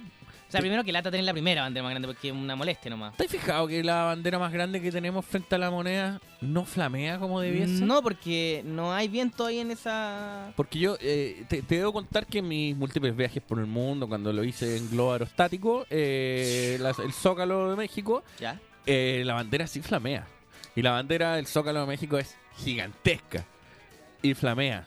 O 0.49 0.51
sea, 0.51 0.61
primero 0.61 0.85
que 0.85 0.93
lata 0.93 1.11
tener 1.11 1.25
la 1.25 1.33
primera 1.33 1.63
bandera 1.63 1.83
más 1.83 1.91
grande 1.91 2.07
porque 2.07 2.29
es 2.29 2.35
una 2.35 2.55
molestia 2.55 2.89
nomás. 2.89 3.17
¿Te 3.17 3.25
has 3.25 3.31
fijado 3.31 3.67
que 3.67 3.83
la 3.83 4.05
bandera 4.05 4.39
más 4.39 4.53
grande 4.53 4.81
que 4.81 4.93
tenemos 4.93 5.25
frente 5.27 5.57
a 5.57 5.59
la 5.59 5.71
moneda 5.73 6.21
no 6.41 6.65
flamea 6.65 7.19
como 7.19 7.41
debiese? 7.41 7.85
No, 7.85 8.01
porque 8.01 8.63
no 8.65 8.93
hay 8.93 9.09
viento 9.09 9.45
ahí 9.45 9.59
en 9.59 9.73
esa. 9.73 10.53
Porque 10.55 10.79
yo 10.79 10.97
eh, 11.01 11.45
te, 11.49 11.63
te 11.63 11.75
debo 11.79 11.93
contar 11.93 12.27
que 12.27 12.39
en 12.39 12.49
mis 12.49 12.77
múltiples 12.77 13.17
viajes 13.17 13.43
por 13.43 13.59
el 13.59 13.67
mundo, 13.67 14.07
cuando 14.09 14.33
lo 14.33 14.45
hice 14.45 14.77
en 14.77 14.89
globo 14.89 15.13
aerostático, 15.15 15.85
eh, 15.91 16.79
el 16.81 17.13
Zócalo 17.13 17.71
de 17.71 17.77
México, 17.77 18.23
Ya. 18.39 18.61
eh, 18.87 19.23
la 19.27 19.35
bandera 19.35 19.67
sí 19.67 19.83
flamea. 19.83 20.27
Y 20.77 20.83
la 20.83 20.93
bandera 20.93 21.35
del 21.37 21.47
Zócalo 21.49 21.81
de 21.81 21.87
México 21.87 22.19
es 22.19 22.37
gigantesca 22.59 23.45
y 24.23 24.35
flamea. 24.35 24.87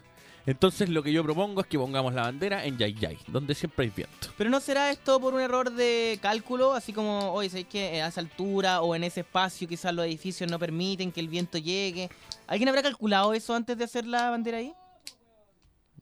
Entonces 0.50 0.90
lo 0.90 1.04
que 1.04 1.12
yo 1.12 1.24
propongo 1.24 1.62
es 1.62 1.68
que 1.68 1.78
pongamos 1.78 2.12
la 2.14 2.24
bandera 2.24 2.66
en 2.66 2.76
Yayay, 2.78 3.20
donde 3.28 3.54
siempre 3.54 3.86
hay 3.86 3.92
viento. 3.96 4.30
Pero 4.36 4.50
no 4.50 4.60
será 4.60 4.90
esto 4.90 5.20
por 5.20 5.36
un 5.36 5.42
error 5.42 5.72
de 5.72 6.18
cálculo, 6.24 6.74
así 6.74 6.92
como, 6.92 7.32
oye, 7.34 7.50
¿sabes 7.50 7.68
que 7.68 8.02
a 8.02 8.08
esa 8.08 8.20
altura 8.22 8.82
o 8.82 8.96
en 8.96 9.04
ese 9.04 9.20
espacio 9.20 9.68
quizás 9.68 9.94
los 9.94 10.06
edificios 10.06 10.50
no 10.50 10.58
permiten 10.58 11.12
que 11.12 11.20
el 11.20 11.28
viento 11.28 11.60
llegue? 11.60 12.10
¿Alguien 12.48 12.68
habrá 12.70 12.82
calculado 12.82 13.32
eso 13.34 13.54
antes 13.54 13.78
de 13.78 13.84
hacer 13.84 14.08
la 14.08 14.32
bandera 14.32 14.58
ahí? 14.58 14.74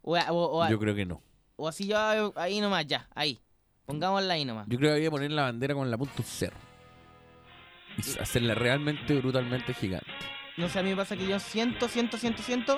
O, 0.01 0.15
o- 0.17 0.63
o- 0.63 0.69
Yo 0.69 0.79
creo 0.79 0.95
que 0.95 1.05
no. 1.05 1.21
o 1.57 1.67
así 1.67 1.87
ya, 1.87 2.31
ahí 2.35 2.61
nomás, 2.61 2.87
ya, 2.87 3.09
ahí. 3.15 3.39
Pongámosla 3.85 4.33
ahí 4.33 4.45
nomás. 4.45 4.65
Yo 4.69 4.77
creo 4.77 4.91
que 4.91 4.95
había 4.95 5.07
que 5.07 5.11
poner 5.11 5.31
la 5.31 5.41
bandera 5.43 5.73
con 5.73 5.91
la 5.91 5.97
punta 5.97 6.13
un 6.19 6.23
cerro. 6.23 6.57
Y 7.97 8.19
hacerla 8.19 8.53
realmente, 8.55 9.13
brutalmente 9.19 9.73
gigante. 9.73 10.07
No 10.55 10.69
sé, 10.69 10.79
a 10.79 10.83
mí 10.83 10.91
me 10.91 10.95
pasa 10.95 11.17
que 11.17 11.27
yo 11.27 11.37
siento, 11.39 11.89
siento, 11.89 12.17
siento, 12.17 12.41
siento 12.43 12.77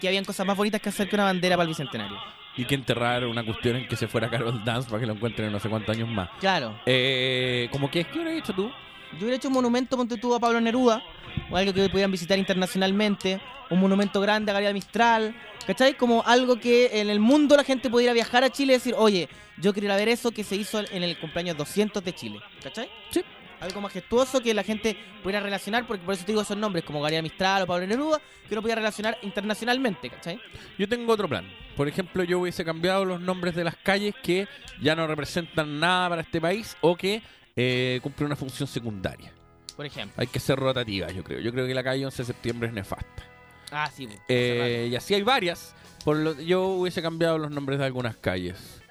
que 0.00 0.08
habían 0.08 0.24
cosas 0.24 0.46
más 0.46 0.56
bonitas 0.56 0.80
que 0.80 0.88
hacer 0.88 1.08
que 1.08 1.16
una 1.16 1.24
bandera 1.24 1.56
para 1.56 1.64
el 1.64 1.68
Bicentenario. 1.68 2.16
Y 2.56 2.64
que 2.64 2.74
enterrar 2.76 3.24
una 3.26 3.44
cuestión 3.44 3.76
en 3.76 3.88
que 3.88 3.96
se 3.96 4.06
fuera 4.06 4.30
Carol 4.30 4.62
Dance 4.64 4.88
para 4.88 5.00
que 5.00 5.06
lo 5.06 5.14
encuentren 5.14 5.46
en 5.48 5.52
no 5.52 5.58
sé 5.60 5.68
cuántos 5.68 5.94
años 5.96 6.08
más. 6.08 6.28
Claro, 6.38 6.78
Eh, 6.86 7.68
¿Cómo 7.72 7.90
que 7.90 8.04
¿Qué 8.04 8.18
hubieras 8.18 8.38
hecho 8.38 8.52
tú? 8.52 8.70
yo 9.12 9.18
hubiera 9.20 9.36
hecho 9.36 9.48
un 9.48 9.54
monumento, 9.54 9.96
ponte 9.96 10.16
tú, 10.16 10.34
a 10.34 10.40
Pablo 10.40 10.60
Neruda, 10.60 11.02
o 11.50 11.56
algo 11.56 11.72
que 11.72 11.88
pudieran 11.88 12.10
visitar 12.12 12.38
internacionalmente, 12.38 13.40
un 13.70 13.80
monumento 13.80 14.20
grande 14.20 14.50
a 14.50 14.54
Gabriel 14.54 14.74
Mistral, 14.74 15.34
¿cachai? 15.66 15.94
Como 15.94 16.22
algo 16.26 16.58
que 16.60 17.00
en 17.00 17.10
el 17.10 17.18
mundo 17.20 17.56
la 17.56 17.64
gente 17.64 17.90
pudiera 17.90 18.12
viajar 18.12 18.44
a 18.44 18.50
Chile 18.50 18.72
y 18.74 18.76
decir, 18.76 18.94
oye, 18.96 19.28
yo 19.58 19.72
quiero 19.72 19.86
ir 19.86 19.92
a 19.92 19.96
ver 19.96 20.08
eso 20.08 20.30
que 20.32 20.42
se 20.44 20.56
hizo 20.56 20.80
en 20.80 21.02
el 21.02 21.16
cumpleaños 21.18 21.56
200 21.56 22.04
de 22.04 22.12
Chile, 22.12 22.40
¿cachai? 22.62 22.88
Sí. 23.10 23.22
Algo 23.64 23.80
majestuoso 23.80 24.42
que 24.42 24.52
la 24.52 24.62
gente 24.62 24.94
pudiera 25.22 25.40
relacionar, 25.40 25.86
porque 25.86 26.04
por 26.04 26.12
eso 26.12 26.24
te 26.24 26.32
digo 26.32 26.42
esos 26.42 26.56
nombres, 26.56 26.84
como 26.84 27.00
Gabriel 27.00 27.22
Mistral 27.22 27.62
o 27.62 27.66
Pablo 27.66 27.86
Neruda, 27.86 28.20
que 28.46 28.54
uno 28.54 28.60
pudiera 28.60 28.80
relacionar 28.80 29.16
internacionalmente, 29.22 30.10
¿cachai? 30.10 30.38
Yo 30.78 30.86
tengo 30.86 31.10
otro 31.10 31.26
plan. 31.28 31.50
Por 31.74 31.88
ejemplo, 31.88 32.24
yo 32.24 32.40
hubiese 32.40 32.62
cambiado 32.62 33.06
los 33.06 33.22
nombres 33.22 33.54
de 33.54 33.64
las 33.64 33.76
calles 33.76 34.14
que 34.22 34.46
ya 34.82 34.94
no 34.94 35.06
representan 35.06 35.80
nada 35.80 36.10
para 36.10 36.20
este 36.20 36.42
país 36.42 36.76
o 36.82 36.94
que 36.94 37.22
eh, 37.56 38.00
cumplen 38.02 38.26
una 38.26 38.36
función 38.36 38.68
secundaria. 38.68 39.32
Por 39.74 39.86
ejemplo. 39.86 40.14
Hay 40.20 40.26
que 40.26 40.40
ser 40.40 40.58
rotativa, 40.58 41.10
yo 41.10 41.24
creo. 41.24 41.40
Yo 41.40 41.50
creo 41.50 41.66
que 41.66 41.74
la 41.74 41.82
calle 41.82 42.04
11 42.04 42.22
de 42.22 42.26
septiembre 42.26 42.68
es 42.68 42.74
nefasta. 42.74 43.22
Ah, 43.72 43.90
sí. 43.90 44.06
pues, 44.06 44.20
Eh, 44.28 44.88
y 44.90 44.94
así 44.94 45.14
hay 45.14 45.22
varias. 45.22 45.74
Por 46.04 46.18
lo, 46.18 46.38
yo 46.38 46.66
hubiese 46.66 47.00
cambiado 47.00 47.38
los 47.38 47.50
nombres 47.50 47.78
de 47.78 47.86
algunas 47.86 48.14
calles. 48.16 48.82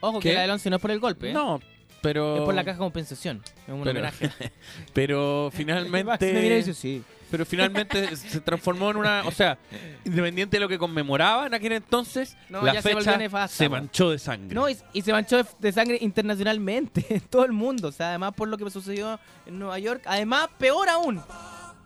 Ojo, 0.00 0.18
¿qué? 0.18 0.30
que 0.30 0.34
la 0.34 0.42
del 0.42 0.50
11 0.52 0.70
no 0.70 0.76
es 0.76 0.82
por 0.82 0.90
el 0.90 0.98
golpe, 0.98 1.30
¿eh? 1.30 1.32
No, 1.32 1.60
pero... 2.00 2.36
Es 2.36 2.42
por 2.42 2.54
la 2.54 2.64
caja 2.64 2.76
de 2.76 2.80
compensación. 2.80 3.42
Es 3.66 3.72
un 3.72 3.82
Pero, 3.82 3.90
homenaje. 3.90 4.30
pero 4.92 5.50
finalmente... 5.54 6.74
sí. 6.74 7.02
Pero 7.30 7.44
finalmente 7.44 8.16
se 8.16 8.40
transformó 8.40 8.90
en 8.90 8.96
una... 8.96 9.22
O 9.26 9.30
sea, 9.30 9.58
independiente 10.04 10.56
de 10.56 10.60
lo 10.60 10.68
que 10.68 10.78
conmemoraba 10.78 11.46
en 11.46 11.54
aquel 11.54 11.72
entonces, 11.72 12.36
No, 12.48 12.62
la 12.62 12.80
fecha 12.80 13.12
se, 13.12 13.18
nefasta, 13.18 13.68
manchó 13.68 14.10
de 14.10 14.18
sangre. 14.18 14.54
No, 14.54 14.68
y, 14.68 14.76
y 14.94 15.02
se 15.02 15.12
manchó 15.12 15.36
de, 15.36 15.46
de 15.58 15.72
sangre 15.72 15.98
internacionalmente, 16.00 17.04
en 17.10 17.20
todo 17.20 17.44
el 17.44 17.52
mundo. 17.52 17.88
O 17.88 17.92
sea, 17.92 18.08
además 18.10 18.32
por 18.34 18.48
lo 18.48 18.56
que 18.56 18.70
sucedió 18.70 19.20
en 19.46 19.58
Nueva 19.58 19.78
York. 19.78 20.02
Además, 20.06 20.48
peor 20.58 20.88
aún. 20.88 21.20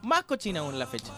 Más 0.03 0.25
cochina 0.25 0.61
aún 0.61 0.79
la 0.79 0.87
fecha. 0.87 1.13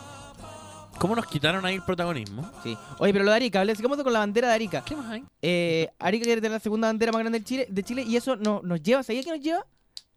¿Cómo 0.99 1.15
nos 1.17 1.27
quitaron 1.27 1.65
ahí 1.67 1.75
el 1.75 1.83
protagonismo? 1.83 2.51
Sí. 2.63 2.77
Oye, 2.99 3.13
pero 3.13 3.25
lo 3.25 3.31
de 3.31 3.37
Arica, 3.37 3.61
hablé, 3.61 3.75
sigamos 3.75 4.03
con 4.03 4.13
la 4.13 4.21
bandera 4.21 4.49
de 4.49 4.55
Arica. 4.55 4.83
¿Qué 4.85 4.97
más 4.97 5.11
hay? 5.11 5.25
Eh, 5.43 5.89
Arica 5.99 6.25
quiere 6.25 6.41
tener 6.41 6.53
la 6.53 6.61
segunda 6.61 6.89
bandera 6.89 7.13
más 7.13 7.21
grande 7.21 7.41
de 7.41 7.45
Chile, 7.45 7.67
de 7.69 7.83
Chile 7.83 8.05
y 8.07 8.17
eso 8.17 8.37
no, 8.37 8.61
nos 8.63 8.83
lleva, 8.83 9.03
¿sabía 9.03 9.23
qué 9.23 9.31
nos 9.31 9.41
lleva? 9.41 9.67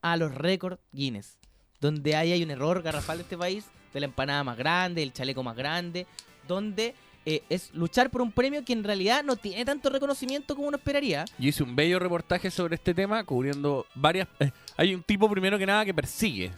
A 0.02 0.16
los 0.16 0.34
récords 0.34 0.80
Guinness. 0.92 1.38
Donde 1.82 2.16
ahí 2.16 2.32
hay 2.32 2.42
un 2.42 2.52
error 2.52 2.82
garrafal 2.82 3.18
de 3.18 3.24
este 3.24 3.38
país, 3.38 3.66
de 3.94 4.00
la 4.00 4.06
empanada 4.06 4.44
más 4.44 4.58
grande, 4.58 5.04
el 5.04 5.12
chaleco 5.12 5.44
más 5.44 5.56
grande, 5.58 6.08
donde 6.48 6.96
eh, 7.26 7.44
es 7.50 7.74
luchar 7.74 8.10
por 8.10 8.22
un 8.22 8.32
premio 8.32 8.64
que 8.64 8.72
en 8.72 8.84
realidad 8.84 9.24
no 9.24 9.36
tiene 9.36 9.66
tanto 9.66 9.90
reconocimiento 9.90 10.56
como 10.56 10.70
uno 10.70 10.78
esperaría. 10.78 11.26
Yo 11.38 11.50
hice 11.50 11.64
un 11.64 11.76
bello 11.76 12.00
reportaje 12.00 12.50
sobre 12.50 12.76
este 12.76 12.94
tema, 12.94 13.24
cubriendo 13.26 13.86
varias... 13.94 14.30
eh, 14.40 14.52
hay 14.78 14.96
un 14.96 15.04
tipo, 15.04 15.30
primero 15.30 15.58
que 15.58 15.66
nada, 15.66 15.84
que 15.84 15.94
persigue 15.94 16.52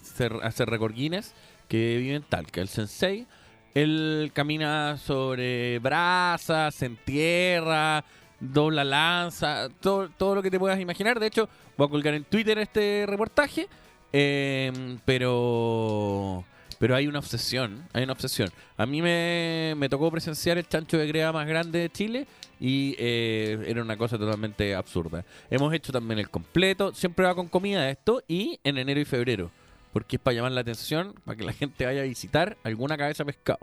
hacer 0.43 0.69
récord 0.69 0.93
Guinness, 0.93 1.33
que 1.67 1.97
vive 1.97 2.15
en 2.15 2.23
Talca, 2.23 2.61
el 2.61 2.67
Sensei. 2.67 3.25
Él 3.73 4.31
camina 4.33 4.97
sobre 4.97 5.79
brasas, 5.79 6.75
se 6.75 6.87
entierra, 6.87 8.03
dobla 8.39 8.83
lanza, 8.83 9.69
todo, 9.79 10.35
lo 10.35 10.41
que 10.41 10.51
te 10.51 10.59
puedas 10.59 10.79
imaginar. 10.79 11.19
De 11.19 11.27
hecho, 11.27 11.47
voy 11.77 11.87
a 11.87 11.89
colgar 11.89 12.13
en 12.13 12.23
Twitter 12.23 12.57
este 12.57 13.05
reportaje. 13.07 13.67
eh, 14.11 14.97
pero 15.05 16.43
pero 16.79 16.95
hay 16.95 17.07
una 17.07 17.19
obsesión, 17.19 17.85
hay 17.93 18.03
una 18.03 18.13
obsesión. 18.13 18.49
A 18.77 18.85
mí 18.85 19.01
me, 19.01 19.73
me 19.77 19.89
tocó 19.89 20.09
presenciar 20.09 20.57
el 20.57 20.67
chancho 20.67 20.97
de 20.97 21.05
greda 21.07 21.31
más 21.33 21.45
grande 21.45 21.79
de 21.79 21.89
Chile 21.89 22.25
y 22.59 22.95
eh, 22.97 23.61
era 23.67 23.81
una 23.81 23.97
cosa 23.97 24.17
totalmente 24.17 24.73
absurda. 24.73 25.25
Hemos 25.49 25.73
hecho 25.73 25.91
también 25.91 26.19
el 26.19 26.29
completo, 26.29 26.93
siempre 26.93 27.25
va 27.25 27.35
con 27.35 27.47
comida 27.49 27.89
esto 27.89 28.23
y 28.27 28.59
en 28.63 28.77
enero 28.77 29.01
y 29.01 29.05
febrero, 29.05 29.51
porque 29.99 30.15
es 30.15 30.21
para 30.21 30.35
llamar 30.35 30.53
la 30.53 30.61
atención, 30.61 31.13
para 31.25 31.35
que 31.37 31.43
la 31.43 31.51
gente 31.51 31.85
vaya 31.85 32.01
a 32.01 32.05
visitar 32.05 32.57
alguna 32.63 32.95
cabeza 32.95 33.25
de 33.25 33.33
pescado. 33.33 33.59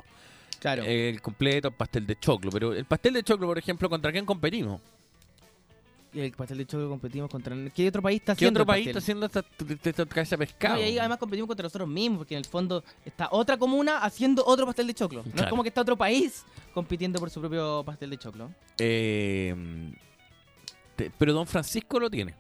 Claro. 0.60 0.82
El 0.84 1.22
completo, 1.22 1.68
el 1.68 1.74
pastel 1.74 2.06
de 2.06 2.18
choclo, 2.18 2.50
pero 2.50 2.74
el 2.74 2.84
pastel 2.84 3.14
de 3.14 3.22
choclo, 3.22 3.46
por 3.46 3.56
ejemplo, 3.56 3.88
¿contra 3.88 4.12
quién 4.12 4.26
competimos? 4.26 4.82
El 6.12 6.32
pastel 6.32 6.58
de 6.58 6.66
choclo 6.66 6.90
competimos 6.90 7.30
contra... 7.30 7.56
¿Qué 7.74 7.88
otro 7.88 8.02
país 8.02 8.20
está 8.20 8.34
¿Qué 8.34 8.44
haciendo 8.44 8.60
otro 8.60 8.72
el 8.72 8.76
país 8.76 8.86
está 8.86 8.98
haciendo 8.98 9.26
esta, 9.26 9.42
cabeza 10.06 10.36
de 10.36 10.46
pescado? 10.46 10.74
No, 10.74 10.80
y 10.82 10.84
ahí 10.84 10.98
además 10.98 11.18
competimos 11.18 11.48
contra 11.48 11.64
nosotros 11.64 11.88
mismos, 11.88 12.18
porque 12.18 12.34
en 12.34 12.38
el 12.38 12.44
fondo 12.44 12.84
está 13.04 13.28
otra 13.30 13.56
comuna 13.56 13.98
haciendo 13.98 14.44
otro 14.44 14.66
pastel 14.66 14.86
de 14.86 14.94
choclo. 14.94 15.24
No 15.34 15.42
es 15.42 15.48
como 15.48 15.62
que 15.62 15.70
está 15.70 15.80
otro 15.80 15.96
país 15.96 16.44
compitiendo 16.74 17.18
por 17.18 17.30
su 17.30 17.40
propio 17.40 17.82
pastel 17.84 18.10
de 18.10 18.18
choclo. 18.18 18.50
Eh, 18.78 19.54
te- 20.96 21.10
pero 21.16 21.32
Don 21.32 21.46
Francisco 21.46 21.98
lo 21.98 22.10
tiene. 22.10 22.34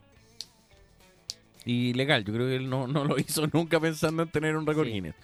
Y 1.66 1.92
legal, 1.94 2.24
yo 2.24 2.32
creo 2.32 2.46
que 2.46 2.56
él 2.56 2.70
no, 2.70 2.86
no 2.86 3.04
lo 3.04 3.18
hizo 3.18 3.46
nunca 3.52 3.78
pensando 3.78 4.22
en 4.22 4.30
tener 4.30 4.56
un 4.56 4.66
récord 4.66 4.86
Sí. 4.86 4.92
Guinness. 4.92 5.14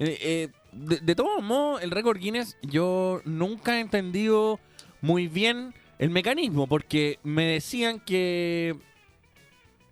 Eh, 0.00 0.18
eh, 0.22 0.48
de, 0.72 0.96
de 0.98 1.14
todos 1.14 1.42
modos, 1.44 1.82
el 1.82 1.90
récord 1.92 2.18
Guinness 2.18 2.56
yo 2.62 3.20
nunca 3.24 3.76
he 3.76 3.80
entendido 3.80 4.58
muy 5.02 5.28
bien 5.28 5.74
el 5.98 6.08
mecanismo, 6.10 6.66
porque 6.66 7.18
me 7.22 7.44
decían 7.44 8.00
que 8.00 8.74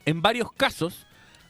en 0.07 0.23
varios 0.23 0.51
casos 0.53 1.07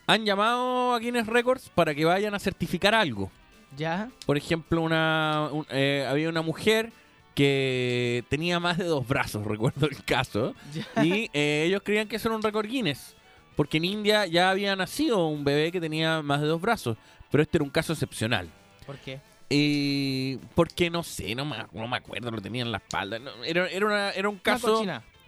han 0.07 0.25
llamado 0.25 0.95
a 0.95 0.99
Guinness 0.99 1.27
Records 1.29 1.71
para 1.75 1.95
que 1.95 2.05
vayan 2.05 2.35
a 2.35 2.39
certificar 2.39 2.95
algo. 2.95 3.31
¿Ya? 3.77 4.11
Por 4.27 4.37
ejemplo, 4.37 4.83
una, 4.83 5.51
un- 5.53 5.67
eh, 5.71 6.07
había 6.09 6.29
una 6.29 6.43
mujer 6.43 6.91
que 7.35 8.25
tenía 8.29 8.59
más 8.59 8.79
de 8.79 8.85
dos 8.85 9.07
brazos, 9.07 9.47
recuerdo 9.47 9.87
el 9.87 10.03
caso, 10.05 10.55
¿Ya? 10.75 11.05
y 11.05 11.31
eh, 11.33 11.65
ellos 11.69 11.83
creían 11.85 12.09
que 12.09 12.17
eso 12.17 12.29
era 12.29 12.37
un 12.37 12.43
récord 12.43 12.67
Guinness, 12.67 13.15
porque 13.59 13.79
en 13.79 13.85
India 13.87 14.25
ya 14.27 14.51
había 14.51 14.77
nacido 14.77 15.27
un 15.27 15.43
bebé 15.43 15.73
que 15.73 15.81
tenía 15.81 16.23
más 16.23 16.41
de 16.41 16.47
dos 16.47 16.61
brazos, 16.61 16.97
pero 17.29 17.43
este 17.43 17.57
era 17.59 17.65
un 17.65 17.71
caso 17.71 17.93
excepcional. 17.93 18.49
¿Por 18.87 18.97
qué? 18.99 19.19
Y 19.51 20.37
porque 20.55 20.91
no 20.91 21.03
sé, 21.03 21.35
no 21.35 21.45
me, 21.45 21.57
no 21.73 21.89
me 21.89 21.97
acuerdo, 21.97 22.31
lo 22.31 22.41
tenía 22.41 22.63
en 22.63 22.71
la 22.71 22.79
espalda. 22.79 23.19
no, 23.19 23.31
era, 23.45 23.67
era, 23.69 23.85
una- 23.87 24.11
era 24.13 24.29
un 24.29 24.39
caso 24.39 24.69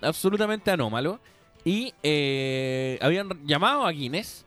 absolutamente 0.01 0.71
anómalo. 0.71 1.19
Y 1.65 1.93
eh, 2.05 2.99
habían 3.03 3.29
llamado 3.47 3.85
a 3.85 3.91
Guinness, 3.91 4.45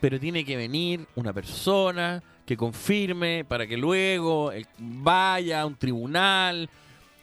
pero 0.00 0.20
tiene 0.20 0.44
que 0.44 0.56
venir 0.56 1.04
una 1.16 1.32
persona 1.32 2.22
que 2.46 2.56
confirme 2.56 3.44
para 3.44 3.66
que 3.66 3.76
luego 3.76 4.52
él 4.52 4.66
vaya 4.78 5.62
a 5.62 5.66
un 5.66 5.74
tribunal. 5.76 6.70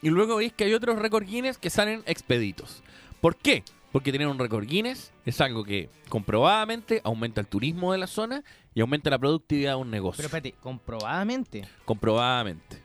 Y 0.01 0.09
luego 0.09 0.35
veis 0.35 0.51
que 0.51 0.65
hay 0.65 0.73
otros 0.73 0.99
récord 0.99 1.23
Guinness 1.25 1.57
que 1.57 1.69
salen 1.69 2.03
expeditos. 2.05 2.83
¿Por 3.21 3.35
qué? 3.37 3.63
Porque 3.91 4.11
tener 4.11 4.27
un 4.27 4.39
récord 4.39 4.65
Guinness 4.65 5.11
es 5.25 5.41
algo 5.41 5.63
que 5.65 5.89
comprobadamente 6.07 7.01
aumenta 7.03 7.41
el 7.41 7.47
turismo 7.47 7.91
de 7.91 7.97
la 7.97 8.07
zona 8.07 8.43
y 8.73 8.79
aumenta 8.81 9.09
la 9.09 9.19
productividad 9.19 9.71
de 9.71 9.75
un 9.81 9.91
negocio. 9.91 10.17
Pero 10.17 10.27
espérate, 10.27 10.53
comprobadamente. 10.61 11.67
comprobadamente. 11.83 12.81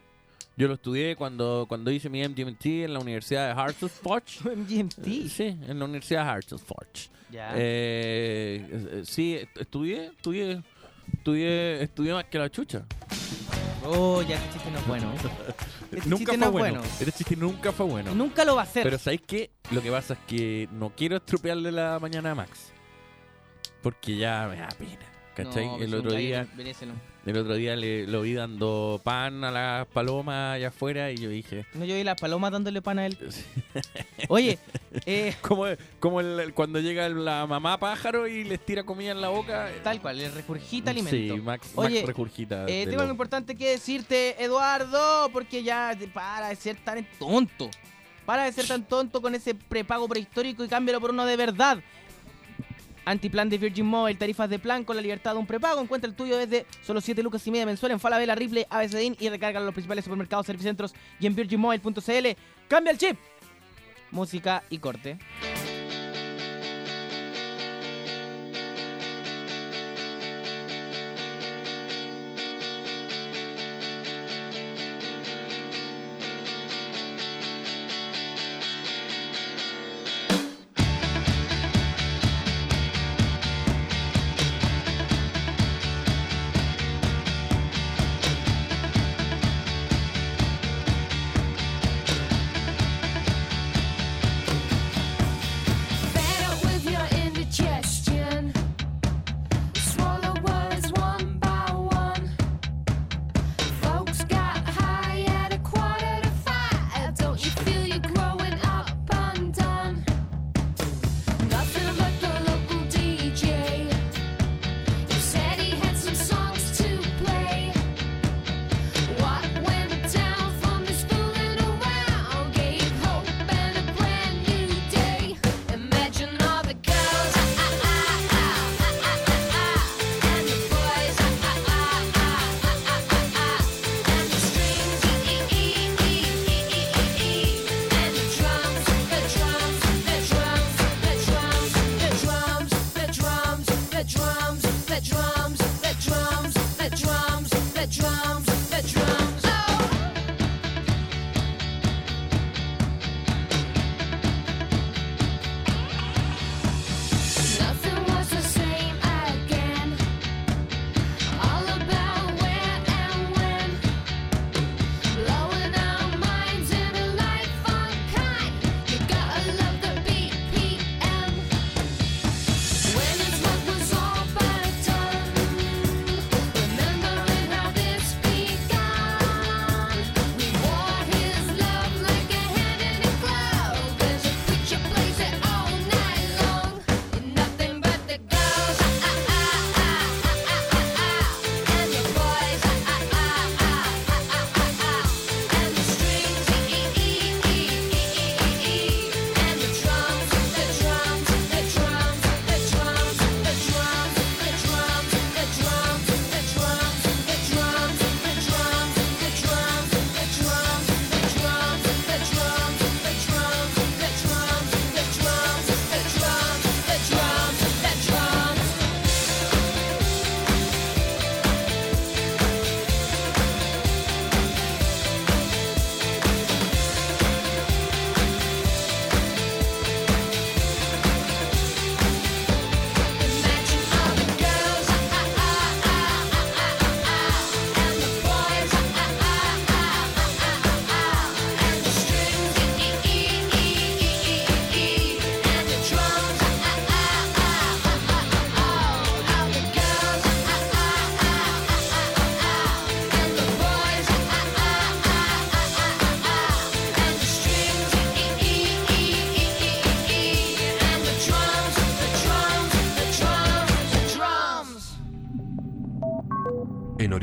Yo 0.57 0.67
lo 0.67 0.73
estudié 0.73 1.15
cuando, 1.15 1.65
cuando 1.69 1.91
hice 1.91 2.09
mi 2.09 2.27
MGMT 2.27 2.65
en 2.65 2.93
la 2.93 2.99
Universidad 2.99 3.53
de 3.55 3.61
Hartford. 3.61 4.23
MGMT. 4.57 5.27
Sí, 5.29 5.43
en 5.67 5.79
la 5.79 5.85
Universidad 5.85 6.23
de 6.25 6.29
Hartford. 6.31 6.87
Ya. 7.31 7.51
Eh, 7.55 8.67
eh, 8.69 9.01
sí, 9.05 9.35
est- 9.35 9.57
estudié, 9.57 10.05
estudié, 10.07 10.61
estudié, 11.13 11.83
estudié 11.83 12.13
más 12.13 12.25
que 12.25 12.39
la 12.39 12.49
chucha. 12.49 12.85
Oh, 13.85 14.21
ya 14.21 14.35
este 14.35 14.53
chiste 14.53 14.71
no 14.71 14.79
es 14.79 14.87
bueno. 14.87 15.13
Este 15.91 16.09
nunca 16.09 16.17
chiste 16.17 16.25
fue 16.25 16.37
no 16.37 16.45
es 16.45 16.51
bueno. 16.51 16.79
bueno. 16.79 16.93
Este 16.99 17.11
chiste 17.11 17.35
nunca 17.35 17.71
fue 17.71 17.85
bueno. 17.85 18.13
Nunca 18.15 18.43
lo 18.43 18.55
va 18.55 18.61
a 18.61 18.65
hacer. 18.65 18.83
Pero 18.83 18.97
¿sabéis 18.97 19.21
qué? 19.25 19.51
Lo 19.71 19.81
que 19.81 19.91
pasa 19.91 20.13
es 20.15 20.19
que 20.27 20.67
no 20.71 20.91
quiero 20.95 21.17
estropearle 21.17 21.71
la 21.71 21.99
mañana 21.99 22.31
a 22.31 22.35
Max. 22.35 22.71
Porque 23.81 24.17
ya 24.17 24.47
me 24.49 24.57
da 24.57 24.67
pena. 24.69 25.16
¿Cachai? 25.37 25.65
No, 25.67 25.75
el 25.75 25.89
pues, 25.89 25.93
otro 25.93 26.11
día, 26.13 26.47
el 27.27 27.37
otro 27.37 27.53
día 27.53 27.75
le, 27.75 28.07
lo 28.07 28.21
vi 28.21 28.33
dando 28.33 28.99
pan 29.03 29.43
a 29.43 29.51
las 29.51 29.85
palomas 29.85 30.55
allá 30.55 30.69
afuera 30.69 31.11
y 31.11 31.17
yo 31.17 31.29
dije, 31.29 31.63
No, 31.75 31.85
yo 31.85 31.93
vi 31.93 32.03
las 32.03 32.19
palomas 32.19 32.51
dándole 32.51 32.81
pan 32.81 32.97
a 32.97 33.05
él. 33.05 33.15
Oye, 34.29 34.57
eh, 35.05 35.35
como, 35.41 35.65
como 35.99 36.21
el- 36.21 36.53
cuando 36.55 36.79
llega 36.79 37.07
la 37.09 37.45
mamá 37.45 37.77
pájaro 37.77 38.27
y 38.27 38.45
les 38.45 38.59
tira 38.65 38.83
comida 38.83 39.11
en 39.11 39.21
la 39.21 39.29
boca. 39.29 39.69
tal 39.83 40.01
cual, 40.01 40.17
le 40.17 40.29
regurgita 40.31 40.89
alimento. 40.89 41.15
Sí, 41.35 41.39
Max, 41.39 41.71
Oye, 41.75 41.97
Max 41.97 42.07
regurgita. 42.07 42.65
Eh, 42.67 42.85
tengo 42.85 42.95
lo- 42.97 43.01
algo 43.01 43.11
importante 43.13 43.55
que 43.55 43.69
decirte, 43.69 44.43
Eduardo, 44.43 45.29
porque 45.31 45.61
ya 45.61 45.95
para 46.15 46.49
de 46.49 46.55
ser 46.55 46.77
tan 46.77 47.05
tonto. 47.19 47.69
Para 48.25 48.45
de 48.45 48.51
ser 48.53 48.67
tan 48.67 48.83
tonto 48.83 49.21
con 49.21 49.35
ese 49.35 49.53
prepago 49.53 50.07
prehistórico 50.07 50.63
y 50.63 50.67
cámbialo 50.67 50.99
por 50.99 51.11
uno 51.11 51.25
de 51.25 51.37
verdad. 51.37 51.77
Antiplan 53.07 53.49
de 53.49 53.57
Virgin 53.57 53.85
Mobile, 53.85 54.19
tarifas 54.19 54.49
de 54.49 54.59
plan 54.59 54.83
con 54.83 54.97
la 54.97 55.01
libertad 55.01 55.31
de 55.31 55.39
un 55.39 55.47
prepago. 55.47 55.81
Encuentra 55.81 56.09
el 56.09 56.15
tuyo 56.15 56.37
desde 56.37 56.65
solo 56.85 56.99
7 56.99 57.23
lucas 57.23 57.45
y 57.47 57.51
media 57.51 57.65
mensual 57.65 57.93
en 57.93 57.99
Falabella, 58.01 58.35
Ripley, 58.35 58.65
ABCDIN 58.69 59.15
y 59.19 59.29
recarga 59.29 59.59
en 59.59 59.65
los 59.65 59.73
principales 59.73 60.03
supermercados, 60.03 60.45
servicentros 60.45 60.93
y 61.19 61.25
en 61.25 61.33
virginmobile.cl. 61.33 62.27
¡Cambia 62.67 62.91
el 62.91 62.97
chip! 62.97 63.17
Música 64.11 64.63
y 64.69 64.79
corte. 64.79 65.17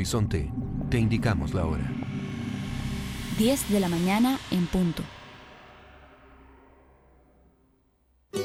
Horizonte, 0.05 0.53
te 0.91 0.99
indicamos 0.99 1.55
la 1.55 1.65
hora. 1.65 1.91
10 3.39 3.71
de 3.71 3.81
la 3.81 3.89
mañana 3.89 4.39
en 4.51 4.67
punto. 4.67 5.03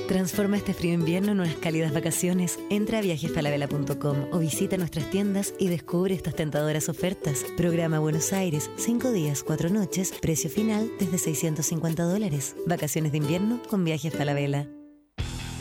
Transforma 0.07 0.55
este 0.55 0.73
frío 0.73 0.93
invierno 0.93 1.33
en 1.33 1.41
unas 1.41 1.55
cálidas 1.55 1.93
vacaciones. 1.93 2.59
Entra 2.69 2.99
a 2.99 3.01
viajesfalabella.com 3.01 4.27
o 4.31 4.39
visita 4.39 4.77
nuestras 4.77 5.09
tiendas 5.09 5.53
y 5.59 5.67
descubre 5.67 6.15
estas 6.15 6.33
tentadoras 6.33 6.87
ofertas. 6.87 7.43
Programa 7.57 7.99
Buenos 7.99 8.31
Aires, 8.31 8.71
5 8.77 9.11
días, 9.11 9.43
4 9.43 9.69
noches, 9.69 10.13
precio 10.21 10.49
final 10.49 10.89
desde 10.97 11.17
650 11.17 12.03
dólares. 12.03 12.55
Vacaciones 12.67 13.11
de 13.11 13.17
invierno 13.17 13.61
con 13.69 13.83
Viajes 13.83 14.13
Falabella. 14.13 14.65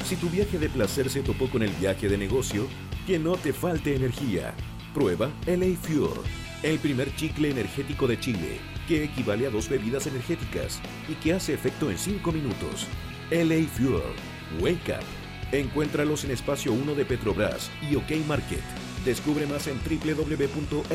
Si 0.05 0.15
tu 0.15 0.31
viaje 0.31 0.61
de 0.61 0.69
placer 0.69 1.11
se 1.11 1.23
topó 1.23 1.51
con 1.51 1.65
el 1.65 1.71
viaje 1.71 2.09
de 2.09 2.17
negocio, 2.17 2.69
que 3.05 3.19
no 3.19 3.37
te 3.37 3.53
falte 3.53 3.97
energía. 3.97 4.55
Prueba 4.95 5.31
LA 5.47 5.77
Fuel, 5.81 6.21
el 6.63 6.79
primer 6.79 7.15
chicle 7.15 7.51
energético 7.51 8.07
de 8.07 8.19
Chile, 8.19 8.59
que 8.87 9.05
equivale 9.05 9.47
a 9.47 9.51
dos 9.51 9.69
bebidas 9.69 10.07
energéticas 10.07 10.81
y 11.09 11.15
que 11.15 11.35
hace 11.35 11.55
efecto 11.55 11.91
en 11.91 11.99
5 11.99 12.33
minutos. 12.33 12.87
LA 13.31 13.69
Fuel, 13.69 14.03
Wake 14.61 14.93
Up. 14.93 15.05
Encuéntralos 15.53 16.25
en 16.25 16.31
Espacio 16.33 16.73
1 16.73 16.95
de 16.95 17.05
Petrobras 17.05 17.71
y 17.91 17.97
OK 17.97 18.11
Market. 18.27 18.63
Descubre 19.05 19.47
más 19.47 19.67
en 19.67 19.79
www.lafuel.cl. 19.79 20.89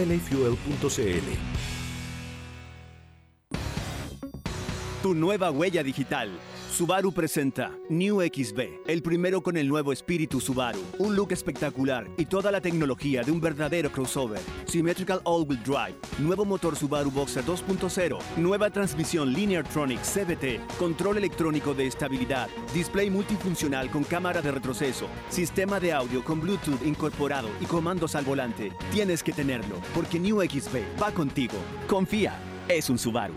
Tu 5.01 5.13
nueva 5.13 5.51
huella 5.51 5.83
digital. 5.83 6.29
Subaru 6.73 7.11
presenta 7.11 7.71
New 7.87 8.19
XB, 8.19 8.87
el 8.87 9.03
primero 9.03 9.43
con 9.43 9.57
el 9.57 9.67
nuevo 9.67 9.93
espíritu 9.93 10.41
Subaru. 10.41 10.79
Un 10.97 11.15
look 11.15 11.31
espectacular 11.31 12.09
y 12.17 12.25
toda 12.25 12.49
la 12.49 12.61
tecnología 12.61 13.21
de 13.21 13.31
un 13.31 13.39
verdadero 13.39 13.91
crossover. 13.91 14.41
Symmetrical 14.65 15.21
All-Wheel 15.23 15.61
Drive, 15.61 15.95
nuevo 16.17 16.45
motor 16.45 16.75
Subaru 16.75 17.11
Boxer 17.11 17.45
2.0, 17.45 18.17
nueva 18.37 18.71
transmisión 18.71 19.33
Lineartronic 19.33 19.99
CVT, 20.01 20.77
control 20.79 21.17
electrónico 21.17 21.75
de 21.75 21.85
estabilidad, 21.85 22.49
display 22.73 23.11
multifuncional 23.11 23.91
con 23.91 24.03
cámara 24.03 24.41
de 24.41 24.49
retroceso, 24.49 25.05
sistema 25.29 25.79
de 25.79 25.93
audio 25.93 26.23
con 26.23 26.41
Bluetooth 26.41 26.83
incorporado 26.83 27.49
y 27.61 27.65
comandos 27.65 28.15
al 28.15 28.25
volante. 28.25 28.71
Tienes 28.91 29.21
que 29.21 29.31
tenerlo, 29.31 29.75
porque 29.93 30.19
New 30.19 30.41
XB 30.41 30.99
va 30.99 31.11
contigo. 31.11 31.53
Confía, 31.87 32.35
es 32.67 32.89
un 32.89 32.97
Subaru. 32.97 33.35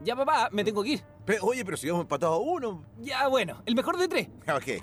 Ya, 0.00 0.16
papá, 0.16 0.48
me 0.52 0.64
tengo 0.64 0.82
que 0.82 0.90
ir. 0.94 1.15
Oye, 1.42 1.64
pero 1.64 1.76
si 1.76 1.88
hemos 1.88 2.02
empatado 2.02 2.34
a 2.34 2.38
uno. 2.38 2.84
Ya, 3.00 3.26
bueno, 3.28 3.62
el 3.66 3.74
mejor 3.74 3.96
de 3.98 4.08
tres. 4.08 4.28
Ok. 4.54 4.82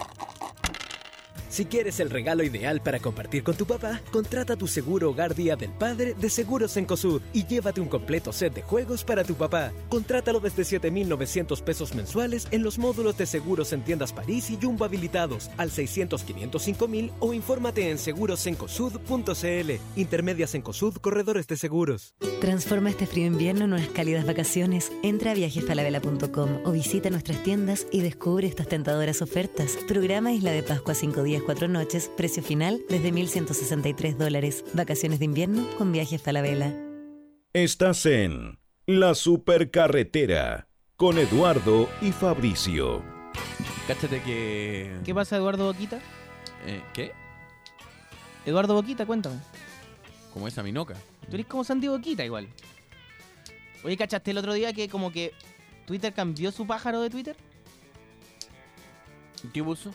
Si 1.53 1.65
quieres 1.65 1.99
el 1.99 2.09
regalo 2.09 2.41
ideal 2.41 2.81
para 2.81 2.97
compartir 2.97 3.43
con 3.43 3.55
tu 3.55 3.67
papá, 3.67 4.01
contrata 4.11 4.55
tu 4.55 4.65
seguro 4.65 5.11
Hogar 5.11 5.35
Día 5.35 5.55
del 5.55 5.69
Padre 5.69 6.15
de 6.15 6.31
Seguros 6.31 6.75
Encosud 6.77 7.21
y 7.31 7.45
llévate 7.45 7.79
un 7.79 7.89
completo 7.89 8.33
set 8.33 8.55
de 8.55 8.63
juegos 8.63 9.03
para 9.03 9.23
tu 9.23 9.35
papá. 9.35 9.71
Contrátalo 9.87 10.39
desde 10.39 10.63
7,900 10.63 11.61
pesos 11.61 11.93
mensuales 11.93 12.47
en 12.49 12.63
los 12.63 12.79
módulos 12.79 13.19
de 13.19 13.27
seguros 13.27 13.71
en 13.71 13.83
tiendas 13.83 14.13
París 14.13 14.49
y 14.49 14.57
Jumbo 14.59 14.83
habilitados 14.83 15.51
al 15.57 15.69
600-505,000 15.69 17.11
o 17.19 17.35
infórmate 17.35 17.91
en 17.91 17.99
segurosencosud.cl. 17.99 19.71
Intermedias 19.95 20.55
Encosud, 20.55 20.95
corredores 20.95 21.45
de 21.45 21.57
seguros. 21.57 22.15
Transforma 22.41 22.89
este 22.89 23.05
frío 23.05 23.27
invierno 23.27 23.65
en 23.65 23.73
unas 23.73 23.89
cálidas 23.89 24.25
vacaciones. 24.25 24.91
Entra 25.03 25.31
a 25.31 25.33
viajesfalabella.com 25.35 26.61
o 26.65 26.71
visita 26.71 27.11
nuestras 27.11 27.43
tiendas 27.43 27.85
y 27.91 28.01
descubre 28.01 28.47
estas 28.47 28.67
tentadoras 28.67 29.21
ofertas. 29.21 29.77
Programa 29.87 30.33
Isla 30.33 30.51
de 30.51 30.63
Pascua 30.63 30.95
5 30.95 31.21
días, 31.21 31.42
4 31.45 31.67
noches, 31.67 32.09
precio 32.15 32.41
final 32.41 32.81
desde 32.89 33.11
1.163 33.11 34.15
dólares. 34.15 34.63
Vacaciones 34.73 35.19
de 35.19 35.25
invierno 35.25 35.67
con 35.77 35.91
Viajes 35.91 36.21
Falabella. 36.21 36.73
Estás 37.51 38.05
en 38.05 38.59
La 38.85 39.13
Supercarretera 39.13 40.67
con 40.95 41.17
Eduardo 41.17 41.89
y 42.01 42.11
Fabricio. 42.11 43.03
Cáchate 43.87 44.21
que. 44.23 44.97
¿Qué 45.03 45.13
pasa, 45.13 45.35
Eduardo 45.35 45.65
Boquita? 45.65 45.99
Eh, 46.65 46.81
¿Qué? 46.93 47.11
Eduardo 48.45 48.73
Boquita, 48.73 49.05
cuéntame. 49.05 49.37
Como 50.31 50.47
esa 50.47 50.63
minoca. 50.63 50.95
Tú 51.29 51.35
eres 51.35 51.45
como 51.45 51.63
Sandy 51.63 51.89
Boquita 51.89 52.23
igual. 52.23 52.47
Oye, 53.83 53.97
¿cachaste 53.97 54.31
el 54.31 54.37
otro 54.37 54.53
día 54.53 54.71
que 54.71 54.87
como 54.87 55.11
que 55.11 55.33
Twitter 55.85 56.13
cambió 56.13 56.51
su 56.51 56.65
pájaro 56.65 57.01
de 57.01 57.09
Twitter? 57.09 57.35
¿Qué 59.53 59.61
puso? 59.61 59.93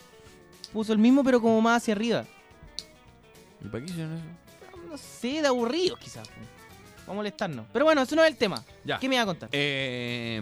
Puso 0.72 0.92
el 0.92 0.98
mismo 0.98 1.24
pero 1.24 1.40
como 1.40 1.60
más 1.60 1.82
hacia 1.82 1.94
arriba. 1.94 2.24
¿Y 3.64 3.68
para 3.68 3.84
qué 3.84 3.90
hicieron 3.90 4.14
eso? 4.14 4.24
No 4.88 4.96
sé, 4.96 5.42
de 5.42 5.48
aburrido 5.48 5.96
quizás. 5.96 6.28
Vamos 7.00 7.08
a 7.08 7.14
molestarnos. 7.14 7.66
Pero 7.72 7.84
bueno, 7.84 8.02
eso 8.02 8.14
no 8.14 8.22
es 8.22 8.30
el 8.30 8.36
tema. 8.36 8.62
Ya. 8.84 8.98
¿Qué 8.98 9.08
me 9.08 9.14
iba 9.14 9.22
a 9.22 9.26
contar? 9.26 9.48
Eh, 9.52 10.40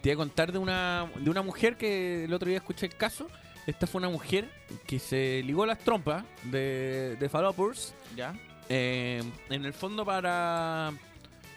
te 0.00 0.08
voy 0.08 0.12
a 0.12 0.16
contar 0.16 0.52
de 0.52 0.58
una, 0.58 1.10
de 1.16 1.30
una 1.30 1.42
mujer 1.42 1.76
que 1.76 2.24
el 2.24 2.32
otro 2.32 2.48
día 2.48 2.58
escuché 2.58 2.86
el 2.86 2.96
caso. 2.96 3.28
Esta 3.66 3.86
fue 3.86 3.98
una 3.98 4.08
mujer 4.08 4.50
que 4.86 4.98
se 4.98 5.42
ligó 5.44 5.66
las 5.66 5.78
trompas 5.80 6.24
de, 6.44 7.16
de. 7.20 7.30
Ya. 8.16 8.34
Eh, 8.70 9.22
en 9.50 9.64
el 9.64 9.74
fondo 9.74 10.04
para... 10.06 10.92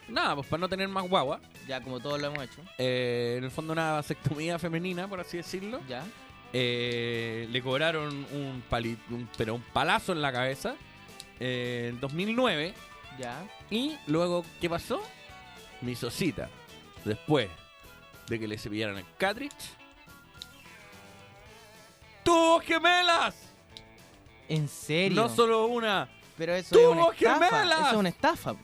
Nada, 0.09 0.35
pues 0.35 0.47
para 0.47 0.59
no 0.59 0.67
tener 0.67 0.89
más 0.89 1.07
guagua. 1.07 1.39
Ya, 1.67 1.81
como 1.81 2.01
todos 2.01 2.19
lo 2.19 2.27
hemos 2.27 2.43
hecho. 2.43 2.61
Eh, 2.77 3.35
en 3.37 3.45
el 3.45 3.51
fondo 3.51 3.71
una 3.71 3.93
vasectomía 3.93 4.59
femenina, 4.59 5.07
por 5.07 5.21
así 5.21 5.37
decirlo. 5.37 5.79
Ya. 5.87 6.03
Eh, 6.53 7.47
le 7.49 7.61
cobraron 7.61 8.09
un, 8.31 8.63
pali- 8.69 8.97
un- 9.09 9.29
pero 9.37 9.55
un 9.55 9.61
palazo 9.61 10.11
en 10.11 10.21
la 10.21 10.31
cabeza 10.31 10.75
eh, 11.39 11.87
en 11.91 11.99
2009. 11.99 12.73
Ya. 13.19 13.43
Y 13.69 13.97
luego, 14.07 14.43
¿qué 14.59 14.69
pasó? 14.69 15.01
Mi 15.81 15.95
cita 15.95 16.49
después 17.05 17.49
de 18.27 18.39
que 18.39 18.47
le 18.47 18.57
cepillaran 18.57 18.97
el 18.97 19.05
cartridge, 19.17 19.71
¡tuvo 22.23 22.59
gemelas! 22.61 23.35
¿En 24.47 24.67
serio? 24.67 25.21
No 25.21 25.29
solo 25.29 25.65
una. 25.67 26.09
Pero 26.37 26.53
eso 26.55 26.75
es 26.79 26.85
una 26.87 27.01
¡Tuvo 27.01 27.11
estafa. 27.13 27.33
gemelas! 27.49 27.79
Eso 27.79 27.89
es 27.89 27.95
una 27.97 28.09
estafa. 28.09 28.55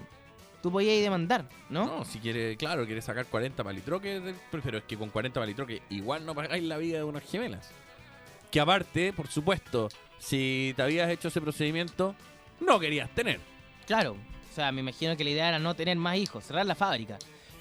Tú 0.68 0.72
podías 0.74 0.95
ir 0.95 1.03
demandar, 1.03 1.45
¿no? 1.70 1.86
No, 1.86 2.03
si 2.03 2.20
quiere, 2.20 2.57
claro, 2.57 2.86
quiere 2.86 3.01
sacar 3.01 3.26
40 3.26 3.63
palitroques, 3.63 4.22
pero 4.51 4.80
es 4.80 4.84
que 4.84 4.97
con 4.97 5.09
40 5.09 5.39
palitroques 5.39 5.82
igual 5.89 6.26
no 6.26 6.36
pagáis 6.36 6.61
la 6.61 6.76
vida 6.76 6.97
de 6.97 7.05
unas 7.05 7.24
gemelas. 7.24 7.72
Que 8.51 8.59
aparte, 8.59 9.13
por 9.13 9.30
supuesto, 9.30 9.88
si 10.20 10.74
te 10.76 10.82
habías 10.82 11.09
hecho 11.09 11.30
ese 11.30 11.39
procedimiento, 11.39 12.15
no 12.59 12.82
querías 12.82 13.09
tener. 13.11 13.39
Claro. 13.86 14.18
O 14.51 14.53
sea, 14.53 14.74
me 14.74 14.82
imagino 14.82 15.15
que 15.15 15.24
la 15.24 15.30
idea 15.30 15.47
era 15.47 15.59
no 15.59 15.74
tener 15.74 15.95
más 15.95 16.18
hijos, 16.18 16.43
cerrar 16.43 16.65
la 16.65 16.76
fábrica. 16.76 17.18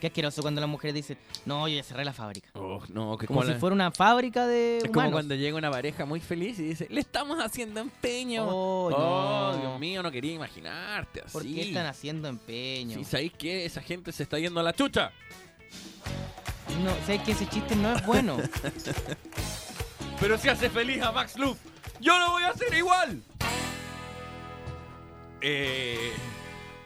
Qué 0.06 0.10
asqueroso 0.10 0.40
cuando 0.42 0.60
las 0.60 0.70
mujeres 0.70 0.94
dicen, 0.94 1.18
no, 1.46 1.66
yo 1.66 1.74
ya 1.76 1.82
cerré 1.82 2.04
la 2.04 2.12
fábrica. 2.12 2.48
Oh, 2.54 2.80
no, 2.90 3.18
que 3.18 3.26
Como 3.26 3.42
si 3.42 3.48
la- 3.50 3.58
fuera 3.58 3.74
una 3.74 3.90
fábrica 3.90 4.46
de 4.46 4.76
Es 4.78 4.84
humanos. 4.84 4.94
como 4.94 5.10
cuando 5.12 5.34
llega 5.34 5.56
una 5.58 5.70
pareja 5.70 6.04
muy 6.06 6.20
feliz 6.20 6.58
y 6.60 6.62
dice, 6.68 6.86
le 6.90 7.00
estamos 7.00 7.38
haciendo 7.42 7.80
empeño. 7.80 8.44
Oh, 8.48 8.90
Oh, 8.94 9.52
no. 9.52 9.58
Dios 9.60 9.80
mío, 9.80 10.02
no 10.02 10.12
quería 10.12 10.32
imaginarte 10.34 11.22
así. 11.22 11.32
¿Por 11.32 11.42
qué 11.42 11.62
están 11.62 11.86
haciendo 11.86 12.28
empeño? 12.28 12.96
Si 12.98 13.04
sabéis 13.04 13.32
que 13.32 13.64
esa 13.64 13.82
gente 13.82 14.12
se 14.12 14.22
está 14.22 14.38
yendo 14.38 14.60
a 14.60 14.62
la 14.62 14.72
chucha. 14.72 15.10
No, 16.84 16.90
sé 17.06 17.18
que 17.24 17.32
ese 17.32 17.48
chiste 17.48 17.74
no 17.74 17.92
es 17.96 18.06
bueno. 18.06 18.36
Pero 20.20 20.38
si 20.38 20.48
hace 20.48 20.70
feliz 20.70 21.02
a 21.02 21.10
Max 21.10 21.36
Luff, 21.36 21.58
yo 22.00 22.16
lo 22.18 22.30
voy 22.30 22.42
a 22.44 22.50
hacer 22.50 22.72
igual. 22.74 23.22
Eh, 25.40 26.12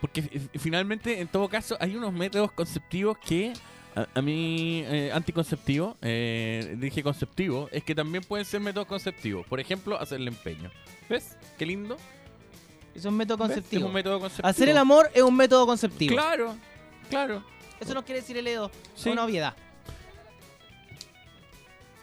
porque 0.01 0.22
fi- 0.22 0.59
finalmente, 0.59 1.20
en 1.20 1.28
todo 1.28 1.48
caso, 1.48 1.76
hay 1.80 1.96
unos 1.96 2.12
métodos 2.12 2.51
conceptivos 2.53 3.18
que 3.18 3.53
a, 3.94 4.07
a 4.14 4.22
mí, 4.22 4.82
eh, 4.86 5.11
anticonceptivo, 5.12 5.96
eh, 6.03 6.76
dije 6.78 7.03
conceptivo, 7.03 7.68
es 7.72 7.82
que 7.84 7.94
también 7.94 8.22
pueden 8.24 8.44
ser 8.46 8.61
métodos 8.61 8.86
conceptivos. 8.88 9.46
Por 9.46 9.61
ejemplo, 9.61 10.01
hacerle 10.01 10.28
empeño. 10.28 10.70
¿Ves? 11.09 11.36
Qué 11.59 11.66
lindo. 11.66 11.96
Es 12.94 13.05
un 13.05 13.16
método 13.16 13.38
conceptivo. 13.38 13.80
Es 13.82 13.86
un 13.86 13.92
método 13.94 14.20
conceptivo. 14.20 14.48
Hacer 14.48 14.68
el 14.68 14.78
amor 14.78 15.11
es 15.14 15.22
un 15.22 15.36
método 15.36 15.66
conceptivo. 15.66 16.14
Claro, 16.14 16.57
claro. 17.09 17.44
Eso 17.80 17.94
no 17.94 18.05
quiere 18.05 18.20
decir 18.20 18.36
el 18.36 18.46
EDO. 18.46 18.70
Es 18.94 19.03
Sí. 19.03 19.09
una 19.11 19.24
obviedad. 19.24 19.55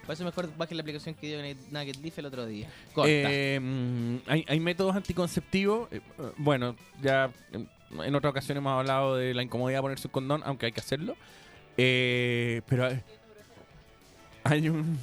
Por 0.05 0.13
eso 0.13 0.23
mejor 0.23 0.49
baje 0.57 0.73
la 0.73 0.81
aplicación 0.81 1.15
que 1.15 1.27
dio 1.27 1.55
Nugget 1.69 1.97
Leaf 1.97 2.17
el 2.19 2.25
otro 2.27 2.45
día. 2.45 2.69
Corta. 2.93 3.09
Eh, 3.11 3.59
mm, 3.61 4.17
hay, 4.27 4.45
hay 4.47 4.59
métodos 4.59 4.95
anticonceptivos. 4.95 5.91
eh, 5.91 5.99
eh, 6.17 6.31
bueno, 6.37 6.75
ya 7.01 7.29
en, 8.03 8.15
otra 8.15 8.29
ocasión 8.29 8.57
hemos 8.57 8.71
hablado 8.77 9.15
de 9.15 9.33
la 9.33 9.43
incomodidad 9.43 9.79
de 9.79 9.81
ponerse 9.83 10.07
un 10.07 10.11
condón, 10.11 10.41
aunque 10.45 10.65
hay 10.67 10.71
que 10.71 10.79
hacerlo. 10.81 11.15
Eh, 11.77 12.61
pero 12.67 12.85
hay, 12.87 13.01
hay 14.43 14.69
un. 14.69 14.97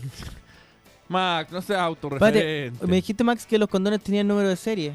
Max, 1.09 1.53
no 1.53 1.61
seas 1.62 1.80
autorreferente. 1.80 2.87
me 2.87 2.97
dijiste, 2.97 3.22
Max, 3.24 3.45
que 3.47 3.59
los 3.59 3.68
condones 3.68 4.03
tenían 4.03 4.26
número 4.26 4.49
de 4.49 4.57
serie. 4.57 4.95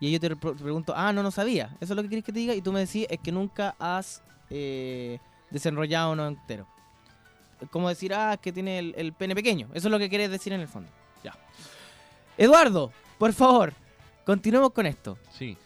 Y 0.00 0.10
yo 0.10 0.18
te, 0.18 0.30
re- 0.30 0.36
te 0.36 0.54
pregunto, 0.54 0.92
ah, 0.96 1.12
no, 1.12 1.22
no 1.22 1.30
sabía. 1.30 1.76
Eso 1.80 1.92
es 1.92 1.96
lo 1.96 2.02
que 2.02 2.08
quieres 2.08 2.24
que 2.24 2.32
te 2.32 2.40
diga. 2.40 2.54
Y 2.54 2.60
tú 2.60 2.72
me 2.72 2.80
decís, 2.80 3.06
es 3.08 3.20
que 3.20 3.30
nunca 3.30 3.76
has 3.78 4.20
eh, 4.50 5.20
desenrollado 5.50 6.12
uno 6.12 6.26
entero. 6.26 6.66
Es 7.60 7.68
como 7.70 7.88
decir, 7.88 8.12
ah, 8.12 8.32
es 8.34 8.40
que 8.40 8.52
tiene 8.52 8.80
el, 8.80 8.94
el 8.96 9.12
pene 9.12 9.36
pequeño. 9.36 9.68
Eso 9.74 9.86
es 9.86 9.92
lo 9.92 9.98
que 10.00 10.08
quieres 10.08 10.28
decir 10.28 10.52
en 10.52 10.60
el 10.60 10.66
fondo. 10.66 10.90
Ya. 11.22 11.32
Eduardo, 12.36 12.90
por 13.16 13.32
favor, 13.32 13.72
continuemos 14.26 14.72
con 14.72 14.86
esto. 14.86 15.16
Sí. 15.30 15.56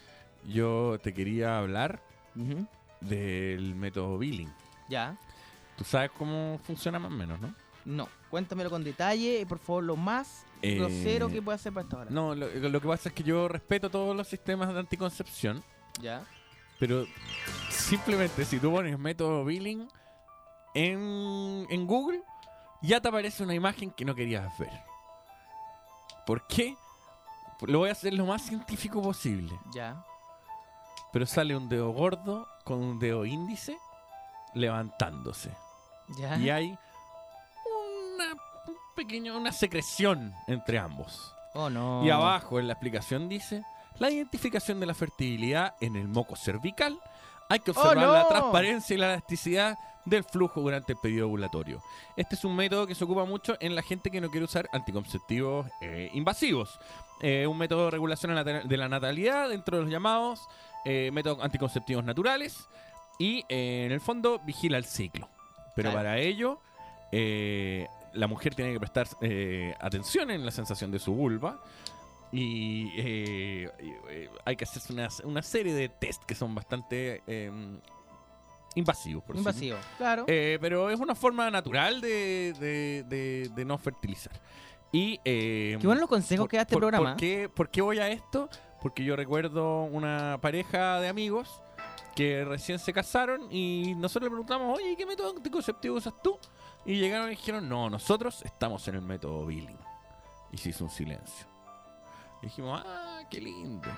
Yo 0.46 0.98
te 1.02 1.12
quería 1.12 1.58
hablar 1.58 2.00
del 3.00 3.74
método 3.74 4.18
billing. 4.18 4.52
Ya. 4.88 5.16
Tú 5.76 5.84
sabes 5.84 6.10
cómo 6.16 6.58
funciona 6.64 6.98
más 6.98 7.10
o 7.12 7.14
menos, 7.14 7.40
¿no? 7.40 7.54
No, 7.84 8.08
cuéntamelo 8.30 8.68
con 8.70 8.82
detalle 8.82 9.40
y 9.40 9.44
por 9.44 9.58
favor 9.58 9.84
lo 9.84 9.96
más 9.96 10.44
Eh, 10.62 10.76
grosero 10.76 11.28
que 11.28 11.40
pueda 11.42 11.56
hacer 11.56 11.72
para 11.72 11.84
esta 11.84 11.98
hora. 11.98 12.10
No, 12.10 12.34
lo, 12.34 12.48
lo 12.48 12.80
que 12.80 12.88
pasa 12.88 13.08
es 13.10 13.14
que 13.14 13.22
yo 13.22 13.46
respeto 13.46 13.90
todos 13.90 14.16
los 14.16 14.26
sistemas 14.26 14.72
de 14.72 14.80
anticoncepción, 14.80 15.62
Ya. 16.00 16.24
pero 16.80 17.04
simplemente 17.70 18.44
si 18.44 18.58
tú 18.58 18.72
pones 18.72 18.98
método 18.98 19.44
billing 19.44 19.86
en, 20.74 21.66
en 21.70 21.86
Google, 21.86 22.22
ya 22.82 23.00
te 23.00 23.08
aparece 23.08 23.42
una 23.42 23.54
imagen 23.54 23.90
que 23.90 24.04
no 24.04 24.14
querías 24.14 24.56
ver. 24.58 24.70
¿Por 26.26 26.46
qué? 26.48 26.74
Lo 27.66 27.78
voy 27.80 27.88
a 27.88 27.92
hacer 27.92 28.12
lo 28.14 28.26
más 28.26 28.42
científico 28.42 29.00
posible. 29.00 29.56
Ya. 29.74 30.04
Pero 31.16 31.24
sale 31.24 31.56
un 31.56 31.66
dedo 31.70 31.92
gordo 31.92 32.46
con 32.62 32.76
un 32.78 32.98
dedo 32.98 33.24
índice 33.24 33.78
levantándose. 34.52 35.50
Ya. 36.18 36.36
Y 36.36 36.50
hay 36.50 36.78
una 38.14 38.32
un 38.66 38.74
pequeño, 38.94 39.34
una 39.34 39.50
secreción 39.50 40.34
entre 40.46 40.78
ambos. 40.78 41.32
Oh, 41.54 41.70
no. 41.70 42.04
Y 42.04 42.10
abajo 42.10 42.60
en 42.60 42.66
la 42.66 42.74
explicación 42.74 43.30
dice, 43.30 43.62
la 43.98 44.10
identificación 44.10 44.78
de 44.78 44.84
la 44.84 44.92
fertilidad 44.92 45.74
en 45.80 45.96
el 45.96 46.06
moco 46.06 46.36
cervical. 46.36 47.00
Hay 47.48 47.60
que 47.60 47.70
¡Oh, 47.70 47.74
observar 47.80 48.08
la 48.08 48.28
transparencia 48.28 48.92
y 48.94 48.98
la 48.98 49.06
elasticidad 49.14 49.78
del 50.04 50.22
flujo 50.22 50.60
durante 50.60 50.92
el 50.92 50.98
periodo 50.98 51.28
ovulatorio. 51.28 51.80
Este 52.14 52.34
es 52.34 52.44
un 52.44 52.54
método 52.54 52.86
que 52.86 52.94
se 52.94 53.04
ocupa 53.04 53.24
mucho 53.24 53.56
en 53.60 53.74
la 53.74 53.80
gente 53.82 54.10
que 54.10 54.20
no 54.20 54.30
quiere 54.30 54.44
usar 54.44 54.68
anticonceptivos 54.72 55.66
eh, 55.80 56.10
invasivos. 56.12 56.78
Eh, 57.22 57.46
un 57.46 57.56
método 57.56 57.86
de 57.86 57.90
regulación 57.92 58.34
de 58.34 58.44
la- 58.52 58.60
de 58.60 58.76
la 58.76 58.88
natalidad 58.90 59.48
dentro 59.48 59.78
de 59.78 59.84
los 59.84 59.90
llamados 59.90 60.46
eh, 60.86 61.10
métodos 61.12 61.42
anticonceptivos 61.44 62.02
naturales 62.04 62.68
y 63.18 63.44
eh, 63.48 63.84
en 63.86 63.92
el 63.92 64.00
fondo 64.00 64.38
vigila 64.38 64.78
el 64.78 64.84
ciclo. 64.84 65.28
Pero 65.74 65.90
Claro. 65.90 65.98
para 65.98 66.18
ello 66.18 66.58
eh, 67.12 67.86
la 68.14 68.26
mujer 68.26 68.54
tiene 68.54 68.72
que 68.72 68.80
prestar 68.80 69.06
atención 69.80 70.30
en 70.30 70.44
la 70.46 70.50
sensación 70.50 70.90
de 70.90 70.98
su 70.98 71.12
vulva 71.12 71.60
y 72.32 72.88
hay 74.44 74.56
que 74.56 74.64
hacerse 74.64 74.92
una, 74.92 75.08
una 75.24 75.42
serie 75.42 75.72
de 75.74 75.88
test 75.88 76.22
que 76.24 76.34
son 76.34 76.54
bastante 76.54 77.22
eh, 77.26 77.50
invasivos. 78.74 79.22
Por 79.24 79.36
decirlo. 79.36 79.50
Invasivo, 79.50 79.78
claro. 79.98 80.24
Eh, 80.26 80.58
pero 80.60 80.90
es 80.90 80.98
una 81.00 81.14
forma 81.14 81.50
natural 81.50 82.00
de, 82.00 82.54
de- 82.58 83.04
de- 83.08 83.50
de 83.54 83.64
no 83.64 83.78
fertilizar. 83.78 84.32
Y, 84.92 85.20
eh, 85.24 85.76
Qué 85.80 85.86
bueno 85.86 86.00
los 86.00 86.08
consejos 86.10 86.48
que 86.48 86.56
da 86.56 86.62
este 86.62 86.76
programa. 86.76 87.10
¿por 87.10 87.16
qué, 87.18 87.48
por 87.48 87.68
qué 87.70 87.82
voy 87.82 87.98
a 87.98 88.08
esto? 88.08 88.48
Porque 88.86 89.02
yo 89.02 89.16
recuerdo 89.16 89.82
una 89.82 90.38
pareja 90.40 91.00
de 91.00 91.08
amigos 91.08 91.60
que 92.14 92.44
recién 92.44 92.78
se 92.78 92.92
casaron 92.92 93.48
y 93.50 93.96
nosotros 93.96 94.26
le 94.26 94.30
preguntamos, 94.30 94.78
oye, 94.78 94.94
¿qué 94.96 95.04
método 95.04 95.30
anticonceptivo 95.30 95.96
usas 95.96 96.14
tú? 96.22 96.38
Y 96.84 96.94
llegaron 96.94 97.26
y 97.26 97.30
dijeron, 97.30 97.68
no, 97.68 97.90
nosotros 97.90 98.44
estamos 98.44 98.86
en 98.86 98.94
el 98.94 99.02
método 99.02 99.44
billing. 99.44 99.76
Y 100.52 100.56
se 100.58 100.68
hizo 100.68 100.84
un 100.84 100.90
silencio. 100.90 101.48
Y 102.42 102.46
dijimos, 102.46 102.80
ah, 102.86 103.22
qué 103.28 103.40
lindo. 103.40 103.88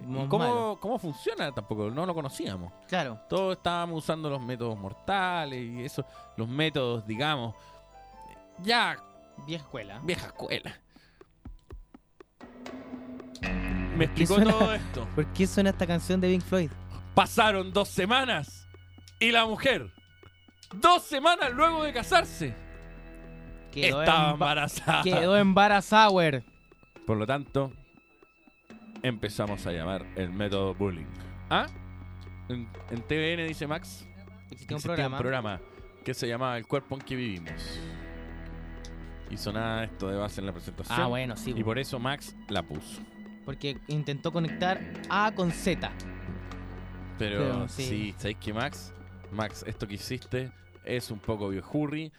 ¿Y 0.00 0.04
Muy 0.04 0.26
cómo, 0.26 0.78
cómo 0.80 0.98
funciona? 0.98 1.52
Tampoco, 1.52 1.90
no 1.90 2.06
lo 2.06 2.14
conocíamos. 2.14 2.72
Claro. 2.88 3.20
Todos 3.28 3.58
estábamos 3.58 3.98
usando 3.98 4.30
los 4.30 4.40
métodos 4.40 4.78
mortales 4.78 5.60
y 5.60 5.84
eso, 5.84 6.02
los 6.34 6.48
métodos, 6.48 7.06
digamos, 7.06 7.54
ya 8.62 8.96
Vieja 9.46 9.64
escuela. 9.64 10.00
vieja 10.02 10.28
escuela. 10.28 10.80
Me 13.98 14.06
¿Qué 14.06 14.22
explicó 14.22 14.34
suena- 14.36 14.52
todo 14.52 14.74
esto. 14.74 15.08
¿Por 15.14 15.26
qué 15.32 15.46
suena 15.46 15.70
esta 15.70 15.86
canción 15.86 16.20
de 16.20 16.28
Pink 16.28 16.42
Floyd? 16.42 16.70
Pasaron 17.14 17.72
dos 17.72 17.88
semanas 17.88 18.66
y 19.18 19.32
la 19.32 19.44
mujer, 19.44 19.90
dos 20.72 21.02
semanas 21.02 21.50
luego 21.52 21.82
de 21.82 21.92
casarse, 21.92 22.54
Quedó 23.72 24.00
estaba 24.02 24.30
embarazada. 24.32 25.02
Quedó 25.02 25.36
embarazada. 25.36 26.42
Por 27.06 27.16
lo 27.16 27.26
tanto, 27.26 27.72
empezamos 29.02 29.66
a 29.66 29.72
llamar 29.72 30.06
el 30.16 30.30
método 30.30 30.74
bullying. 30.74 31.06
¿Ah? 31.50 31.66
En, 32.48 32.68
en 32.90 33.02
TVN, 33.02 33.46
dice 33.48 33.66
Max, 33.66 34.06
Existía 34.50 34.76
un 34.76 34.82
programa. 34.82 35.16
un 35.16 35.20
programa 35.20 35.60
que 36.04 36.14
se 36.14 36.26
llamaba 36.28 36.56
El 36.56 36.66
cuerpo 36.66 36.94
en 36.94 37.00
que 37.02 37.16
vivimos. 37.16 37.80
Y 39.30 39.36
sonaba 39.36 39.84
esto 39.84 40.08
de 40.08 40.16
base 40.16 40.40
en 40.40 40.46
la 40.46 40.52
presentación. 40.52 40.98
Ah, 41.00 41.06
bueno, 41.06 41.36
sí, 41.36 41.52
Y 41.54 41.62
por 41.62 41.78
eso 41.78 41.98
Max 41.98 42.34
la 42.48 42.62
puso. 42.62 43.02
Porque 43.48 43.78
intentó 43.86 44.30
conectar 44.30 44.78
A 45.08 45.32
con 45.34 45.50
Z. 45.52 45.90
Pero, 47.18 47.38
Pero, 47.38 47.68
sí, 47.70 47.82
sí. 47.88 48.14
¿sabéis 48.18 48.36
qué, 48.42 48.52
Max? 48.52 48.92
Max, 49.32 49.64
esto 49.66 49.88
que 49.88 49.94
hiciste 49.94 50.52
es 50.84 51.10
un 51.10 51.18
poco 51.18 51.48
viejurri. 51.48 52.12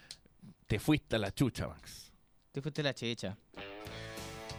Te 0.66 0.80
fuiste 0.80 1.18
a 1.18 1.20
la 1.20 1.32
chucha, 1.32 1.68
Max. 1.68 2.12
Te 2.52 2.64
fuiste 2.64 2.82
la 2.82 2.96
checha. 2.96 3.38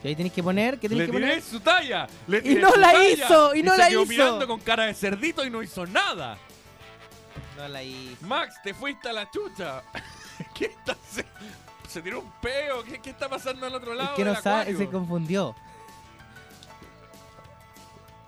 Y 0.05 0.07
ahí 0.07 0.15
tenés 0.15 0.33
que 0.33 0.45
poner, 0.45 0.79
¿qué 0.79 0.89
tenés 0.89 1.07
Le 1.09 1.13
que 1.13 1.19
tiré 1.19 1.27
poner? 1.31 1.43
su 1.43 1.59
talla. 1.59 2.07
le 2.29 2.39
Y 2.39 2.43
tiré 2.43 2.61
no 2.61 2.71
su 2.71 2.79
la 2.79 2.93
talla, 2.93 3.11
hizo, 3.15 3.55
y 3.57 3.63
no 3.65 3.73
se 3.73 3.79
la 3.79 3.89
quedó 3.89 4.03
hizo. 4.03 4.09
mirando 4.13 4.47
con 4.47 4.61
cara 4.61 4.85
de 4.85 4.95
cerdito 4.95 5.45
y 5.45 5.51
no 5.51 5.65
hizo 5.65 5.85
nada. 5.87 6.39
No 7.57 7.67
la 7.67 7.83
hizo. 7.83 8.25
Max, 8.29 8.55
te 8.63 8.75
fuiste 8.75 9.09
a 9.09 9.13
la 9.13 9.29
chucha. 9.29 9.83
¿Qué 10.55 10.67
está 10.67 10.93
hace- 10.93 11.27
Se 11.89 12.01
tiró 12.01 12.21
un 12.21 12.31
peo. 12.41 12.85
¿Qué, 12.85 13.01
qué 13.01 13.11
está 13.11 13.29
pasando 13.29 13.67
al 13.67 13.75
otro 13.75 13.91
Es 13.91 13.99
lado? 13.99 14.15
que 14.15 14.25
no 14.25 14.37
sabe, 14.37 14.77
se 14.77 14.87
confundió. 14.87 15.57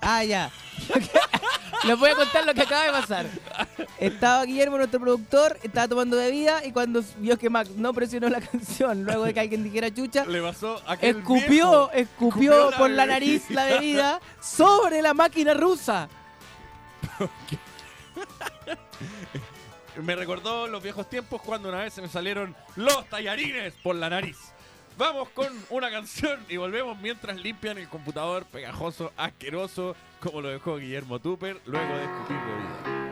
Ah, 0.03 0.25
ya. 0.25 0.51
Les 1.85 1.99
voy 1.99 2.11
a 2.11 2.15
contar 2.15 2.45
lo 2.45 2.55
que 2.55 2.63
acaba 2.63 2.85
de 2.85 2.91
pasar. 2.93 3.27
Estaba 3.99 4.45
Guillermo, 4.45 4.77
nuestro 4.79 5.01
productor, 5.01 5.59
estaba 5.63 5.89
tomando 5.89 6.17
bebida 6.17 6.65
y 6.65 6.73
cuando 6.73 7.03
vio 7.19 7.39
que 7.39 7.49
Max 7.51 7.71
no 7.77 7.93
presionó 7.95 8.29
la 8.29 8.41
canción, 8.51 9.05
luego 9.05 9.25
de 9.25 9.35
que 9.35 9.41
alguien 9.41 9.65
dijera 9.65 9.93
chucha, 9.93 10.25
Le 10.27 10.41
pasó 10.43 10.81
a 10.87 10.93
aquel 10.93 11.19
escupió, 11.19 11.47
viejo. 11.49 11.91
escupió 11.93 12.71
la 12.71 12.77
por 12.79 12.91
la 12.91 13.07
nariz 13.07 13.49
la 13.51 13.65
bebida 13.65 14.21
sobre 14.41 15.03
la 15.03 15.15
máquina 15.15 15.55
rusa. 15.55 16.09
Me 20.03 20.17
recordó 20.17 20.67
los 20.69 20.83
viejos 20.83 21.09
tiempos 21.11 21.43
cuando 21.43 21.69
una 21.69 21.79
vez 21.79 21.93
se 21.93 22.01
me 22.01 22.09
salieron 22.09 22.57
los 22.77 23.07
tallarines 23.11 23.75
por 23.83 23.95
la 23.95 24.09
nariz. 24.09 24.39
Vamos 24.99 25.29
con 25.31 25.49
una 25.71 25.91
canción 25.91 26.39
y 26.49 26.57
volvemos 26.59 26.99
mientras 27.01 27.37
limpian 27.41 27.79
el 27.79 27.89
computador 27.89 28.45
pegajoso, 28.45 29.13
asqueroso, 29.17 29.97
como 30.21 30.41
lo 30.43 30.49
dejó 30.49 30.77
Guillermo 30.77 31.19
Tupper 31.19 31.61
luego 31.67 31.95
de 31.95 32.05
escupir 32.05 32.37
bebida. 32.37 33.12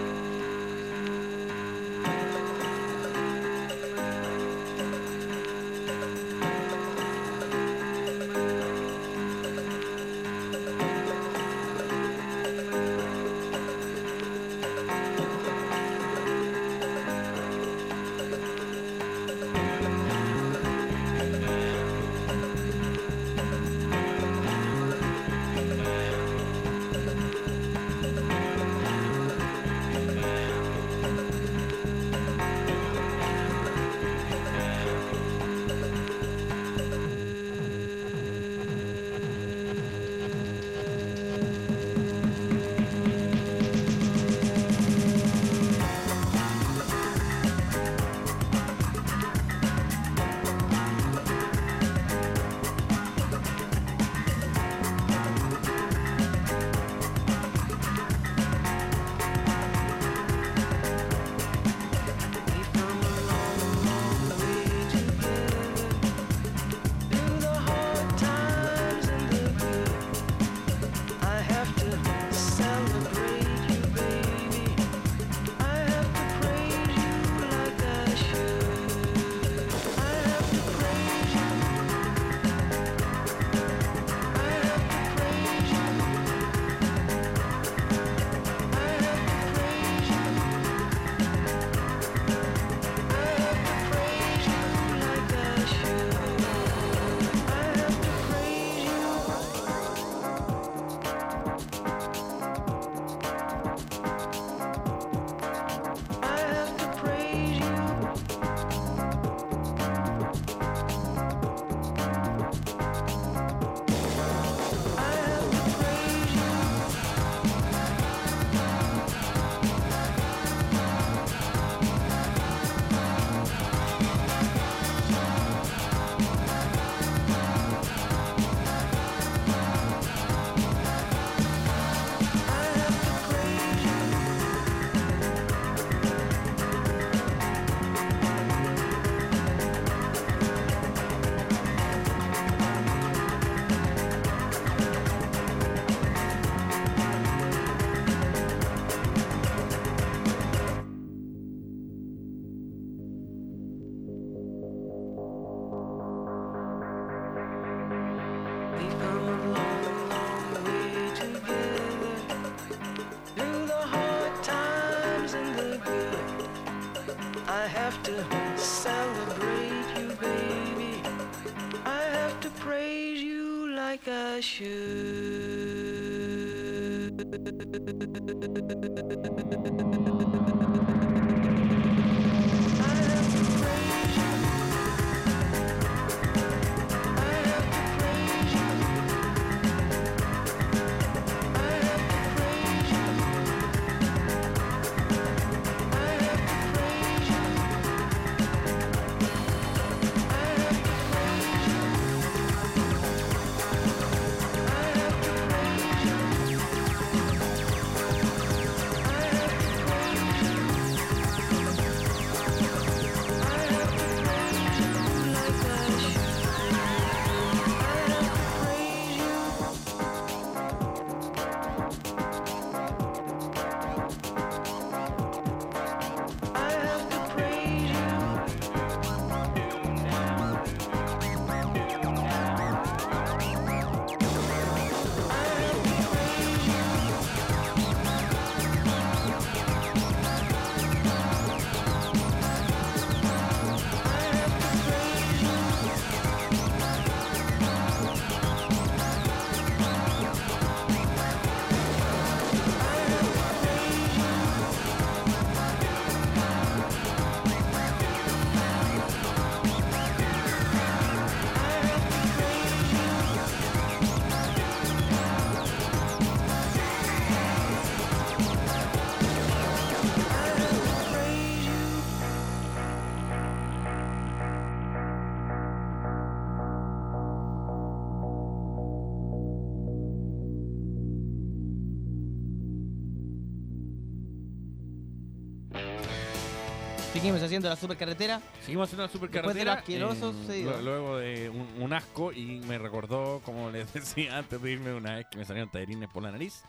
Seguimos 287.21 287.43
haciendo 287.43 287.69
la 287.69 287.75
supercarretera. 287.75 288.41
Seguimos 288.65 288.85
haciendo 288.87 289.03
la 289.03 289.07
Después 289.07 289.19
supercarretera. 289.21 289.59
de 289.59 289.65
lo 289.65 289.71
asqueroso 289.79 290.29
eh, 290.31 290.33
sucedido. 290.41 290.77
lu- 290.77 290.83
Luego 290.83 291.17
de 291.17 291.49
un, 291.51 291.67
un 291.83 291.93
asco 291.93 292.31
y 292.33 292.61
me 292.65 292.79
recordó, 292.79 293.41
como 293.45 293.69
les 293.69 293.93
decía 293.93 294.37
antes 294.39 294.59
de 294.59 294.71
irme 294.71 294.91
una 294.93 295.15
vez 295.17 295.27
que 295.29 295.37
me 295.37 295.45
salieron 295.45 295.69
tallarines 295.69 296.09
por 296.09 296.23
la 296.23 296.31
nariz, 296.31 296.63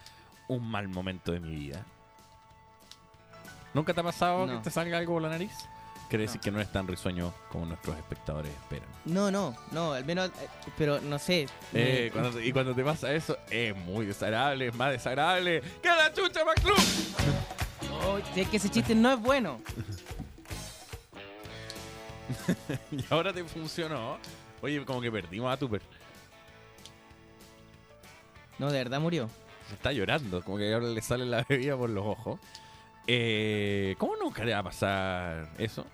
un 0.49 0.71
mal 0.71 0.89
momento 0.89 1.33
de 1.33 1.41
mi 1.41 1.55
vida. 1.57 1.85
¿Nunca 3.73 3.95
te 3.95 4.01
ha 4.01 4.05
pasado 4.05 4.47
No. 4.47 4.59
que 4.59 4.65
te 4.65 4.71
salga 4.71 4.99
algo 4.99 5.15
por 5.15 5.23
la 5.23 5.31
nariz? 5.31 5.53
Quiere 6.11 6.25
decir 6.25 6.43
que 6.43 6.51
no 6.51 6.61
es 6.61 6.71
tan 6.71 6.87
risueño 6.87 7.33
como 7.51 7.65
nuestros 7.65 7.97
espectadores 7.97 8.53
esperan. 8.53 8.87
No, 9.07 9.31
no, 9.31 9.57
no, 9.71 9.95
al 9.95 10.05
menos, 10.05 10.29
eh, 10.29 10.49
pero 10.77 11.01
no 11.01 11.19
sé. 11.19 11.47
Eh, 11.73 12.11
me- 12.15 12.21
cuando- 12.21 12.39
y 12.43 12.53
cuando 12.53 12.75
te 12.75 12.85
pasa 12.85 13.11
eso, 13.15 13.39
es 13.51 13.75
muy 13.75 14.05
desagradable, 14.05 14.67
es 14.67 14.75
más 14.75 14.91
desagradable 14.91 15.63
que 15.81 15.89
la 15.89 16.13
chucha 16.13 16.45
McClub. 16.45 16.77
Oh, 18.05 18.19
es 18.37 18.49
que 18.49 18.59
ese 18.59 18.69
chiste 18.69 18.95
no 18.95 19.15
es 19.15 19.19
bueno. 19.21 19.59
y 22.91 23.05
ahora 23.11 23.33
te 23.33 23.45
funcionó. 23.45 24.19
Oye, 24.61 24.85
como 24.85 25.01
que 25.01 25.11
perdimos 25.11 25.53
a 25.53 25.57
Tupper. 25.57 25.83
No, 28.59 28.71
de 28.71 28.79
verdad 28.79 29.01
murió. 29.01 29.29
Se 29.69 29.75
está 29.75 29.93
llorando, 29.93 30.43
como 30.43 30.59
que 30.59 30.73
ahora 30.73 30.87
le 30.87 31.01
sale 31.03 31.25
la 31.25 31.45
bebida 31.49 31.77
por 31.77 31.91
los 31.91 32.05
ojos. 32.05 32.39
Eh, 33.07 33.97
¿Cómo 33.99 34.17
nunca 34.17 34.45
le 34.45 34.53
va 34.53 34.59
a 34.59 34.63
pasar 34.63 35.51
eso? 35.59 35.85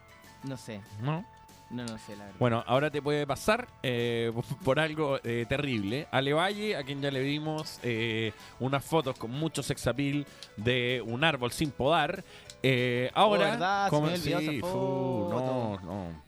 No 0.45 0.57
sé. 0.57 0.81
¿No? 1.01 1.25
No, 1.71 1.85
no 1.85 1.99
sé, 1.99 2.17
la 2.17 2.25
verdad. 2.25 2.39
Bueno, 2.39 2.65
ahora 2.67 2.91
te 2.91 3.03
puede 3.03 3.27
pasar 3.27 3.69
eh, 3.83 4.33
por 4.65 4.81
algo 4.81 5.19
eh, 5.23 5.45
terrible. 5.49 6.07
Ale 6.11 6.33
Valle, 6.33 6.77
a 6.77 6.83
quien 6.83 7.03
ya 7.03 7.11
le 7.11 7.21
vimos 7.21 7.79
eh, 7.83 8.33
unas 8.59 8.85
fotos 8.85 9.19
con 9.19 9.31
mucho 9.31 9.63
sexapil 9.63 10.27
de 10.57 11.03
un 11.07 11.25
árbol 11.25 11.53
sin 11.53 11.71
podar. 11.71 12.25
Eh, 12.63 13.11
ahora, 13.15 13.47
Oh, 13.47 13.51
¿verdad? 13.51 13.91
¿cómo- 13.91 14.17
sí, 14.17 14.61
fu, 14.61 15.29
no, 15.31 15.79
no. 15.81 16.23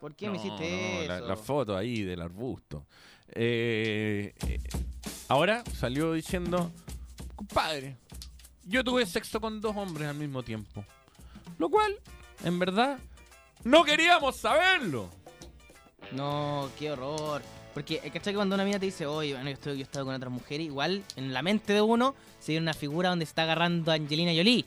¿Por 0.00 0.14
qué 0.14 0.28
me 0.30 0.36
hiciste 0.36 1.00
no, 1.02 1.08
la- 1.08 1.16
eso? 1.18 1.26
La, 1.28 1.36
foto 1.36 1.76
ahí 1.76 2.02
del 2.02 2.20
arbusto. 2.20 2.86
Eh, 3.32 4.32
eh, 4.46 4.58
ahora 5.28 5.64
salió 5.76 6.12
diciendo, 6.12 6.70
compadre, 7.34 7.96
yo 8.64 8.84
tuve 8.84 9.06
sexo 9.06 9.40
con 9.40 9.60
dos 9.60 9.74
hombres 9.76 10.08
al 10.08 10.14
mismo 10.16 10.42
tiempo. 10.42 10.84
Lo 11.58 11.68
cual, 11.70 11.96
en 12.44 12.58
verdad, 12.58 12.98
no 13.64 13.82
queríamos 13.84 14.36
saberlo. 14.36 15.08
No, 16.12 16.68
qué 16.78 16.90
horror. 16.92 17.42
Porque, 17.72 17.94
eh, 18.04 18.10
¿cachai? 18.10 18.32
que 18.32 18.36
Cuando 18.36 18.54
una 18.54 18.64
mina 18.64 18.78
te 18.78 18.86
dice, 18.86 19.06
oye, 19.06 19.32
bueno, 19.32 19.48
yo, 19.48 19.54
estoy, 19.54 19.72
yo 19.74 19.80
he 19.80 19.82
estado 19.82 20.04
con 20.04 20.14
otras 20.14 20.30
mujeres, 20.32 20.66
igual 20.66 21.02
en 21.16 21.32
la 21.32 21.42
mente 21.42 21.72
de 21.72 21.80
uno 21.80 22.14
se 22.38 22.52
viene 22.52 22.62
una 22.64 22.74
figura 22.74 23.08
donde 23.08 23.24
está 23.24 23.42
agarrando 23.42 23.90
a 23.90 23.94
Angelina 23.94 24.30
Jolie, 24.32 24.64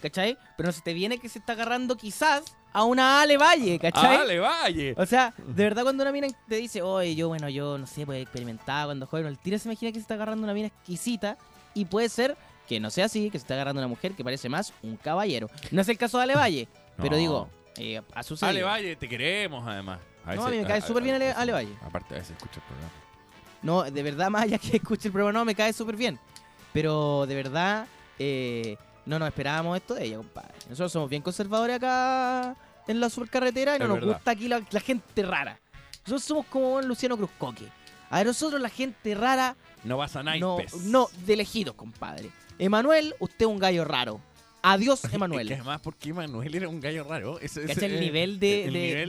¿cachai? 0.00 0.36
Pero 0.56 0.68
no 0.68 0.72
se 0.72 0.80
te 0.82 0.92
viene 0.94 1.18
que 1.18 1.28
se 1.28 1.38
está 1.38 1.52
agarrando 1.52 1.96
quizás 1.96 2.42
a 2.72 2.84
una 2.84 3.20
Ale 3.20 3.36
Valle, 3.36 3.78
¿cachai? 3.78 4.16
Ale 4.16 4.38
Valle. 4.38 4.94
O 4.96 5.06
sea, 5.06 5.34
de 5.38 5.64
verdad 5.64 5.82
cuando 5.82 6.02
una 6.02 6.12
mina 6.12 6.28
te 6.48 6.56
dice, 6.56 6.82
oye, 6.82 7.14
yo, 7.14 7.28
bueno, 7.28 7.48
yo 7.48 7.78
no 7.78 7.86
sé, 7.86 8.06
pues 8.06 8.22
experimentaba 8.22 8.86
cuando 8.86 9.06
joven, 9.06 9.26
el 9.26 9.38
tiro 9.38 9.58
se 9.58 9.68
imagina 9.68 9.90
que 9.92 9.98
se 9.98 10.02
está 10.02 10.14
agarrando 10.14 10.44
una 10.44 10.54
mina 10.54 10.68
exquisita 10.68 11.36
y 11.74 11.84
puede 11.84 12.08
ser 12.08 12.36
que 12.68 12.78
no 12.80 12.90
sea 12.90 13.06
así, 13.06 13.30
que 13.30 13.38
se 13.38 13.42
está 13.42 13.54
agarrando 13.54 13.80
una 13.80 13.88
mujer 13.88 14.12
que 14.12 14.22
parece 14.22 14.48
más 14.48 14.72
un 14.82 14.96
caballero. 14.96 15.48
No 15.72 15.80
es 15.82 15.88
el 15.88 15.98
caso 15.98 16.18
de 16.18 16.24
Ale 16.24 16.34
Valle, 16.36 16.68
pero 16.96 17.16
digo, 17.16 17.48
eh, 17.76 18.00
a 18.14 18.22
su 18.22 18.36
Ale 18.42 18.62
Valle, 18.62 18.94
te 18.96 19.08
queremos 19.08 19.66
además. 19.66 19.98
No, 20.36 20.46
a 20.46 20.50
mí 20.50 20.58
me 20.58 20.66
cae 20.66 20.80
súper 20.82 21.02
bien 21.02 21.16
Ale- 21.16 21.32
Ale 21.32 21.52
Valle. 21.52 21.74
Aparte, 21.82 22.14
a 22.14 22.18
veces 22.18 22.36
escucha 22.36 22.56
el 22.60 22.62
programa. 22.66 22.90
No, 23.62 23.82
de 23.82 24.02
verdad, 24.02 24.30
más 24.30 24.42
allá 24.44 24.58
que 24.58 24.76
escuche 24.76 25.08
el 25.08 25.12
programa, 25.12 25.38
no, 25.38 25.44
me 25.44 25.54
cae 25.54 25.72
súper 25.72 25.96
bien. 25.96 26.18
Pero 26.72 27.26
de 27.26 27.34
verdad, 27.34 27.86
eh, 28.18 28.76
no 29.06 29.18
nos 29.18 29.28
esperábamos 29.28 29.76
esto 29.76 29.94
de 29.94 30.04
ella, 30.04 30.16
compadre. 30.18 30.52
Nosotros 30.68 30.92
somos 30.92 31.10
bien 31.10 31.22
conservadores 31.22 31.76
acá 31.76 32.56
en 32.88 33.00
la 33.00 33.10
supercarretera 33.10 33.76
y 33.76 33.78
no 33.78 33.84
Es 33.84 33.88
nos 33.88 34.00
verdad. 34.00 34.14
gusta 34.14 34.30
aquí 34.32 34.48
la, 34.48 34.62
la 34.70 34.80
gente 34.80 35.22
rara. 35.22 35.58
Nosotros 36.04 36.24
somos 36.24 36.46
como 36.46 36.80
Luciano 36.82 37.16
Cruzcoque. 37.16 37.66
A 38.10 38.24
nosotros 38.24 38.60
la 38.60 38.68
gente 38.68 39.14
rara, 39.14 39.56
No 39.84 39.96
vas 39.96 40.16
a 40.16 40.22
no, 40.22 40.56
naipes. 40.58 40.74
no, 40.84 41.08
de 41.26 41.34
elegidos, 41.34 41.74
compadre. 41.76 42.30
Emanuel, 42.58 43.14
usted 43.20 43.46
es 43.46 43.46
un 43.46 43.58
gallo 43.58 43.84
raro. 43.84 44.20
Adiós, 44.62 45.02
Es 45.04 45.08
que 45.10 45.16
Emanuel. 45.16 45.50
además, 45.50 45.80
porque 45.82 46.10
Emanuel 46.10 46.54
era 46.54 46.68
un 46.68 46.80
gallo 46.82 47.04
raro. 47.04 47.38
Ese, 47.40 47.62
¿Cacha 47.62 47.72
ese- 47.72 47.86
el 47.86 48.00
nivel 48.00 48.38
de- 48.38 48.64
el 48.66 48.72
de- 48.74 48.78
nivel 49.06 49.08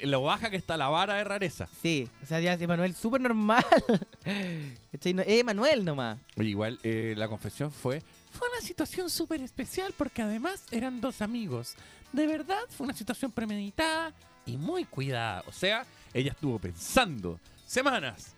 de- 0.00 0.06
lo 0.06 0.22
baja 0.22 0.50
que 0.50 0.56
está 0.56 0.76
la 0.76 0.88
vara 0.88 1.14
de 1.14 1.22
rareza. 1.24 1.68
Sí, 1.82 2.08
o 2.20 2.26
sea, 2.26 2.40
ya 2.40 2.54
es 2.54 2.60
Emanuel 2.60 2.94
súper 2.96 3.20
normal. 3.20 3.64
No- 4.24 5.22
Es 5.22 5.40
Emanuel 5.40 5.84
nomás. 5.84 6.18
Oye, 6.36 6.48
igual 6.48 6.78
eh, 6.82 7.14
la 7.16 7.28
confesión 7.28 7.70
fue... 7.70 8.02
Fue 8.38 8.48
una 8.50 8.60
situación 8.60 9.10
súper 9.10 9.40
especial 9.42 9.92
porque 9.96 10.22
además 10.22 10.64
eran 10.70 11.00
dos 11.00 11.22
amigos. 11.22 11.74
De 12.12 12.26
verdad, 12.26 12.60
fue 12.68 12.84
una 12.86 12.94
situación 12.94 13.32
premeditada 13.32 14.12
y 14.46 14.56
muy 14.56 14.84
cuidada. 14.84 15.42
O 15.48 15.52
sea, 15.52 15.84
ella 16.14 16.30
estuvo 16.30 16.58
pensando 16.60 17.40
semanas. 17.66 18.36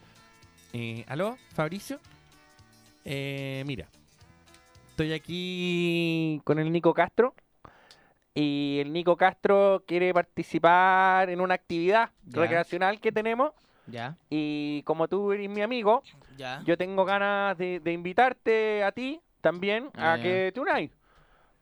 Eh, 0.73 1.05
¿Aló, 1.07 1.37
Fabricio? 1.55 2.01
Eh, 3.05 3.63
mira, 3.67 3.89
estoy 4.89 5.13
aquí 5.13 6.41
con 6.45 6.59
el 6.59 6.73
Nico 6.73 6.95
Castro. 6.95 7.35
Y 8.35 8.79
el 8.81 8.93
Nico 8.95 9.17
Castro 9.17 9.85
quiere 9.87 10.15
participar 10.15 11.29
en 11.29 11.41
una 11.43 11.55
actividad 11.55 12.11
Ya. 12.25 12.41
recreacional 12.41 13.01
que 13.01 13.13
tenemos. 13.13 13.53
Ya, 13.87 14.17
Y 14.31 14.83
como 14.85 15.09
tú 15.09 15.33
eres 15.33 15.51
mi 15.51 15.63
amigo, 15.63 16.03
ya. 16.37 16.63
yo 16.65 16.79
tengo 16.79 17.05
ganas 17.05 17.59
de, 17.59 17.81
de 17.81 17.93
invitarte 17.93 18.85
a 18.85 18.93
ti 18.93 19.21
también 19.41 19.91
Ah, 19.97 20.13
a 20.13 20.17
ya. 20.17 20.23
que 20.23 20.53
te 20.55 20.61
unáis. 20.61 20.91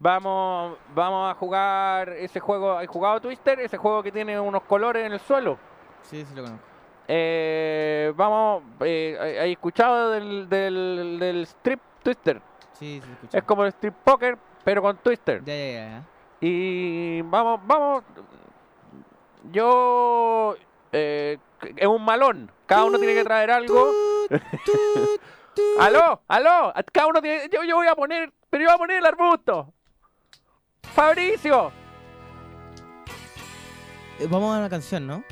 Vamos, 0.00 0.76
vamos 0.94 1.30
a 1.30 1.34
jugar 1.34 2.10
ese 2.10 2.38
juego. 2.40 2.72
¿Has 2.78 2.86
jugado 2.86 3.20
Twister? 3.20 3.59
Ese 3.60 3.76
juego 3.76 4.02
que 4.02 4.12
tiene 4.12 4.38
unos 4.38 4.62
colores 4.62 5.05
en 5.05 5.12
el 5.12 5.20
suelo. 5.20 5.59
Sí, 6.02 6.24
sí 6.24 6.34
lo 6.34 6.42
conozco. 6.44 6.64
Eh, 7.09 8.12
vamos, 8.14 8.62
eh, 8.80 9.38
¿hay 9.42 9.52
escuchado 9.52 10.10
del, 10.12 10.48
del, 10.48 11.16
del 11.18 11.42
strip 11.44 11.80
Twister? 12.02 12.40
Sí, 12.74 13.00
sí, 13.05 13.10
escuché. 13.12 13.38
Es 13.38 13.44
como 13.44 13.62
el 13.64 13.68
strip 13.70 13.94
poker, 14.05 14.38
pero 14.62 14.82
con 14.82 14.96
Twister. 14.98 15.42
Ya, 15.44 15.55
ya, 15.56 15.72
ya. 15.72 16.02
Y 16.40 17.22
vamos, 17.22 17.60
vamos. 17.64 18.05
Yo. 19.50 20.55
Eh, 20.92 21.38
es 21.76 21.86
un 21.86 22.05
malón. 22.05 22.50
Cada 22.66 22.84
uno 22.84 22.98
tiene 22.98 23.14
que 23.14 23.24
traer 23.24 23.50
algo. 23.50 23.90
aló, 25.80 26.22
aló. 26.28 26.72
Cada 26.93 27.06
uno 27.06 27.20
tiene. 27.22 27.48
Yo, 27.52 27.62
yo 27.64 27.76
voy 27.76 27.86
a 27.86 27.94
poner. 27.94 28.32
Pero 28.51 28.62
yo 28.64 28.68
voy 28.68 28.74
a 28.74 28.78
poner 28.78 28.97
el 28.98 29.06
arbusto. 29.06 29.72
Fabricio. 30.94 31.72
Eh, 34.18 34.26
vamos 34.28 34.55
a 34.55 34.59
una 34.59 34.68
canción, 34.70 35.06
¿no? 35.06 35.22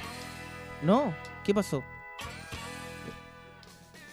No, 0.83 1.15
¿qué 1.45 1.53
pasó? 1.55 1.83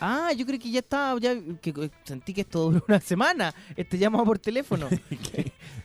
Ah, 0.05 0.31
yo 0.35 0.45
creo 0.45 0.59
que 0.59 0.69
ya 0.69 0.79
estaba, 0.79 1.17
ya 1.19 1.33
que, 1.61 1.73
que 1.73 1.89
sentí 2.03 2.33
que 2.33 2.41
esto 2.41 2.59
duró 2.71 2.83
una 2.87 2.99
semana. 2.99 3.53
Este 3.75 3.97
llamado 3.97 4.25
por 4.25 4.39
teléfono. 4.39 4.87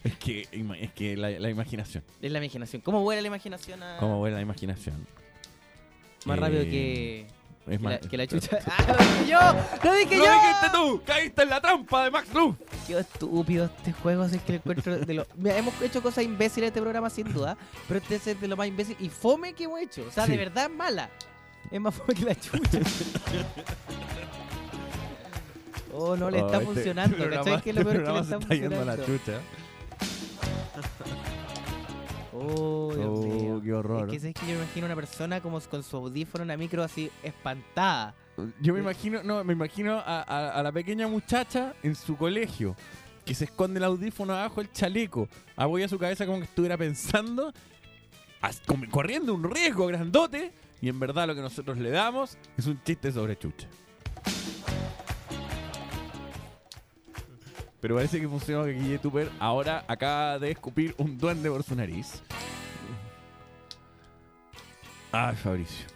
Es 0.05 0.17
que, 0.17 0.49
es 0.81 0.93
que 0.93 1.17
la, 1.17 1.29
la 1.31 1.51
imaginación. 1.51 2.05
es 2.23 2.31
la 2.33 2.39
imaginación. 2.39 2.81
¿Cómo 2.83 3.03
vuela 3.03 3.21
la 3.21 3.27
imaginación 3.29 3.83
a- 3.83 3.97
¿Cómo 3.99 4.19
vuela 4.19 4.37
la 4.37 4.43
imaginación? 4.43 5.07
más 6.25 6.39
Eh, 6.39 6.41
rápido 6.41 6.63
que, 6.63 7.27
Es 7.71 7.79
que, 7.79 7.85
la, 7.85 7.99
que 8.01 8.17
la 8.17 8.27
chucha? 8.27 8.59
¡Ah, 8.67 8.85
lo 8.89 8.97
dije 8.97 9.27
yo! 9.31 9.39
¡Lo 9.85 9.95
dije 9.97 10.17
¡Lo 10.17 10.25
yo! 10.25 10.33
dijiste 10.33 10.67
tú! 10.73 11.03
¡Caíste 11.05 11.43
en 11.43 11.51
la 11.51 11.61
trampa 11.61 12.05
de 12.05 12.11
Max 12.11 12.29
Luz! 12.35 12.57
Qué 12.87 12.99
estúpido 12.99 13.67
este 13.67 13.93
juego, 13.93 14.23
así 14.23 14.39
que 14.39 14.53
lo 14.53 14.59
encuentro 14.59 14.99
de 14.99 15.15
lo... 15.15 15.27
Mira, 15.37 15.59
hemos 15.59 15.81
hecho 15.83 16.03
cosas 16.03 16.25
imbéciles 16.25 16.59
en 16.59 16.65
este 16.69 16.81
programa 16.81 17.11
sin 17.11 17.31
duda, 17.33 17.57
pero 17.87 18.01
este 18.01 18.17
es 18.33 18.41
de 18.41 18.49
lo 18.49 18.57
más 18.57 18.67
imbécil 18.69 18.97
y 19.01 19.09
fome 19.11 19.53
que 19.53 19.65
hemos 19.65 19.81
hecho. 19.81 20.05
O 20.09 20.11
sea, 20.11 20.25
Sí. 20.27 20.33
de 20.33 20.39
verdad 20.39 20.65
es 20.65 20.71
mala. 20.77 21.11
Es 21.71 21.81
más 21.81 21.95
fome 21.95 22.15
que 22.15 22.25
la 22.25 22.35
chucha. 22.35 22.79
oh, 25.95 26.17
no 26.17 26.31
le 26.31 26.39
está 26.39 26.59
Oh, 26.59 26.61
este 26.61 26.67
funcionando. 26.75 27.17
programa- 27.17 27.45
¿Cachai? 27.45 27.63
Que 27.63 27.71
es 27.71 27.77
lo 27.77 27.83
este 27.83 27.93
peor 27.93 28.05
que 28.07 28.13
le 28.13 28.21
está 28.21 28.37
está 28.39 28.55
yendo 28.55 28.81
a 28.81 28.85
la 28.85 28.97
funcionando. 28.97 29.25
chucha. 29.25 29.41
Oh, 32.33 32.93
Dios 32.95 33.09
Oh, 33.59 33.63
qué 33.63 33.73
horror. 33.73 34.05
Es 34.09 34.13
que, 34.13 34.21
¿sabes 34.21 34.35
que 34.35 34.41
yo 34.47 34.59
me 34.59 34.63
imagino 34.65 34.87
una 34.87 34.95
persona 34.97 35.41
como 35.41 35.61
con 35.61 35.83
su 35.83 35.97
audífono 35.97 36.43
en 36.43 36.49
una 36.49 36.57
micro 36.57 36.83
así 36.83 37.11
espantada. 37.23 38.15
Yo 38.61 38.73
me 38.75 38.81
imagino, 38.81 39.23
no, 39.23 39.43
me 39.45 39.53
imagino 39.53 39.95
a, 39.99 40.23
a- 40.23 40.51
a 40.51 40.63
la 40.63 40.71
pequeña 40.73 41.09
muchacha 41.09 41.75
en 41.83 41.95
su 41.97 42.17
colegio 42.17 42.77
que 43.25 43.35
se 43.35 43.45
esconde 43.45 43.79
el 43.79 43.85
audífono 43.85 44.33
abajo 44.33 44.61
del 44.63 44.73
chaleco, 44.73 45.29
apoya 45.57 45.87
su 45.89 45.99
cabeza 45.99 46.25
como 46.25 46.39
que 46.39 46.45
estuviera 46.45 46.77
pensando, 46.79 47.53
corriendo 48.91 49.35
un 49.35 49.45
riesgo 49.51 49.87
grandote, 49.87 50.53
y 50.81 50.89
en 50.89 50.99
verdad 50.99 51.27
lo 51.27 51.35
que 51.35 51.41
nosotros 51.43 51.77
le 51.79 51.91
damos 51.91 52.39
es 52.57 52.67
un 52.67 52.83
chiste 52.85 53.13
sobre 53.13 53.37
chucha. 53.37 53.67
Pero 57.81 57.95
parece 57.97 58.21
que 58.21 58.29
funcionó 58.29 58.65
que 58.65 58.73
Guille 58.73 58.99
Tupper 58.99 59.31
ahora 59.39 59.85
acaba 59.87 60.39
de 60.39 60.51
escupir 60.51 60.95
un 60.99 61.17
duende 61.19 61.51
por 61.51 61.63
su 61.63 61.75
nariz. 61.77 62.23
Ay, 65.13 65.37
Fabricio. 65.37 65.87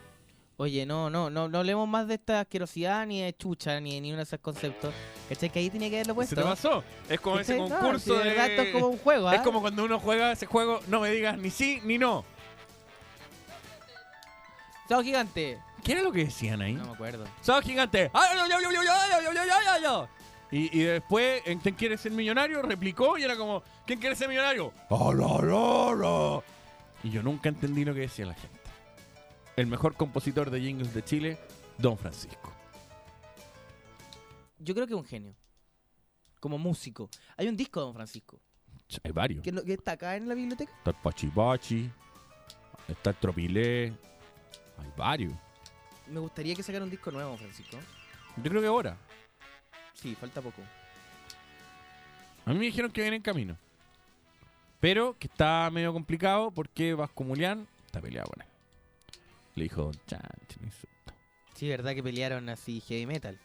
Oye, 0.56 0.86
no, 0.86 1.10
no, 1.10 1.28
no, 1.28 1.48
no 1.48 1.58
hablemos 1.58 1.88
más 1.88 2.06
de 2.06 2.14
esta 2.14 2.40
asquerosidad 2.40 3.06
ni 3.06 3.20
de 3.20 3.34
chucha 3.36 3.80
ni, 3.80 4.00
ni 4.00 4.10
uno 4.10 4.18
de 4.18 4.22
esos 4.22 4.38
conceptos. 4.38 4.94
¿Cachai? 5.28 5.50
Que 5.50 5.58
ahí 5.58 5.70
tenía 5.70 5.90
que 5.90 5.96
haberlo 5.96 6.14
puesto. 6.14 6.36
¿Se 6.36 6.40
te 6.40 6.46
pasó? 6.46 6.84
Es 7.08 7.20
como 7.20 7.40
ese 7.40 7.54
¿Cachai? 7.56 7.68
No, 7.68 7.78
concurso 7.80 8.16
si 8.16 8.22
de 8.22 8.28
verdad 8.30 8.50
esto 8.50 8.62
es 8.62 8.72
como 8.72 8.86
un 8.88 8.98
juego, 8.98 9.32
Es 9.32 9.40
¿ah? 9.40 9.42
como 9.42 9.60
cuando 9.60 9.84
uno 9.84 9.98
juega 9.98 10.32
ese 10.32 10.46
juego, 10.46 10.80
no 10.86 11.00
me 11.00 11.10
digas 11.10 11.36
ni 11.36 11.50
sí 11.50 11.80
ni 11.84 11.98
no. 11.98 12.24
¡Chao, 14.88 15.02
gigante! 15.02 15.58
¿Qué 15.82 15.92
era 15.92 16.02
lo 16.02 16.12
que 16.12 16.26
decían 16.26 16.62
ahí? 16.62 16.74
No 16.74 16.86
me 16.86 16.92
acuerdo. 16.92 17.24
¡Chao, 17.42 17.60
gigante! 17.60 18.10
¡Ay, 18.12 18.38
yo, 18.38 18.46
yo, 18.46 18.60
yo, 18.60 18.70
yo, 18.70 18.82
yo, 18.82 18.92
yo, 19.22 19.32
yo, 19.32 19.44
yo, 19.44 19.44
yo, 19.44 19.82
yo! 19.82 20.08
Y, 20.52 20.78
y 20.78 20.82
después, 20.84 21.42
en 21.46 21.58
¿Quién 21.58 21.74
quiere 21.74 21.96
ser 21.96 22.12
millonario? 22.12 22.62
Replicó 22.62 23.16
y 23.18 23.24
era 23.24 23.36
como, 23.36 23.62
¿quién 23.86 23.98
quiere 23.98 24.14
ser 24.14 24.28
millonario? 24.28 24.72
¡Oh! 24.90 26.42
Y 27.02 27.10
yo 27.10 27.22
nunca 27.22 27.48
entendí 27.48 27.84
lo 27.84 27.94
que 27.94 28.00
decía 28.00 28.26
la 28.26 28.34
gente. 28.34 28.61
El 29.56 29.66
mejor 29.66 29.94
compositor 29.96 30.50
de 30.50 30.60
jingles 30.60 30.94
de 30.94 31.04
Chile, 31.04 31.38
Don 31.78 31.98
Francisco. 31.98 32.52
Yo 34.58 34.74
creo 34.74 34.86
que 34.86 34.94
es 34.94 34.98
un 34.98 35.04
genio. 35.04 35.34
Como 36.40 36.58
músico. 36.58 37.08
Hay 37.36 37.48
un 37.48 37.56
disco 37.56 37.80
de 37.80 37.86
Don 37.86 37.94
Francisco. 37.94 38.40
Hay 39.04 39.12
varios. 39.12 39.42
Que, 39.42 39.52
no- 39.52 39.62
que 39.62 39.74
está 39.74 39.92
acá 39.92 40.16
en 40.16 40.28
la 40.28 40.34
biblioteca. 40.34 40.72
Está 40.78 40.90
el 40.90 40.96
Pachipachi, 40.96 41.90
está 42.88 43.10
el 43.10 43.16
Tropilé, 43.16 43.86
hay 44.78 44.92
varios. 44.96 45.32
Me 46.08 46.20
gustaría 46.20 46.54
que 46.54 46.62
sacara 46.62 46.84
un 46.84 46.90
disco 46.90 47.10
nuevo, 47.10 47.36
Francisco. 47.36 47.78
Yo 48.36 48.42
creo 48.50 48.60
que 48.60 48.66
ahora. 48.66 48.96
Sí, 49.94 50.14
falta 50.14 50.40
poco. 50.42 50.60
A 52.44 52.52
mí 52.52 52.58
me 52.58 52.64
dijeron 52.66 52.90
que 52.90 53.00
viene 53.02 53.16
en 53.16 53.22
camino. 53.22 53.56
Pero 54.80 55.16
que 55.18 55.28
está 55.28 55.70
medio 55.70 55.92
complicado 55.92 56.50
porque 56.50 56.92
Vasco 56.94 57.22
Mulián 57.22 57.68
está 57.86 58.00
peleado 58.00 58.28
con 58.30 58.42
él. 58.42 58.48
Le 59.54 59.64
dijo 59.64 59.90
hizo- 60.66 60.88
Sí, 61.54 61.68
verdad 61.68 61.94
que 61.94 62.02
pelearon 62.02 62.48
así 62.48 62.80
heavy 62.80 63.06
metal. 63.06 63.38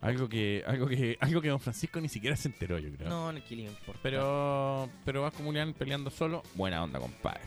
Algo 0.00 0.28
que, 0.28 0.64
algo 0.66 0.88
que, 0.88 1.16
algo 1.20 1.40
que 1.40 1.48
Don 1.48 1.60
Francisco 1.60 2.00
ni 2.00 2.08
siquiera 2.08 2.34
se 2.36 2.48
enteró, 2.48 2.78
yo 2.78 2.90
creo. 2.96 3.08
No, 3.08 3.30
no, 3.30 3.44
que 3.44 3.54
le 3.54 3.62
importa. 3.62 4.00
Pero, 4.02 4.88
pero 5.04 5.22
Vasco 5.22 5.42
Mulián 5.44 5.74
peleando 5.74 6.10
solo, 6.10 6.42
buena 6.54 6.82
onda, 6.82 6.98
compadre. 6.98 7.40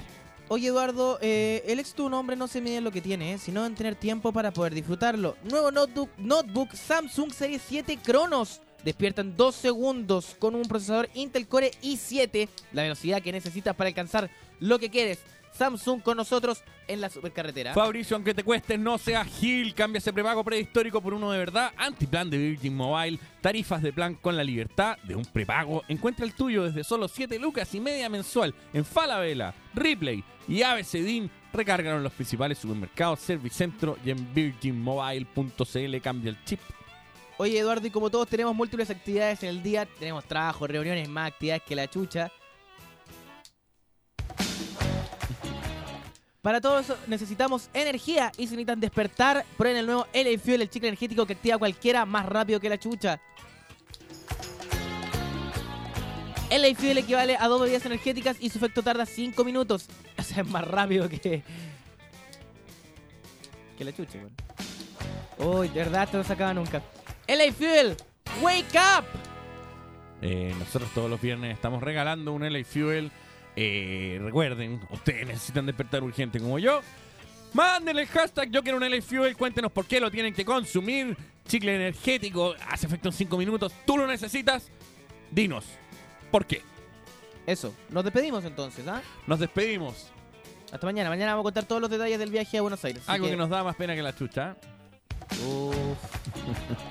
Oye, 0.47 0.67
Eduardo, 0.67 1.17
eh, 1.21 1.63
el 1.67 1.79
éxito 1.79 2.03
de 2.03 2.07
un 2.07 2.13
hombre 2.13 2.35
no 2.37 2.47
se 2.47 2.61
mide 2.61 2.77
en 2.77 2.83
lo 2.85 2.91
que 2.91 3.01
tiene, 3.01 3.33
eh, 3.33 3.37
sino 3.39 3.65
en 3.65 3.75
tener 3.75 3.95
tiempo 3.95 4.31
para 4.31 4.51
poder 4.51 4.73
disfrutarlo. 4.73 5.35
Nuevo 5.43 5.69
notebook, 5.71 6.09
notebook 6.17 6.73
Samsung 6.73 7.31
Serie 7.33 7.59
7 7.59 7.97
Cronos. 7.97 8.61
Despierta 8.85 9.21
en 9.21 9.35
2 9.35 9.55
segundos 9.55 10.35
con 10.37 10.53
un 10.55 10.61
procesador 10.63 11.09
Intel 11.15 11.47
Core 11.47 11.71
i7, 11.81 12.47
la 12.71 12.83
velocidad 12.83 13.21
que 13.21 13.31
necesitas 13.31 13.75
para 13.75 13.87
alcanzar 13.87 14.29
lo 14.59 14.77
que 14.77 14.91
quieres. 14.91 15.19
Samsung 15.55 16.01
con 16.01 16.17
nosotros 16.17 16.63
en 16.87 17.01
la 17.01 17.09
supercarretera. 17.09 17.73
Fabricio, 17.73 18.15
aunque 18.15 18.33
te 18.33 18.43
cueste, 18.43 18.77
no 18.77 18.97
seas 18.97 19.27
Gil. 19.27 19.73
Cambia 19.73 19.99
ese 19.99 20.11
prepago 20.11 20.43
prehistórico 20.43 21.01
por 21.01 21.13
uno 21.13 21.31
de 21.31 21.37
verdad. 21.37 21.71
Antiplan 21.77 22.29
de 22.29 22.37
Virgin 22.37 22.75
Mobile. 22.75 23.19
Tarifas 23.41 23.81
de 23.81 23.93
plan 23.93 24.15
con 24.15 24.35
la 24.35 24.43
libertad 24.43 24.97
de 25.03 25.15
un 25.15 25.25
prepago. 25.25 25.83
Encuentra 25.87 26.25
el 26.25 26.33
tuyo 26.33 26.63
desde 26.63 26.83
solo 26.83 27.07
7 27.07 27.39
lucas 27.39 27.73
y 27.73 27.79
media 27.79 28.09
mensual 28.09 28.53
en 28.73 28.83
Falabella, 28.83 29.53
Ripley 29.73 30.23
y 30.47 30.61
ABCDIN. 30.61 31.31
Recárgalo 31.53 31.97
en 31.97 32.03
los 32.03 32.13
principales 32.13 32.57
supermercados, 32.57 33.21
Servicentro 33.21 33.97
y 34.03 34.11
en 34.11 34.33
virginmobile.cl. 34.33 36.01
Cambia 36.01 36.29
el 36.29 36.43
chip. 36.43 36.59
Oye, 37.37 37.59
Eduardo, 37.59 37.85
y 37.85 37.91
como 37.91 38.09
todos 38.09 38.27
tenemos 38.27 38.55
múltiples 38.55 38.89
actividades 38.89 39.43
en 39.43 39.49
el 39.49 39.63
día, 39.63 39.85
tenemos 39.99 40.23
trabajo, 40.25 40.67
reuniones, 40.67 41.09
más 41.09 41.31
actividades 41.31 41.63
que 41.63 41.75
la 41.75 41.89
chucha. 41.89 42.31
Para 46.45 46.61
todo 46.61 46.77
eso 46.77 46.95
necesitamos 47.07 47.71
energía 47.73 48.31
y 48.37 48.45
si 48.45 48.51
necesitan 48.51 48.79
despertar, 48.79 49.43
prueben 49.57 49.77
el 49.79 49.87
nuevo 49.87 50.05
LA 50.13 50.37
Fuel, 50.37 50.61
el 50.61 50.69
chicle 50.69 50.89
energético 50.89 51.25
que 51.25 51.33
activa 51.33 51.57
cualquiera 51.57 52.05
más 52.05 52.23
rápido 52.27 52.59
que 52.59 52.69
la 52.69 52.77
chucha. 52.77 53.19
LA 56.51 56.75
Fuel 56.75 56.99
equivale 56.99 57.35
a 57.35 57.47
dos 57.47 57.59
bebidas 57.61 57.83
energéticas 57.87 58.37
y 58.39 58.51
su 58.51 58.59
efecto 58.59 58.83
tarda 58.83 59.07
5 59.07 59.43
minutos. 59.43 59.87
O 60.19 60.21
sea, 60.21 60.43
es 60.43 60.47
más 60.47 60.67
rápido 60.67 61.09
que... 61.09 61.41
Que 63.75 63.83
la 63.83 63.91
chucha, 63.91 64.19
weón. 64.19 65.55
Uy, 65.57 65.69
de 65.69 65.79
verdad, 65.79 66.03
esto 66.03 66.19
no 66.19 66.23
se 66.23 66.33
acaba 66.33 66.53
nunca. 66.53 66.83
LA 67.27 67.51
Fuel, 67.53 67.97
wake 68.43 68.77
up. 68.99 69.05
Eh, 70.21 70.53
nosotros 70.59 70.91
todos 70.93 71.09
los 71.09 71.19
viernes 71.19 71.55
estamos 71.55 71.81
regalando 71.81 72.33
un 72.33 72.47
LA 72.47 72.63
Fuel. 72.63 73.11
Eh, 73.55 74.19
recuerden, 74.21 74.81
ustedes 74.89 75.27
necesitan 75.27 75.65
despertar 75.65 76.03
urgente 76.03 76.39
como 76.39 76.59
yo. 76.59 76.81
Mándenle 77.53 78.01
el 78.01 78.07
hashtag 78.09 78.51
yo 78.51 78.61
quiero 78.61 78.77
un 78.77 78.89
LA 78.89 79.01
Fuel. 79.01 79.37
Cuéntenos 79.37 79.71
por 79.71 79.85
qué 79.85 79.99
lo 79.99 80.11
tienen 80.11 80.33
que 80.33 80.43
consumir. 80.43 81.15
Chicle 81.47 81.75
energético, 81.75 82.55
hace 82.69 82.87
efecto 82.87 83.09
en 83.09 83.13
5 83.13 83.37
minutos. 83.37 83.71
¿Tú 83.85 83.97
lo 83.97 84.07
necesitas? 84.07 84.69
Dinos, 85.31 85.65
¿por 86.31 86.45
qué? 86.45 86.61
Eso, 87.45 87.73
nos 87.89 88.03
despedimos 88.03 88.43
entonces, 88.43 88.87
¿ah? 88.87 89.01
Nos 89.27 89.39
despedimos. 89.39 90.11
Hasta 90.71 90.85
mañana. 90.87 91.09
Mañana 91.09 91.33
vamos 91.33 91.43
a 91.43 91.47
contar 91.47 91.65
todos 91.65 91.81
los 91.81 91.89
detalles 91.89 92.19
del 92.19 92.31
viaje 92.31 92.57
a 92.57 92.61
Buenos 92.61 92.83
Aires. 92.83 93.03
así 93.03 93.11
Algo 93.11 93.27
que... 93.27 93.37
nos 93.37 93.49
da 93.49 93.63
más 93.63 93.75
pena 93.75 93.95
que 93.95 94.01
la 94.01 94.15
chucha. 94.15 94.51
¿eh? 94.51 95.45
Uf. 95.45 95.97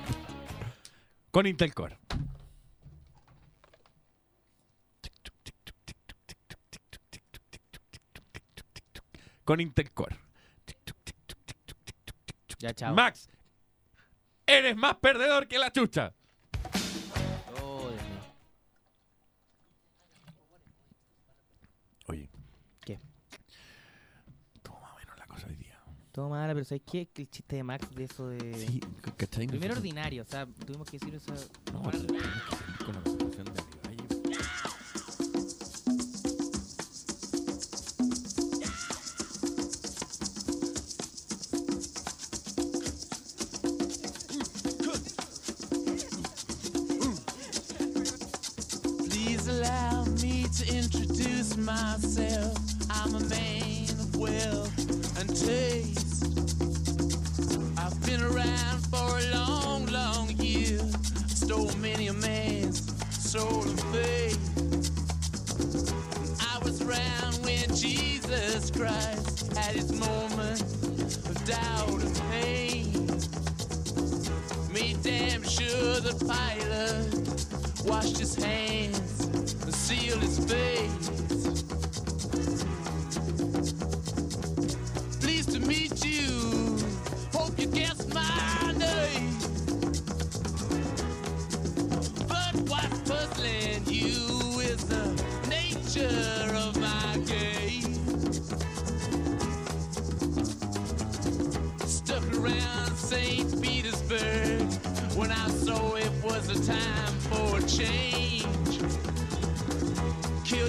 Con 1.31 1.45
Intel 1.45 1.73
con 9.45 9.61
Intel 9.61 9.91
Core. 9.91 10.17
Ya, 12.59 12.73
chao. 12.73 12.93
Max, 12.93 13.29
eres 14.45 14.75
más 14.75 14.95
perdedor 14.97 15.47
que 15.47 15.59
la 15.59 15.71
chucha. 15.71 16.13
Oye. 22.07 22.29
¿Qué? 22.83 22.99
Todo 24.63 24.79
más 24.79 24.93
o 24.93 24.95
menos 24.97 25.17
la 25.17 25.27
cosa 25.27 25.47
hoy 25.47 25.55
día. 25.55 25.79
Todo 26.11 26.29
pero 26.31 26.65
¿sabes 26.65 26.83
qué? 26.89 27.07
Que 27.07 27.23
el 27.23 27.29
chiste 27.29 27.57
de 27.57 27.63
Max 27.63 27.93
de 27.93 28.03
eso 28.05 28.27
de. 28.27 28.53
Sí, 28.55 28.81
¿cachai? 29.15 29.47
Primero 29.47 29.75
ordinario, 29.75 30.23
o 30.23 30.25
sea, 30.25 30.45
tuvimos 30.45 30.89
que 30.89 30.97
decir 30.97 31.13
eso. 31.13 31.33
No, 31.71 31.83
no 31.83 33.24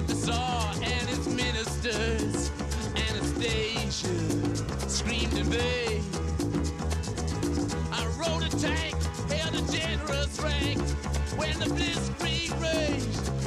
the 0.05 0.13
Tsar 0.13 0.73
and 0.75 1.09
his 1.09 1.27
ministers. 1.27 2.51
Anastasia 2.95 4.89
screamed 4.89 5.33
in 5.33 5.45
vain. 5.45 6.03
I 7.91 8.05
rode 8.19 8.43
a 8.43 8.49
tank, 8.49 8.95
held 9.31 9.55
a 9.55 9.71
generous 9.71 10.39
rank 10.41 10.79
when 11.37 11.57
the 11.59 11.65
blitzkrieg 11.65 12.51
raged. 12.61 13.46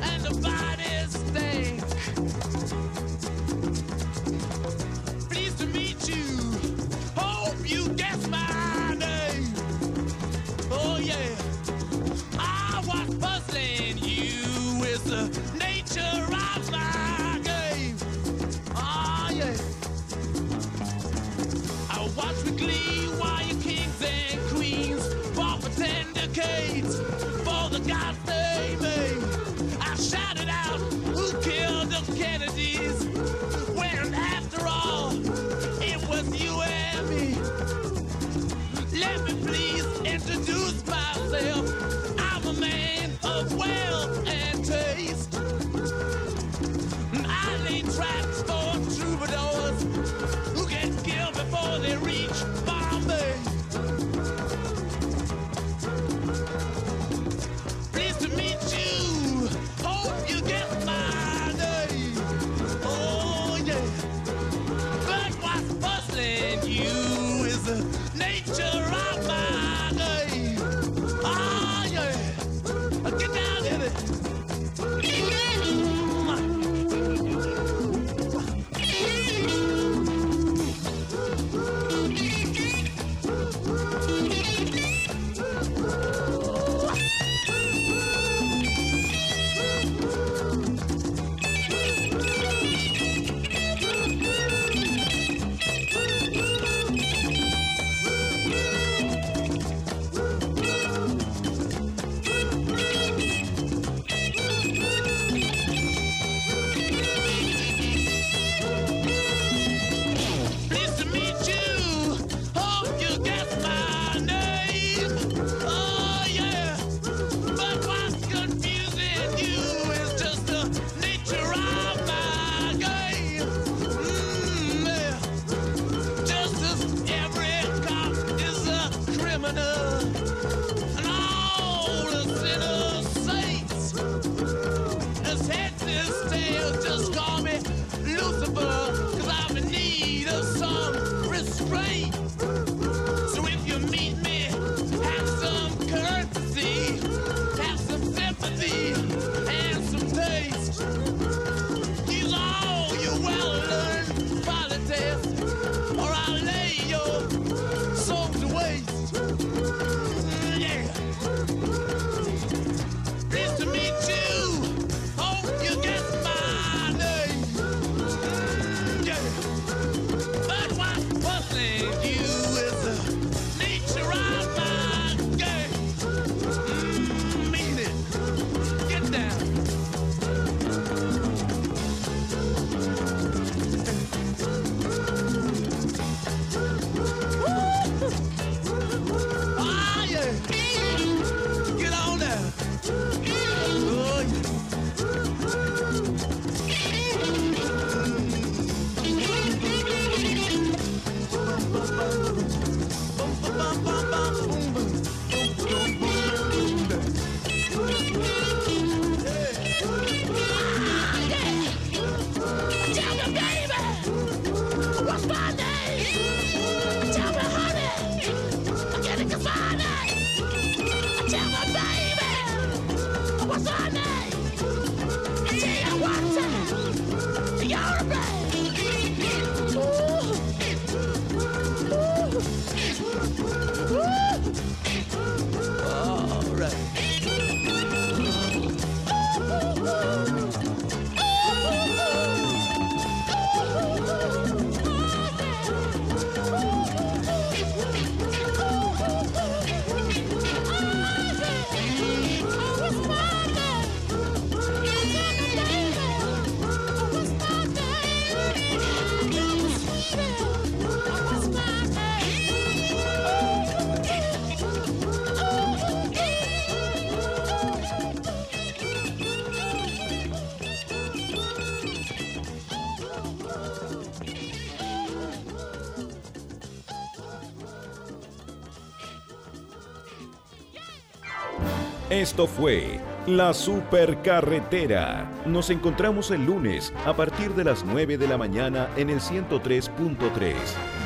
Esto 282.20 282.46
fue 282.46 283.00
La 283.26 283.54
Supercarretera. 283.54 285.26
Nos 285.46 285.70
encontramos 285.70 286.30
el 286.30 286.44
lunes 286.44 286.92
a 287.06 287.16
partir 287.16 287.54
de 287.54 287.64
las 287.64 287.82
9 287.82 288.18
de 288.18 288.28
la 288.28 288.36
mañana 288.36 288.90
en 288.98 289.08
el 289.08 289.20
103.3 289.20 290.54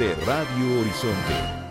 de 0.00 0.14
Radio 0.26 0.80
Horizonte. 0.80 1.64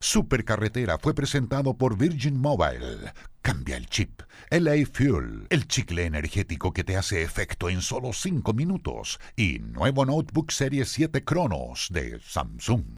Supercarretera 0.00 0.98
fue 0.98 1.14
presentado 1.14 1.74
por 1.74 1.96
Virgin 1.96 2.36
Mobile. 2.40 3.12
Cambia 3.42 3.76
el 3.76 3.86
chip. 3.86 4.22
LA 4.50 4.86
Fuel, 4.92 5.46
el 5.48 5.68
chicle 5.68 6.04
energético 6.04 6.72
que 6.72 6.82
te 6.82 6.96
hace 6.96 7.22
efecto 7.22 7.70
en 7.70 7.80
solo 7.80 8.12
5 8.12 8.52
minutos. 8.54 9.20
Y 9.36 9.60
nuevo 9.60 10.04
notebook 10.04 10.50
Serie 10.50 10.84
7 10.84 11.22
Cronos 11.22 11.86
de 11.92 12.18
Samsung. 12.20 12.82